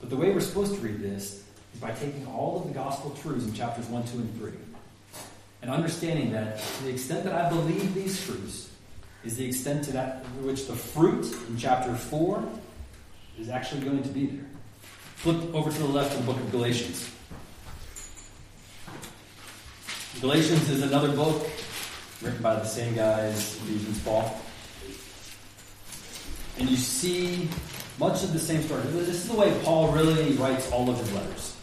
But 0.00 0.10
the 0.10 0.16
way 0.16 0.30
we're 0.30 0.40
supposed 0.40 0.74
to 0.74 0.80
read 0.80 1.00
this 1.00 1.44
is 1.74 1.80
by 1.80 1.92
taking 1.92 2.26
all 2.26 2.60
of 2.60 2.68
the 2.68 2.74
gospel 2.74 3.10
truths 3.22 3.44
in 3.44 3.52
chapters 3.52 3.86
1, 3.86 4.04
2, 4.04 4.18
and 4.18 4.38
3 4.38 4.52
and 5.62 5.70
understanding 5.70 6.32
that 6.32 6.58
to 6.58 6.84
the 6.84 6.90
extent 6.90 7.24
that 7.24 7.34
I 7.34 7.48
believe 7.48 7.94
these 7.94 8.24
truths 8.24 8.70
is 9.24 9.36
the 9.36 9.44
extent 9.44 9.84
to 9.84 9.92
that 9.92 10.24
which 10.42 10.66
the 10.66 10.74
fruit 10.74 11.26
in 11.48 11.56
chapter 11.56 11.94
4 11.94 12.48
is 13.38 13.48
actually 13.48 13.82
going 13.82 14.02
to 14.02 14.08
be 14.08 14.26
there. 14.26 14.46
Flip 15.16 15.54
over 15.54 15.70
to 15.70 15.78
the 15.78 15.88
left 15.88 16.14
of 16.14 16.24
the 16.24 16.32
book 16.32 16.40
of 16.40 16.50
Galatians. 16.52 17.10
Galatians 20.20 20.68
is 20.70 20.82
another 20.82 21.12
book 21.12 21.48
written 22.22 22.40
by 22.40 22.54
the 22.54 22.64
same 22.64 22.94
guys, 22.94 23.56
Ephesians, 23.56 24.00
Paul. 24.02 24.40
And 26.58 26.68
you 26.68 26.76
see 26.76 27.48
much 27.98 28.22
of 28.22 28.32
the 28.32 28.38
same 28.38 28.62
story. 28.62 28.82
This 28.86 29.08
is 29.08 29.28
the 29.28 29.36
way 29.36 29.58
Paul 29.64 29.92
really 29.92 30.32
writes 30.32 30.70
all 30.70 30.88
of 30.88 30.98
his 30.98 31.12
letters. 31.12 31.56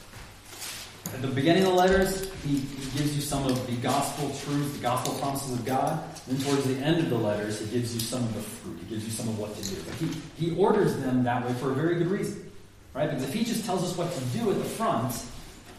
At 1.13 1.21
the 1.21 1.27
beginning 1.29 1.63
of 1.63 1.69
the 1.69 1.75
letters, 1.75 2.29
he, 2.43 2.57
he 2.57 2.97
gives 2.97 3.15
you 3.15 3.21
some 3.21 3.45
of 3.45 3.65
the 3.67 3.75
gospel 3.77 4.27
truth, 4.43 4.75
the 4.75 4.81
gospel 4.81 5.13
promises 5.19 5.53
of 5.53 5.65
God. 5.65 6.03
Then 6.27 6.39
towards 6.39 6.65
the 6.65 6.75
end 6.83 6.99
of 6.99 7.09
the 7.09 7.17
letters, 7.17 7.59
he 7.59 7.67
gives 7.67 7.93
you 7.93 8.01
some 8.01 8.23
of 8.23 8.33
the 8.33 8.41
fruit. 8.41 8.79
He 8.79 8.86
gives 8.88 9.05
you 9.05 9.11
some 9.11 9.29
of 9.29 9.39
what 9.39 9.55
to 9.55 9.63
do. 9.63 9.75
But 9.86 9.93
he, 9.95 10.07
he 10.47 10.55
orders 10.57 10.97
them 10.97 11.23
that 11.23 11.45
way 11.45 11.53
for 11.53 11.71
a 11.71 11.73
very 11.73 11.95
good 11.95 12.07
reason. 12.07 12.51
Right? 12.93 13.09
Because 13.09 13.23
if 13.23 13.33
he 13.33 13.45
just 13.45 13.65
tells 13.65 13.83
us 13.83 13.97
what 13.97 14.11
to 14.11 14.23
do 14.38 14.51
at 14.51 14.57
the 14.57 14.65
front, 14.65 15.13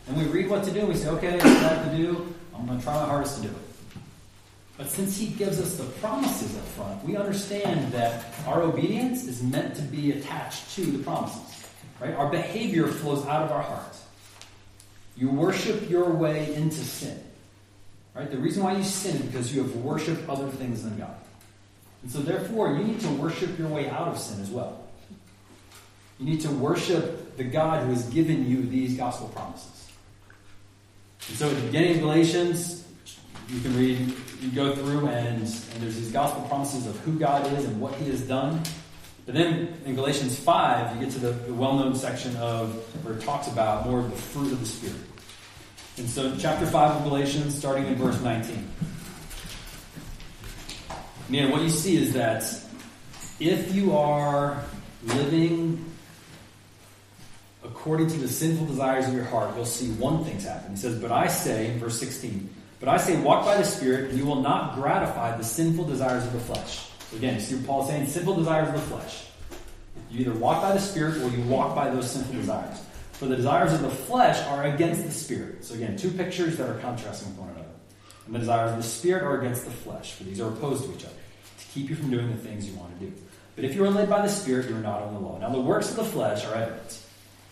and 0.09 0.17
we 0.17 0.25
read 0.25 0.49
what 0.49 0.65
to 0.65 0.71
do, 0.71 0.81
and 0.81 0.89
we 0.89 0.95
say, 0.95 1.09
okay, 1.09 1.39
I 1.39 1.49
have 1.49 1.91
to 1.91 1.97
do, 1.97 2.35
I'm 2.55 2.67
going 2.67 2.79
to 2.79 2.85
try 2.85 2.95
my 2.95 3.07
hardest 3.07 3.43
to 3.43 3.49
do 3.49 3.49
it. 3.49 3.66
But 4.77 4.91
since 4.91 5.17
he 5.17 5.29
gives 5.29 5.61
us 5.61 5.77
the 5.77 5.85
promises 5.85 6.57
up 6.57 6.65
front, 6.65 7.05
we 7.05 7.17
understand 7.17 7.93
that 7.93 8.27
our 8.47 8.63
obedience 8.63 9.27
is 9.27 9.43
meant 9.43 9.75
to 9.77 9.83
be 9.83 10.13
attached 10.13 10.75
to 10.75 10.83
the 10.83 11.03
promises. 11.03 11.67
Right? 12.01 12.15
Our 12.15 12.31
behavior 12.31 12.87
flows 12.89 13.25
out 13.27 13.43
of 13.43 13.53
our 13.53 13.63
heart. 13.63 13.97
You 15.17 15.31
worship 15.31 15.89
your 15.89 16.11
way 16.11 16.55
into 16.55 16.77
sin. 16.77 17.23
Right? 18.15 18.31
The 18.31 18.37
reason 18.37 18.63
why 18.63 18.77
you 18.77 18.83
sin 18.83 19.17
is 19.17 19.23
because 19.23 19.55
you 19.55 19.63
have 19.63 19.75
worshipped 19.77 20.29
other 20.29 20.49
things 20.49 20.83
than 20.83 20.99
God. 20.99 21.17
And 22.03 22.11
so, 22.11 22.19
therefore, 22.21 22.75
you 22.75 22.85
need 22.85 23.01
to 23.01 23.09
worship 23.09 23.59
your 23.59 23.69
way 23.69 23.89
out 23.89 24.09
of 24.09 24.19
sin 24.19 24.41
as 24.41 24.51
well. 24.51 24.85
You 26.19 26.27
need 26.27 26.41
to 26.43 26.51
worship 26.51 27.37
the 27.37 27.45
God 27.45 27.85
who 27.85 27.91
has 27.91 28.09
given 28.11 28.49
you 28.49 28.63
these 28.63 28.97
gospel 28.97 29.29
promises. 29.29 29.91
And 31.29 31.37
so, 31.37 31.49
at 31.49 31.57
the 31.57 31.63
beginning 31.63 31.97
of 31.97 32.01
Galatians, 32.03 32.87
you 33.49 33.61
can 33.61 33.77
read, 33.77 34.15
you 34.41 34.51
go 34.51 34.75
through, 34.75 35.09
and, 35.09 35.43
and 35.43 35.83
there's 35.83 35.97
these 35.97 36.13
gospel 36.13 36.43
promises 36.49 36.87
of 36.87 36.97
who 37.01 37.19
God 37.19 37.53
is 37.53 37.65
and 37.65 37.81
what 37.81 37.95
He 37.95 38.11
has 38.11 38.21
done. 38.23 38.61
But 39.25 39.35
then 39.35 39.75
in 39.85 39.97
Galatians 39.97 40.39
5, 40.39 40.95
you 40.95 41.05
get 41.05 41.13
to 41.15 41.19
the, 41.19 41.33
the 41.33 41.55
well 41.55 41.75
known 41.75 41.95
section 41.97 42.37
of 42.37 42.75
where 43.05 43.15
it 43.15 43.23
talks 43.23 43.49
about 43.49 43.87
more 43.87 44.01
of 44.01 44.11
the 44.11 44.17
fruit 44.17 44.53
of 44.53 44.61
the 44.61 44.67
Spirit. 44.67 44.97
And 45.99 46.09
so, 46.09 46.37
chapter 46.39 46.67
5 46.67 46.97
of 46.97 47.05
Galatians, 47.05 47.57
starting 47.57 47.87
in 47.87 47.97
verse 47.97 48.21
19. 48.21 48.71
Man, 51.29 51.51
what 51.51 51.63
you 51.63 51.71
see 51.71 51.97
is 51.97 52.13
that 52.13 52.45
if 53.41 53.75
you 53.75 53.97
are 53.97 54.63
living 55.03 55.85
according 57.65 58.09
to 58.09 58.19
the 58.19 58.29
sinful 58.29 58.67
desires 58.67 59.09
of 59.09 59.15
your 59.15 59.25
heart, 59.25 59.55
you'll 59.57 59.65
see 59.65 59.91
one 59.93 60.25
thing's 60.25 60.45
happen. 60.45 60.71
He 60.73 60.77
says, 60.77 61.01
But 61.01 61.11
I 61.11 61.27
say, 61.27 61.73
in 61.73 61.79
verse 61.79 61.99
16, 61.99 62.49
but 62.79 62.89
I 62.89 62.99
say, 62.99 63.21
walk 63.21 63.45
by 63.45 63.57
the 63.57 63.65
Spirit, 63.65 64.11
and 64.11 64.19
you 64.19 64.27
will 64.27 64.43
not 64.43 64.75
gratify 64.75 65.37
the 65.37 65.45
sinful 65.45 65.85
desires 65.85 66.25
of 66.25 66.33
the 66.33 66.41
flesh. 66.41 66.89
So 67.11 67.17
again, 67.17 67.41
see 67.41 67.61
Paul's 67.65 67.89
saying? 67.89 68.07
Sinful 68.07 68.37
desires 68.37 68.69
of 68.69 68.75
the 68.75 68.81
flesh. 68.81 69.27
You 70.11 70.21
either 70.21 70.35
walk 70.35 70.63
by 70.63 70.73
the 70.73 70.81
Spirit 70.81 71.17
or 71.23 71.31
you 71.31 71.43
walk 71.45 71.75
by 71.75 71.91
those 71.91 72.11
sinful 72.11 72.35
desires. 72.35 72.83
For 73.13 73.27
the 73.27 73.37
desires 73.37 73.73
of 73.73 73.81
the 73.81 73.91
flesh 73.91 74.45
are 74.49 74.65
against 74.65 75.05
the 75.05 75.11
Spirit. 75.11 75.65
So 75.65 75.75
again, 75.75 75.97
two 75.97 76.11
pictures 76.11 76.59
that 76.59 76.69
are 76.69 76.79
contrasting 76.81 77.31
with 77.31 77.39
one 77.39 77.49
another. 77.51 77.67
And 78.27 78.35
the 78.35 78.41
desires 78.41 78.73
of 78.73 78.77
the 78.77 78.83
Spirit 78.83 79.23
are 79.23 79.41
against 79.41 79.65
the 79.65 79.71
flesh, 79.71 80.13
for 80.13 80.25
these 80.25 80.41
are 80.41 80.49
opposed 80.49 80.85
to 80.85 80.95
each 80.95 81.05
other, 81.05 81.15
to 81.59 81.67
keep 81.73 81.89
you 81.89 81.97
from 81.97 82.11
doing 82.11 82.31
the 82.31 82.37
things 82.37 82.69
you 82.69 82.75
want 82.77 82.99
to 82.99 83.07
do. 83.07 83.13
But 83.55 83.65
if 83.65 83.75
you 83.75 83.85
are 83.85 83.91
led 83.91 84.11
by 84.11 84.21
the 84.21 84.29
Spirit, 84.29 84.69
you 84.69 84.77
are 84.77 84.81
not 84.81 85.01
on 85.01 85.15
the 85.15 85.21
law. 85.21 85.39
Now 85.39 85.49
the 85.49 85.61
works 85.61 85.91
of 85.91 85.97
the 85.97 86.05
flesh 86.05 86.45
are 86.45 86.55
evident 86.55 86.99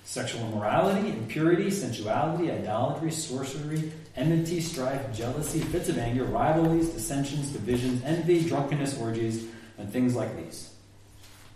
sexual 0.05 0.43
immorality, 0.43 1.09
impurity, 1.09 1.71
sensuality, 1.71 2.51
idolatry, 2.51 3.11
sorcery, 3.11 3.91
enmity, 4.17 4.61
strife, 4.61 5.15
jealousy, 5.15 5.61
fits 5.61 5.89
of 5.89 5.99
anger, 5.99 6.25
rivalries, 6.25 6.91
dissensions, 6.91 7.51
divisions, 7.51 8.03
envy, 8.05 8.45
drunkenness, 8.45 8.99
orgies, 8.99 9.47
and 9.79 9.93
things 9.93 10.15
like 10.15 10.37
these. 10.37 10.73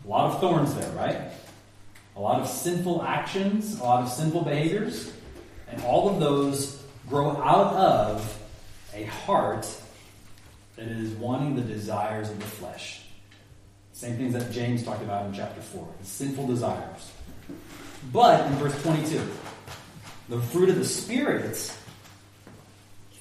A 0.05 0.09
lot 0.09 0.33
of 0.33 0.41
thorns 0.41 0.75
there, 0.75 0.91
right? 0.93 1.31
A 2.17 2.21
lot 2.21 2.41
of 2.41 2.49
sinful 2.49 3.03
actions, 3.03 3.79
a 3.79 3.85
lot 3.85 4.03
of 4.03 4.09
sinful 4.09 4.43
behaviors, 4.43 5.13
and 5.69 5.83
all 5.83 6.09
of 6.09 6.19
those 6.19 6.83
grow 7.09 7.31
out 7.43 7.75
of 7.75 8.43
a 8.95 9.05
heart 9.05 9.67
that 10.77 10.89
is 10.89 11.13
wanting 11.13 11.55
the 11.57 11.63
desires 11.63 12.31
of 12.31 12.39
the 12.39 12.47
flesh. 12.47 13.03
Same 13.93 14.17
things 14.17 14.33
that 14.33 14.53
James 14.53 14.85
talked 14.85 15.03
about 15.03 15.27
in 15.27 15.33
chapter 15.33 15.61
4 15.61 15.89
the 16.01 16.07
sinful 16.07 16.47
desires. 16.47 17.13
But 18.13 18.47
in 18.47 18.53
verse 18.55 18.81
22, 18.83 19.21
the 20.29 20.41
fruit 20.41 20.69
of 20.69 20.77
the 20.77 20.85
Spirit 20.85 21.77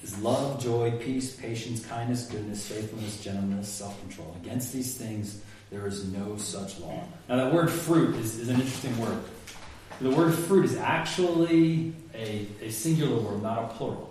is 0.02 0.18
love, 0.20 0.62
joy, 0.62 0.92
peace, 1.00 1.34
patience, 1.34 1.84
kindness, 1.86 2.26
goodness, 2.26 2.66
faithfulness, 2.68 3.22
gentleness, 3.22 3.68
self 3.68 3.98
control. 4.00 4.36
Against 4.42 4.72
these 4.72 4.96
things, 4.96 5.40
there 5.70 5.86
is 5.86 6.04
no 6.12 6.36
such 6.36 6.78
law. 6.80 7.04
Now, 7.28 7.36
that 7.36 7.52
word 7.52 7.70
fruit 7.70 8.16
is, 8.16 8.38
is 8.38 8.48
an 8.48 8.56
interesting 8.56 8.96
word. 8.98 9.18
The 10.00 10.10
word 10.10 10.32
fruit 10.32 10.64
is 10.64 10.76
actually 10.76 11.92
a, 12.14 12.46
a 12.62 12.70
singular 12.70 13.20
word, 13.20 13.42
not 13.42 13.64
a 13.64 13.74
plural. 13.74 14.08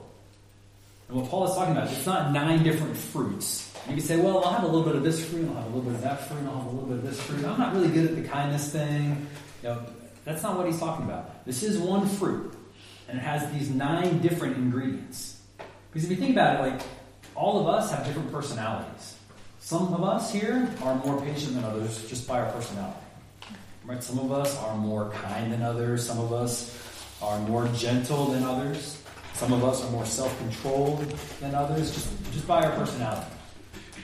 And 1.07 1.17
what 1.17 1.29
Paul 1.29 1.47
is 1.47 1.55
talking 1.55 1.75
about, 1.75 1.89
it's 1.89 2.05
not 2.05 2.33
nine 2.33 2.63
different 2.63 2.97
fruits. 2.97 3.73
You 3.88 3.93
can 3.93 4.03
say, 4.03 4.17
well, 4.17 4.43
I'll 4.43 4.51
have 4.51 4.63
a 4.63 4.67
little 4.67 4.83
bit 4.83 4.95
of 4.95 5.03
this 5.03 5.23
fruit, 5.25 5.47
I'll 5.47 5.55
have 5.55 5.65
a 5.65 5.67
little 5.69 5.83
bit 5.83 5.95
of 5.95 6.01
that 6.01 6.27
fruit, 6.27 6.45
I'll 6.45 6.57
have 6.57 6.65
a 6.65 6.69
little 6.71 6.89
bit 6.89 6.97
of 6.97 7.03
this 7.03 7.21
fruit. 7.21 7.45
I'm 7.45 7.57
not 7.57 7.73
really 7.73 7.88
good 7.88 8.05
at 8.05 8.15
the 8.21 8.27
kindness 8.27 8.71
thing. 8.73 9.27
You 9.63 9.69
know, 9.69 9.85
that's 10.25 10.43
not 10.43 10.57
what 10.57 10.65
he's 10.65 10.77
talking 10.77 11.05
about. 11.05 11.45
This 11.45 11.63
is 11.63 11.77
one 11.77 12.05
fruit, 12.05 12.53
and 13.07 13.17
it 13.17 13.21
has 13.21 13.49
these 13.53 13.69
nine 13.69 14.19
different 14.19 14.57
ingredients. 14.57 15.36
Because 15.98 16.12
if 16.12 16.20
you 16.20 16.24
think 16.24 16.36
about 16.36 16.60
it, 16.60 16.74
like, 16.74 16.82
all 17.34 17.60
of 17.60 17.66
us 17.66 17.89
have 17.89 18.06
different 18.06 18.32
personalities. 18.32 19.18
Some 19.60 19.91
of 19.95 20.04
us 20.04 20.32
here 20.32 20.70
are 20.84 20.93
more 20.98 21.20
patient 21.22 21.56
than 21.56 21.64
others 21.64 22.08
just 22.08 22.28
by 22.28 22.39
our 22.39 22.52
personality. 22.52 23.00
Right? 23.84 24.04
Some 24.04 24.20
of 24.20 24.32
us 24.32 24.56
are 24.60 24.78
more 24.78 25.10
kind 25.10 25.52
than 25.52 25.64
others. 25.64 26.06
Some 26.06 26.20
of 26.20 26.32
us 26.32 26.78
are 27.20 27.39
more 27.39 27.68
gentle 27.70 28.28
than 28.28 28.43
others. 28.43 29.02
Some 29.34 29.52
of 29.52 29.64
us 29.64 29.84
are 29.84 29.89
more 29.89 30.06
self-controlled 30.06 31.00
than 31.39 31.56
others, 31.56 31.91
just, 31.91 32.32
just 32.32 32.48
by 32.48 32.64
our 32.64 32.76
personality. 32.76 33.32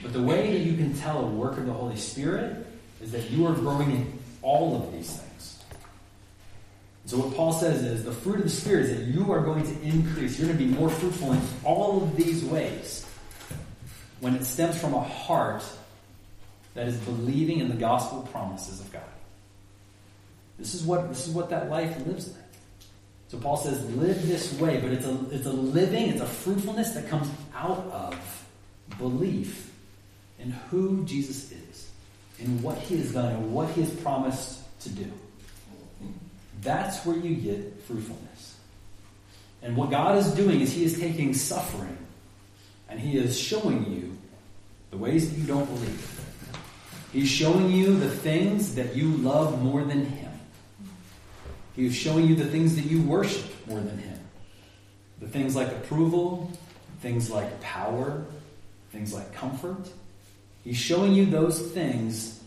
But 0.01 0.13
the 0.13 0.23
way 0.23 0.51
that 0.51 0.65
you 0.65 0.75
can 0.75 0.95
tell 0.95 1.23
a 1.23 1.27
work 1.27 1.59
of 1.59 1.67
the 1.67 1.73
Holy 1.73 1.97
Spirit 1.97 2.65
is 3.03 3.11
that 3.11 3.29
you 3.29 3.45
are 3.45 3.53
growing 3.53 3.91
in 3.91 4.19
all 4.41 4.75
of 4.75 4.91
these 4.93 5.15
things. 5.15 5.32
So 7.05 7.17
what 7.17 7.35
Paul 7.35 7.51
says 7.51 7.83
is 7.83 8.05
the 8.05 8.13
fruit 8.13 8.37
of 8.37 8.43
the 8.43 8.49
Spirit 8.49 8.85
is 8.85 8.97
that 8.97 9.05
you 9.05 9.31
are 9.31 9.41
going 9.41 9.63
to 9.63 9.81
increase. 9.81 10.39
You're 10.39 10.47
going 10.47 10.57
to 10.57 10.65
be 10.65 10.71
more 10.71 10.89
fruitful 10.89 11.33
in 11.33 11.41
all 11.63 12.01
of 12.01 12.15
these 12.15 12.43
ways 12.45 13.05
when 14.21 14.35
it 14.35 14.45
stems 14.45 14.79
from 14.79 14.93
a 14.93 15.01
heart 15.01 15.63
that 16.75 16.87
is 16.87 16.97
believing 16.97 17.59
in 17.59 17.67
the 17.67 17.75
gospel 17.75 18.27
promises 18.31 18.79
of 18.79 18.91
God. 18.91 19.03
This 20.57 20.73
is 20.73 20.83
what 20.83 21.09
this 21.09 21.27
is 21.27 21.33
what 21.33 21.49
that 21.49 21.69
life 21.69 21.97
lives 22.05 22.29
like. 22.29 22.37
So 23.27 23.37
Paul 23.39 23.57
says, 23.57 23.83
live 23.95 24.27
this 24.27 24.53
way, 24.59 24.79
but 24.79 24.91
it's 24.91 25.05
a 25.05 25.25
it's 25.31 25.45
a 25.45 25.51
living, 25.51 26.09
it's 26.09 26.21
a 26.21 26.25
fruitfulness 26.25 26.91
that 26.91 27.09
comes 27.09 27.27
out 27.55 27.79
of 27.91 28.45
belief 28.97 29.71
in 30.39 30.51
who 30.51 31.03
Jesus 31.05 31.51
is, 31.51 31.89
in 32.39 32.61
what 32.61 32.77
he 32.77 32.97
has 32.97 33.13
done, 33.13 33.33
and 33.33 33.53
what 33.53 33.69
he 33.69 33.81
has 33.81 33.93
promised 33.95 34.61
to 34.81 34.89
do. 34.89 35.11
That's 36.63 37.05
where 37.05 37.17
you 37.17 37.35
get 37.35 37.83
fruitfulness. 37.83 38.57
And 39.61 39.77
what 39.77 39.91
God 39.91 40.17
is 40.17 40.31
doing 40.31 40.61
is 40.61 40.73
He 40.73 40.83
is 40.83 40.99
taking 40.99 41.33
suffering 41.33 41.97
and 42.89 42.99
He 42.99 43.17
is 43.17 43.39
showing 43.39 43.91
you 43.91 44.17
the 44.91 44.97
ways 44.97 45.29
that 45.29 45.39
you 45.39 45.45
don't 45.45 45.65
believe. 45.65 46.19
He's 47.11 47.29
showing 47.29 47.69
you 47.71 47.97
the 47.97 48.09
things 48.09 48.75
that 48.75 48.95
you 48.95 49.17
love 49.17 49.61
more 49.61 49.83
than 49.83 50.05
Him. 50.05 50.31
He's 51.75 51.95
showing 51.95 52.27
you 52.27 52.35
the 52.35 52.45
things 52.45 52.75
that 52.75 52.85
you 52.85 53.01
worship 53.01 53.45
more 53.67 53.79
than 53.79 53.97
Him. 53.97 54.19
The 55.19 55.27
things 55.27 55.55
like 55.55 55.69
approval, 55.69 56.51
things 57.01 57.29
like 57.29 57.61
power, 57.61 58.25
things 58.91 59.13
like 59.13 59.33
comfort. 59.33 59.89
He's 60.63 60.77
showing 60.77 61.13
you 61.13 61.25
those 61.25 61.59
things, 61.71 62.41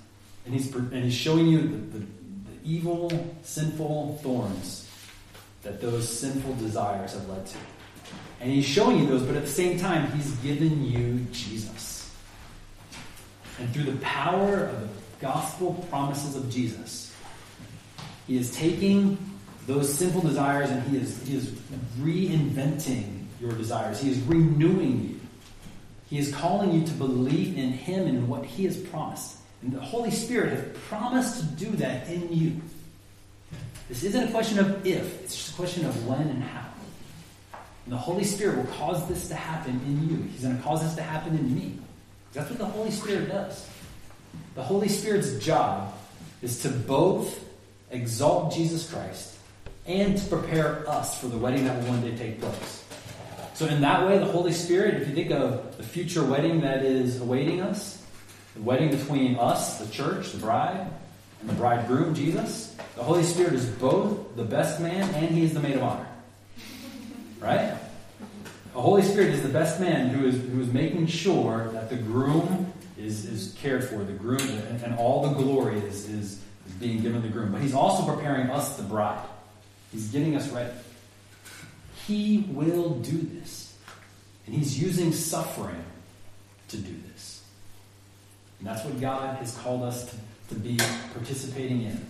and 0.45 0.55
He's, 0.55 0.75
and 0.75 1.05
he's 1.05 1.15
showing 1.15 1.47
you 1.47 1.61
the, 1.63 1.99
the 1.99 2.07
evil, 2.67 3.35
sinful 3.43 4.19
thorns 4.23 4.91
that 5.63 5.81
those 5.81 6.09
sinful 6.09 6.55
desires 6.57 7.15
have 7.15 7.29
led 7.29 7.47
to. 7.47 7.59
And 8.41 8.53
he's 8.53 8.67
showing 8.67 8.99
you 8.99 9.07
those, 9.07 9.23
but 9.23 9.37
at 9.37 9.43
the 9.43 9.51
same 9.51 9.79
time, 9.79 10.11
he's 10.13 10.31
given 10.37 10.85
you 10.85 11.27
Jesus. 11.33 12.15
And 13.59 13.73
through 13.73 13.85
the 13.85 13.97
power 13.99 14.65
of 14.65 14.81
the 14.81 14.89
gospel 15.21 15.87
promises 15.91 16.37
of 16.37 16.51
Jesus, 16.51 17.15
he 18.27 18.37
is 18.37 18.55
taking 18.55 19.17
those 19.67 19.93
sinful 19.93 20.21
desires 20.21 20.71
and 20.71 20.83
he 20.89 20.99
is, 20.99 21.27
he 21.27 21.37
is 21.37 21.47
reinventing 21.99 23.25
your 23.41 23.53
desires. 23.53 24.01
He 24.01 24.11
is 24.11 24.19
renewing 24.21 25.09
you. 25.09 25.21
He 26.09 26.19
is 26.19 26.33
calling 26.33 26.73
you 26.73 26.87
to 26.87 26.93
believe 26.93 27.57
in 27.59 27.71
him 27.71 28.07
and 28.07 28.29
what 28.29 28.45
he 28.45 28.65
has 28.65 28.77
promised. 28.77 29.37
And 29.67 29.75
the 29.75 29.81
Holy 29.81 30.13
Spirit 30.13 30.53
has 30.53 30.65
promised 30.89 31.41
to 31.41 31.45
do 31.65 31.71
that 31.79 32.09
in 32.09 32.33
you. 32.33 32.61
This 33.89 34.05
isn't 34.05 34.29
a 34.29 34.31
question 34.31 34.61
of 34.61 34.87
if, 34.87 35.25
it's 35.25 35.35
just 35.35 35.55
a 35.55 35.57
question 35.57 35.85
of 35.85 36.07
when 36.07 36.21
and 36.21 36.41
how. 36.41 36.69
And 37.85 37.93
the 37.93 37.97
Holy 37.97 38.23
Spirit 38.23 38.59
will 38.59 38.73
cause 38.75 39.09
this 39.09 39.27
to 39.27 39.35
happen 39.35 39.81
in 39.85 40.09
you. 40.09 40.23
He's 40.31 40.43
going 40.43 40.57
to 40.57 40.63
cause 40.63 40.85
this 40.85 40.95
to 40.95 41.03
happen 41.03 41.37
in 41.37 41.53
me. 41.53 41.77
That's 42.33 42.49
what 42.49 42.61
the 42.61 42.67
Holy 42.67 42.93
Spirit 42.93 43.29
does. 43.29 43.69
The 44.55 44.63
Holy 44.63 44.87
Spirit's 44.87 45.37
job 45.45 45.93
is 46.43 46.63
to 46.63 46.69
both 46.69 47.45
exalt 47.91 48.55
Jesus 48.55 48.89
Christ 48.89 49.37
and 49.85 50.17
to 50.17 50.25
prepare 50.27 50.89
us 50.89 51.21
for 51.21 51.27
the 51.27 51.39
wedding 51.39 51.65
that 51.65 51.83
will 51.83 51.89
one 51.89 52.03
day 52.03 52.17
take 52.17 52.41
place. 52.41 52.85
So, 53.55 53.67
in 53.67 53.81
that 53.81 54.07
way, 54.07 54.19
the 54.19 54.27
Holy 54.27 54.53
Spirit, 54.53 55.03
if 55.03 55.09
you 55.09 55.15
think 55.15 55.33
of 55.33 55.77
the 55.77 55.83
future 55.83 56.23
wedding 56.23 56.61
that 56.61 56.85
is 56.85 57.21
awaiting 57.21 57.63
us, 57.63 58.06
the 58.57 58.63
wedding 58.63 58.91
between 58.91 59.37
us, 59.37 59.79
the 59.79 59.87
church, 59.93 60.33
the 60.33 60.39
bride, 60.39 60.89
and 61.41 61.51
the 61.51 61.55
bridegroom, 61.55 62.15
Jesus, 62.15 62.75
the 62.97 63.03
Holy 63.03 63.23
Spirit 63.23 63.53
is 63.53 63.67
both 63.67 64.35
the 64.35 64.45
best 64.45 64.81
man 64.81 65.15
and 65.15 65.35
he 65.35 65.45
is 65.45 65.53
the 65.53 65.61
maid 65.61 65.77
of 65.77 65.83
honor. 65.83 66.07
Right? 67.39 67.77
The 68.73 68.81
Holy 68.81 69.03
Spirit 69.03 69.35
is 69.35 69.43
the 69.43 69.51
best 69.51 69.79
man 69.79 70.09
who 70.09 70.27
is, 70.27 70.37
who 70.37 70.61
is 70.61 70.73
making 70.73 71.07
sure 71.07 71.71
that 71.73 71.91
the 71.91 71.97
groom 71.97 72.73
is, 72.99 73.27
is 73.27 73.55
cared 73.61 73.85
for, 73.85 74.03
the 74.03 74.13
groom, 74.13 74.41
and, 74.41 74.83
and 74.83 74.99
all 74.99 75.29
the 75.29 75.35
glory 75.35 75.79
is, 75.79 76.09
is, 76.09 76.41
is 76.67 76.73
being 76.81 77.03
given 77.03 77.21
the 77.21 77.29
groom. 77.29 77.53
But 77.53 77.61
he's 77.61 77.75
also 77.75 78.11
preparing 78.11 78.49
us, 78.49 78.77
the 78.77 78.83
bride. 78.83 79.25
He's 79.93 80.09
getting 80.09 80.35
us 80.35 80.49
ready. 80.49 80.73
He 82.07 82.47
will 82.49 82.91
do 83.01 83.19
this. 83.19 83.75
And 84.47 84.55
he's 84.55 84.81
using 84.81 85.13
suffering 85.13 85.85
to 86.69 86.77
do 86.77 86.95
this. 87.13 87.36
And 88.59 88.69
that's 88.69 88.85
what 88.85 89.01
God 89.01 89.37
has 89.37 89.57
called 89.59 89.83
us 89.83 90.11
to, 90.11 90.55
to 90.55 90.61
be 90.61 90.77
participating 91.13 91.83
in, 91.83 92.07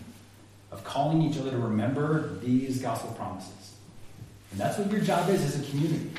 of 0.70 0.84
calling 0.84 1.22
each 1.22 1.38
other 1.38 1.50
to 1.50 1.58
remember 1.58 2.36
these 2.38 2.80
gospel 2.80 3.12
promises. 3.12 3.74
And 4.52 4.60
that's 4.60 4.78
what 4.78 4.90
your 4.90 5.00
job 5.00 5.28
is 5.28 5.42
as 5.42 5.60
a 5.60 5.70
community. 5.70 6.10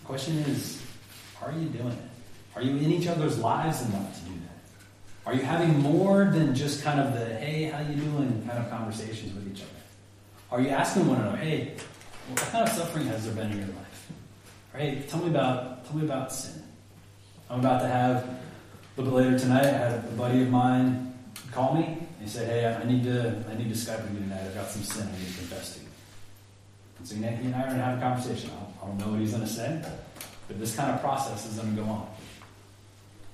The 0.00 0.06
question 0.06 0.38
is, 0.38 0.82
are 1.42 1.52
you 1.52 1.68
doing 1.68 1.88
it? 1.88 1.98
Are 2.56 2.62
you 2.62 2.76
in 2.76 2.90
each 2.90 3.06
other's 3.06 3.38
lives 3.38 3.82
enough 3.88 4.18
to 4.18 4.24
do 4.24 4.34
that? 4.40 5.28
Are 5.30 5.34
you 5.34 5.42
having 5.42 5.78
more 5.80 6.24
than 6.24 6.54
just 6.54 6.82
kind 6.82 7.00
of 7.00 7.14
the, 7.14 7.26
hey, 7.36 7.64
how 7.64 7.80
you 7.80 7.94
doing 7.94 8.44
kind 8.46 8.58
of 8.58 8.70
conversations 8.70 9.34
with 9.34 9.46
each 9.52 9.62
other? 9.62 9.70
Are 10.50 10.60
you 10.60 10.70
asking 10.70 11.06
one 11.06 11.20
another, 11.20 11.36
hey, 11.36 11.74
what 12.28 12.40
kind 12.40 12.66
of 12.68 12.74
suffering 12.74 13.06
has 13.06 13.24
there 13.24 13.34
been 13.34 13.52
in 13.52 13.58
your 13.58 13.66
life? 13.68 14.12
Hey, 14.74 15.04
tell 15.08 15.20
me 15.20 15.28
about 15.28 15.84
tell 15.86 15.96
me 15.96 16.04
about 16.04 16.32
sin. 16.32 16.62
I'm 17.50 17.60
about 17.60 17.80
to 17.80 17.88
have 17.88 18.28
little 18.98 19.16
bit 19.16 19.24
later 19.24 19.38
tonight. 19.38 19.64
I 19.64 19.78
had 19.78 19.98
a 19.98 20.02
buddy 20.16 20.42
of 20.42 20.50
mine 20.50 21.14
call 21.52 21.74
me 21.74 21.84
and 21.84 22.20
he 22.20 22.28
said, 22.28 22.48
"Hey, 22.48 22.66
I 22.66 22.84
need 22.84 23.04
to 23.04 23.44
I 23.48 23.54
need 23.56 23.68
to 23.68 23.78
Skype 23.78 24.02
with 24.02 24.14
you 24.14 24.20
tonight. 24.20 24.42
I've 24.44 24.54
got 24.54 24.68
some 24.68 24.82
sin 24.82 25.06
I 25.06 25.18
need 25.18 25.28
to 25.28 25.38
confess 25.38 25.74
to 25.74 25.80
you." 25.80 25.86
And 26.98 27.08
so 27.08 27.14
he 27.14 27.24
and 27.24 27.54
I 27.54 27.62
are 27.62 27.66
going 27.66 27.78
to 27.78 27.84
have 27.84 27.98
a 27.98 28.00
conversation. 28.00 28.50
I 28.50 28.86
don't, 28.86 28.98
know 28.98 29.10
what 29.10 29.20
he's 29.20 29.30
going 29.30 29.44
to 29.44 29.48
say, 29.48 29.80
but 30.48 30.58
this 30.58 30.74
kind 30.74 30.90
of 30.90 31.00
process 31.00 31.46
is 31.46 31.56
going 31.56 31.76
to 31.76 31.82
go 31.82 31.88
on, 31.88 32.08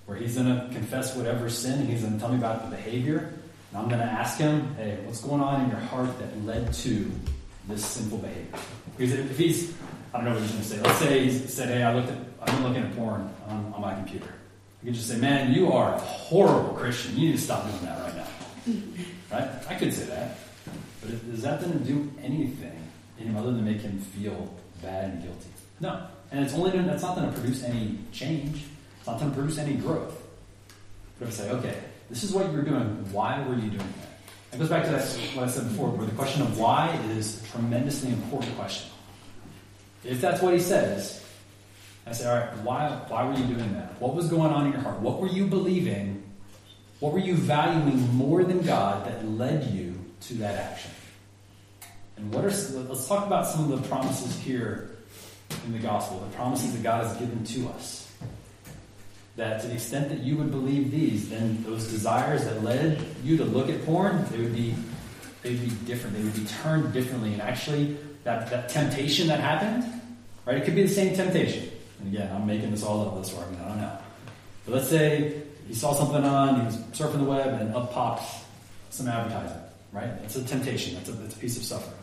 where 0.06 0.18
he's 0.18 0.34
going 0.36 0.48
to 0.48 0.68
confess 0.74 1.16
whatever 1.16 1.48
sin 1.48 1.86
he's 1.86 2.02
going 2.02 2.14
to 2.14 2.18
tell 2.18 2.28
me 2.28 2.36
about 2.36 2.68
the 2.68 2.76
behavior, 2.76 3.32
and 3.70 3.78
I'm 3.78 3.88
going 3.88 4.00
to 4.00 4.06
ask 4.06 4.36
him, 4.38 4.74
"Hey, 4.74 4.98
what's 5.04 5.22
going 5.22 5.40
on 5.40 5.64
in 5.64 5.70
your 5.70 5.80
heart 5.80 6.18
that 6.18 6.44
led 6.44 6.74
to 6.74 7.10
this 7.68 7.86
sinful 7.86 8.18
behavior?" 8.18 8.58
Because 8.98 9.14
if 9.14 9.38
he's, 9.38 9.72
I 10.12 10.18
don't 10.18 10.26
know 10.26 10.32
what 10.34 10.42
he's 10.42 10.50
going 10.50 10.62
to 10.62 10.68
say. 10.68 10.80
Let's 10.82 10.98
say 10.98 11.24
he 11.24 11.30
said, 11.30 11.68
"Hey, 11.68 11.82
I 11.82 11.94
looked 11.94 12.10
at, 12.10 12.18
I've 12.42 12.54
been 12.54 12.64
looking 12.64 12.82
at 12.82 12.94
porn 12.96 13.32
on, 13.48 13.72
on 13.74 13.80
my 13.80 13.94
computer." 13.94 14.28
I 14.84 14.88
could 14.88 14.96
just 14.96 15.08
say, 15.08 15.16
"Man, 15.16 15.54
you 15.54 15.72
are 15.72 15.94
a 15.94 15.98
horrible 15.98 16.74
Christian. 16.74 17.16
You 17.16 17.30
need 17.30 17.36
to 17.36 17.42
stop 17.42 17.64
doing 17.64 17.86
that 17.86 17.98
right 18.00 18.16
now." 18.16 18.26
right? 19.32 19.48
I 19.66 19.74
could 19.76 19.94
say 19.94 20.04
that, 20.04 20.36
but 21.00 21.10
is 21.32 21.40
that 21.40 21.62
going 21.62 21.72
to 21.72 21.78
do 21.78 22.12
anything 22.22 22.78
in 23.18 23.28
him 23.28 23.36
other 23.36 23.52
than 23.52 23.64
make 23.64 23.80
him 23.80 23.98
feel 23.98 24.54
bad 24.82 25.10
and 25.10 25.22
guilty? 25.22 25.48
No, 25.80 26.06
and 26.30 26.44
it's 26.44 26.52
only 26.52 26.70
gonna, 26.70 26.86
that's 26.86 27.02
not 27.02 27.16
going 27.16 27.32
to 27.32 27.32
produce 27.32 27.64
any 27.64 27.98
change. 28.12 28.64
It's 28.98 29.06
not 29.06 29.18
going 29.18 29.30
to 29.30 29.36
produce 29.36 29.56
any 29.56 29.72
growth. 29.76 30.22
But 31.18 31.28
if 31.28 31.40
I 31.40 31.44
say, 31.44 31.50
"Okay, 31.52 31.78
this 32.10 32.22
is 32.22 32.32
what 32.32 32.50
you 32.50 32.52
were 32.52 32.62
doing. 32.62 33.10
Why 33.10 33.42
were 33.48 33.54
you 33.54 33.70
doing 33.70 33.78
that?" 33.78 34.14
It 34.52 34.58
goes 34.58 34.68
back 34.68 34.84
to 34.84 34.90
that, 34.90 35.02
what 35.34 35.48
I 35.48 35.50
said 35.50 35.66
before, 35.66 35.88
where 35.88 36.06
the 36.06 36.14
question 36.14 36.42
of 36.42 36.58
why 36.58 36.94
is 37.16 37.42
a 37.42 37.46
tremendously 37.46 38.10
important 38.10 38.54
question. 38.54 38.90
If 40.04 40.20
that's 40.20 40.42
what 40.42 40.52
he 40.52 40.60
says, 40.60 41.23
I 42.06 42.12
say, 42.12 42.28
all 42.28 42.36
right, 42.36 42.56
why, 42.58 42.88
why 43.08 43.24
were 43.24 43.34
you 43.34 43.46
doing 43.46 43.72
that? 43.74 44.00
What 44.00 44.14
was 44.14 44.28
going 44.28 44.52
on 44.52 44.66
in 44.66 44.72
your 44.72 44.80
heart? 44.82 45.00
What 45.00 45.20
were 45.20 45.28
you 45.28 45.46
believing? 45.46 46.22
What 47.00 47.12
were 47.12 47.18
you 47.18 47.34
valuing 47.34 48.14
more 48.14 48.44
than 48.44 48.60
God 48.60 49.06
that 49.06 49.26
led 49.26 49.70
you 49.70 49.98
to 50.22 50.34
that 50.34 50.72
action? 50.72 50.90
And 52.16 52.32
what 52.32 52.44
are 52.44 52.48
let's 52.48 53.08
talk 53.08 53.26
about 53.26 53.46
some 53.46 53.72
of 53.72 53.82
the 53.82 53.88
promises 53.88 54.38
here 54.38 54.90
in 55.66 55.72
the 55.72 55.78
gospel, 55.78 56.20
the 56.20 56.36
promises 56.36 56.72
that 56.74 56.82
God 56.82 57.04
has 57.04 57.16
given 57.16 57.44
to 57.44 57.68
us 57.68 58.04
that 59.36 59.60
to 59.60 59.66
the 59.66 59.74
extent 59.74 60.08
that 60.10 60.20
you 60.20 60.36
would 60.36 60.50
believe 60.50 60.90
these, 60.90 61.28
then 61.28 61.62
those 61.64 61.90
desires 61.90 62.44
that 62.44 62.62
led 62.62 63.04
you 63.24 63.36
to 63.36 63.44
look 63.44 63.68
at 63.68 63.84
porn, 63.84 64.24
they 64.30 64.38
would 64.38 64.54
be 64.54 64.74
they'd 65.42 65.60
be 65.60 65.70
different. 65.86 66.16
They 66.16 66.22
would 66.22 66.34
be 66.34 66.44
turned 66.62 66.92
differently. 66.92 67.32
And 67.32 67.42
actually, 67.42 67.96
that, 68.22 68.48
that 68.50 68.68
temptation 68.70 69.28
that 69.28 69.40
happened, 69.40 69.84
right? 70.46 70.56
It 70.56 70.64
could 70.64 70.74
be 70.74 70.82
the 70.82 70.88
same 70.88 71.14
temptation. 71.14 71.70
And 72.04 72.14
again, 72.14 72.30
I'm 72.34 72.46
making 72.46 72.70
this 72.70 72.82
all 72.82 73.06
up 73.06 73.22
this 73.22 73.34
argument. 73.36 73.64
I 73.64 73.68
don't 73.68 73.78
know. 73.78 73.98
But 74.66 74.74
let's 74.74 74.88
say 74.88 75.42
he 75.66 75.74
saw 75.74 75.94
something 75.94 76.24
on, 76.24 76.60
he 76.60 76.66
was 76.66 76.76
surfing 76.92 77.18
the 77.18 77.24
web, 77.24 77.60
and 77.60 77.74
up 77.74 77.92
pops 77.92 78.44
some 78.90 79.08
advertising, 79.08 79.60
right? 79.92 80.20
That's 80.20 80.36
a 80.36 80.44
temptation. 80.44 80.94
That's 80.94 81.08
a, 81.08 81.12
a 81.12 81.40
piece 81.40 81.56
of 81.56 81.64
suffering. 81.64 81.96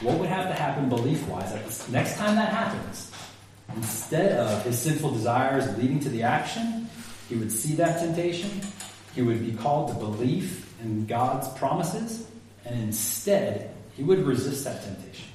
What 0.00 0.18
would 0.18 0.28
have 0.28 0.48
to 0.48 0.54
happen 0.54 0.88
belief-wise 0.88 1.52
that 1.52 1.68
the 1.68 1.92
next 1.92 2.16
time 2.16 2.34
that 2.36 2.52
happens, 2.52 3.12
Instead 3.76 4.32
of 4.32 4.64
his 4.64 4.78
sinful 4.78 5.12
desires 5.12 5.76
leading 5.78 6.00
to 6.00 6.08
the 6.08 6.22
action, 6.22 6.88
he 7.28 7.36
would 7.36 7.50
see 7.50 7.74
that 7.74 8.00
temptation. 8.00 8.50
He 9.14 9.22
would 9.22 9.44
be 9.44 9.52
called 9.52 9.88
to 9.88 9.94
belief 9.94 10.74
in 10.82 11.06
God's 11.06 11.48
promises, 11.58 12.26
and 12.64 12.80
instead, 12.82 13.74
he 13.96 14.02
would 14.02 14.26
resist 14.26 14.64
that 14.64 14.82
temptation, 14.82 15.28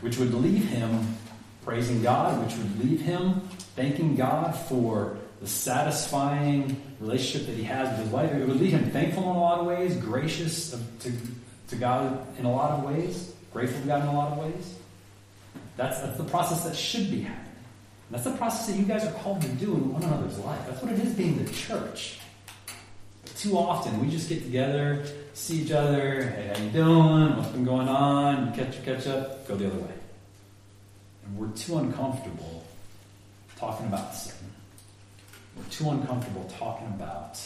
which 0.00 0.18
would 0.18 0.32
leave 0.34 0.64
him 0.68 1.16
praising 1.64 2.02
God, 2.02 2.44
which 2.44 2.56
would 2.56 2.84
leave 2.84 3.00
him 3.00 3.40
thanking 3.76 4.16
God 4.16 4.52
for 4.52 5.16
the 5.40 5.46
satisfying 5.46 6.80
relationship 7.00 7.46
that 7.46 7.56
he 7.56 7.64
has 7.64 7.88
with 7.90 8.06
his 8.06 8.08
wife. 8.12 8.32
It 8.32 8.46
would 8.46 8.60
leave 8.60 8.72
him 8.72 8.90
thankful 8.90 9.22
in 9.24 9.28
a 9.30 9.40
lot 9.40 9.60
of 9.60 9.66
ways, 9.66 9.96
gracious 9.96 10.70
to, 11.00 11.12
to 11.68 11.76
God 11.76 12.26
in 12.38 12.44
a 12.44 12.52
lot 12.52 12.72
of 12.72 12.84
ways, 12.84 13.32
grateful 13.52 13.80
to 13.80 13.86
God 13.86 14.02
in 14.02 14.08
a 14.08 14.16
lot 14.16 14.32
of 14.32 14.38
ways. 14.38 14.74
That's, 15.76 15.98
that's 16.00 16.18
the 16.18 16.24
process 16.24 16.64
that 16.64 16.76
should 16.76 17.10
be 17.10 17.22
happening. 17.22 17.46
And 18.08 18.14
that's 18.14 18.24
the 18.24 18.36
process 18.36 18.66
that 18.66 18.76
you 18.76 18.84
guys 18.84 19.04
are 19.04 19.12
called 19.12 19.40
to 19.42 19.48
do 19.48 19.72
in 19.72 19.92
one 19.92 20.02
another's 20.02 20.38
life. 20.40 20.60
That's 20.66 20.82
what 20.82 20.92
it 20.92 20.98
is 20.98 21.14
being 21.14 21.42
the 21.42 21.50
church. 21.52 22.18
But 23.22 23.36
too 23.36 23.56
often 23.56 23.98
we 24.00 24.10
just 24.10 24.28
get 24.28 24.42
together, 24.42 25.06
see 25.32 25.62
each 25.62 25.70
other, 25.70 26.22
hey, 26.22 26.52
how 26.54 26.62
you 26.62 26.70
doing? 26.70 27.36
What's 27.36 27.48
been 27.48 27.64
going 27.64 27.88
on? 27.88 28.52
Catch 28.54 28.84
catch 28.84 29.06
up, 29.06 29.46
go 29.48 29.56
the 29.56 29.68
other 29.68 29.78
way. 29.78 29.99
And 31.24 31.36
we're 31.36 31.54
too 31.56 31.78
uncomfortable 31.78 32.64
talking 33.56 33.86
about 33.86 34.14
sin. 34.14 34.34
We're 35.56 35.64
too 35.64 35.90
uncomfortable 35.90 36.50
talking 36.58 36.88
about 36.88 37.40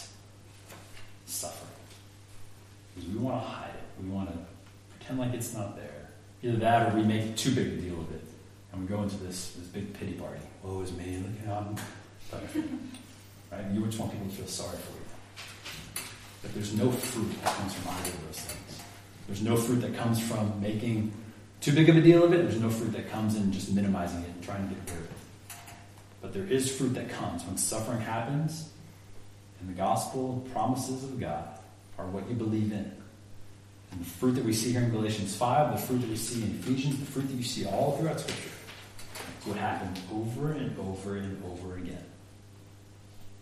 suffering. 1.27 1.70
Because 2.95 3.11
we 3.11 3.18
want 3.18 3.43
to 3.43 3.49
hide 3.49 3.70
it. 3.70 4.03
We 4.03 4.11
want 4.11 4.31
to 4.31 4.39
pretend 4.97 5.18
like 5.18 5.35
it's 5.35 5.55
not 5.55 5.77
there. 5.77 6.11
Either 6.43 6.57
that 6.59 6.93
or 6.93 6.97
we 6.97 7.03
make 7.03 7.37
too 7.37 7.55
big 7.55 7.66
a 7.66 7.77
deal 7.77 8.01
of 8.01 8.12
it. 8.12 8.25
And 8.72 8.83
we 8.83 8.89
go 8.89 9.03
into 9.03 9.16
this, 9.16 9.53
this 9.53 9.66
big 9.68 9.93
pity 9.95 10.12
party. 10.12 10.41
Woe 10.62 10.81
is 10.83 10.93
me, 10.93 11.18
look 11.18 11.49
at 11.49 11.64
I'm 11.64 11.77
right? 13.53 13.64
You 13.72 13.85
just 13.87 13.99
want 13.99 14.12
people 14.12 14.27
to 14.29 14.35
feel 14.35 14.47
sorry 14.47 14.77
for 14.77 14.93
you. 14.93 16.05
But 16.43 16.55
there's 16.55 16.75
no 16.75 16.91
fruit 16.91 17.31
that 17.43 17.55
comes 17.55 17.75
from 17.75 17.95
either 17.95 18.11
of 18.11 18.27
those 18.27 18.41
things. 18.41 18.83
There's 19.27 19.43
no 19.43 19.57
fruit 19.57 19.81
that 19.81 19.97
comes 19.97 20.20
from 20.20 20.61
making 20.61 21.12
too 21.64 21.72
big 21.72 21.88
of 21.88 21.96
a 21.96 22.02
deal 22.02 22.22
of 22.22 22.32
it. 22.34 22.42
There's 22.42 22.60
no 22.60 22.68
fruit 22.68 22.92
that 22.92 23.10
comes 23.10 23.36
in 23.36 23.50
just 23.50 23.72
minimizing 23.72 24.20
it 24.20 24.28
and 24.28 24.44
trying 24.44 24.68
to 24.68 24.74
get 24.74 24.84
rid 24.84 24.98
of 24.98 25.04
it. 25.04 25.56
But 26.20 26.34
there 26.34 26.44
is 26.44 26.70
fruit 26.70 26.92
that 26.94 27.08
comes 27.08 27.42
when 27.44 27.56
suffering 27.56 28.00
happens, 28.00 28.68
and 29.60 29.68
the 29.70 29.72
gospel 29.72 30.46
promises 30.52 31.02
of 31.04 31.18
God 31.18 31.48
are 31.96 32.06
what 32.06 32.28
you 32.28 32.34
believe 32.34 32.70
in. 32.70 32.92
And 33.92 34.00
the 34.00 34.04
fruit 34.04 34.32
that 34.32 34.44
we 34.44 34.52
see 34.52 34.72
here 34.72 34.82
in 34.82 34.90
Galatians 34.90 35.34
5, 35.36 35.80
the 35.80 35.86
fruit 35.86 36.00
that 36.00 36.10
we 36.10 36.16
see 36.16 36.42
in 36.42 36.50
Ephesians, 36.50 36.98
the 36.98 37.06
fruit 37.06 37.28
that 37.28 37.34
you 37.34 37.42
see 37.42 37.64
all 37.64 37.96
throughout 37.96 38.20
Scripture, 38.20 38.50
is 39.40 39.46
what 39.46 39.56
happens 39.56 39.98
over 40.12 40.52
and 40.52 40.78
over 40.78 41.16
and 41.16 41.42
over 41.44 41.78
again. 41.78 42.04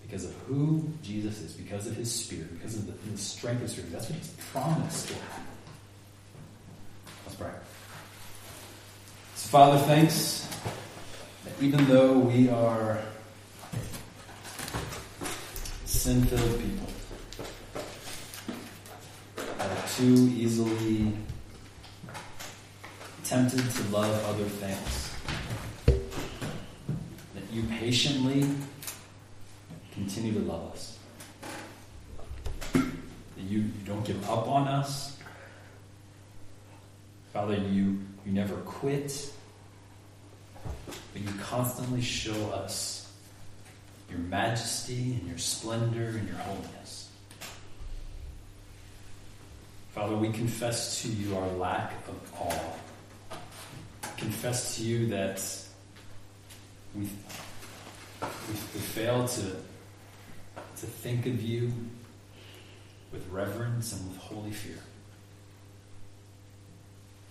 Because 0.02 0.24
of 0.26 0.34
who 0.46 0.88
Jesus 1.02 1.40
is, 1.40 1.54
because 1.54 1.88
of 1.88 1.96
his 1.96 2.12
Spirit, 2.12 2.52
because 2.56 2.76
of 2.76 2.86
the, 2.86 3.10
the 3.10 3.18
strength 3.18 3.62
of 3.62 3.70
Spirit. 3.70 3.90
That's 3.90 4.08
what 4.08 4.18
he's 4.18 4.28
promised 4.52 5.10
will 5.10 5.18
happen. 5.22 5.44
Let's 7.24 7.36
pray. 7.36 7.50
Father, 9.50 9.78
thanks 9.86 10.48
that 11.44 11.52
even 11.62 11.86
though 11.86 12.18
we 12.18 12.48
are 12.48 13.02
sin 15.84 16.24
filled 16.24 16.58
people, 16.60 16.92
too 19.96 20.32
easily 20.36 21.12
tempted 23.24 23.70
to 23.70 23.82
love 23.90 24.24
other 24.24 24.44
things. 24.44 25.14
That 25.86 27.44
you 27.52 27.62
patiently 27.64 28.48
continue 29.92 30.32
to 30.32 30.40
love 30.40 30.72
us. 30.72 30.98
That 32.72 32.82
you, 33.46 33.58
you 33.58 33.70
don't 33.86 34.04
give 34.04 34.28
up 34.28 34.48
on 34.48 34.66
us. 34.66 35.18
Father, 37.34 37.56
you, 37.56 38.00
you 38.24 38.32
never 38.32 38.56
quit, 38.56 39.32
but 41.12 41.22
you 41.22 41.28
constantly 41.40 42.00
show 42.00 42.50
us 42.50 43.10
your 44.10 44.20
majesty 44.20 45.14
and 45.14 45.26
your 45.28 45.38
splendor 45.38 46.08
and 46.18 46.28
your 46.28 46.36
holiness. 46.36 47.10
Father, 49.92 50.16
we 50.16 50.30
confess 50.30 51.02
to 51.02 51.08
you 51.08 51.36
our 51.36 51.48
lack 51.48 51.92
of 52.08 52.32
awe. 52.40 53.38
Confess 54.16 54.76
to 54.76 54.82
you 54.82 55.06
that 55.08 55.42
we, 56.94 57.02
we, 57.02 57.08
we 58.48 58.80
fail 58.80 59.26
to, 59.26 59.42
to 59.42 60.86
think 60.86 61.26
of 61.26 61.42
you 61.42 61.72
with 63.12 63.28
reverence 63.28 63.92
and 63.92 64.08
with 64.08 64.18
holy 64.18 64.52
fear. 64.52 64.78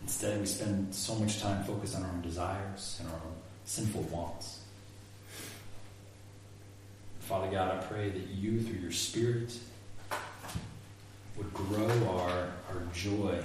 Instead, 0.03 0.39
we 0.39 0.45
spend 0.45 0.93
so 0.93 1.15
much 1.15 1.39
time 1.39 1.63
focused 1.63 1.95
on 1.95 2.03
our 2.03 2.09
own 2.09 2.21
desires 2.21 2.97
and 2.99 3.09
our 3.09 3.15
own 3.15 3.35
sinful 3.65 4.01
wants. 4.03 4.61
Father 7.19 7.49
God, 7.51 7.77
I 7.77 7.83
pray 7.85 8.09
that 8.09 8.27
you, 8.27 8.61
through 8.61 8.79
your 8.79 8.91
Spirit, 8.91 9.57
would 11.37 11.53
grow 11.53 11.87
our, 12.09 12.51
our 12.69 12.81
joy 12.93 13.41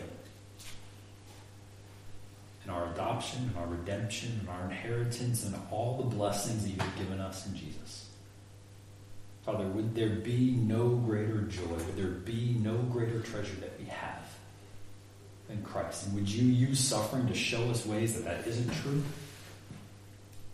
and 2.62 2.74
our 2.74 2.90
adoption 2.92 3.48
and 3.48 3.56
our 3.58 3.66
redemption 3.66 4.38
and 4.40 4.48
our 4.48 4.64
inheritance 4.64 5.44
and 5.44 5.54
all 5.70 5.98
the 5.98 6.16
blessings 6.16 6.64
that 6.64 6.70
you 6.70 6.80
have 6.80 6.96
given 6.98 7.20
us 7.20 7.46
in 7.46 7.54
Jesus. 7.54 8.08
Father, 9.44 9.64
would 9.66 9.94
there 9.94 10.16
be 10.16 10.50
no 10.50 10.88
greater 10.88 11.42
joy, 11.42 11.66
would 11.68 11.96
there 11.96 12.06
be 12.06 12.56
no 12.60 12.74
greater 12.74 13.20
treasure 13.20 13.54
that 13.60 13.78
we 13.78 13.84
have 13.84 14.25
than 15.48 15.62
Christ? 15.62 16.06
And 16.06 16.14
would 16.14 16.28
you 16.28 16.44
use 16.44 16.80
suffering 16.80 17.26
to 17.28 17.34
show 17.34 17.70
us 17.70 17.86
ways 17.86 18.14
that 18.14 18.24
that 18.24 18.46
isn't 18.46 18.72
true? 18.82 19.02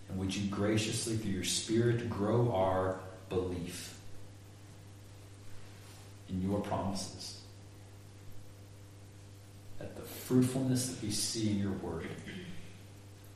And 0.08 0.18
would 0.18 0.34
you 0.34 0.50
graciously, 0.50 1.16
through 1.16 1.32
your 1.32 1.44
Spirit, 1.44 2.10
grow 2.10 2.52
our 2.52 3.00
belief 3.28 3.98
in 6.28 6.42
your 6.42 6.60
promises? 6.60 7.40
That 9.78 9.96
the 9.96 10.02
fruitfulness 10.02 10.88
that 10.88 11.02
we 11.02 11.10
see 11.10 11.50
in 11.50 11.58
your 11.58 11.72
word 11.72 12.06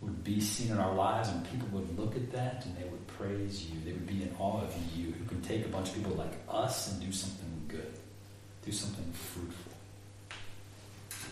would 0.02 0.22
be 0.22 0.40
seen 0.40 0.70
in 0.70 0.78
our 0.78 0.94
lives, 0.94 1.30
and 1.30 1.50
people 1.50 1.66
would 1.72 1.98
look 1.98 2.14
at 2.14 2.30
that 2.32 2.64
and 2.66 2.76
they 2.76 2.84
would 2.84 3.06
praise 3.06 3.64
you. 3.64 3.80
They 3.84 3.92
would 3.92 4.06
be 4.06 4.22
in 4.22 4.34
awe 4.38 4.60
of 4.60 4.74
you, 4.94 5.12
who 5.12 5.24
can 5.24 5.40
take 5.40 5.64
a 5.64 5.68
bunch 5.68 5.88
of 5.88 5.94
people 5.94 6.12
like 6.12 6.32
us 6.50 6.92
and 6.92 7.00
do 7.00 7.10
something 7.10 7.62
good, 7.68 7.94
do 8.64 8.70
something 8.72 9.10
fruitful. 9.12 9.65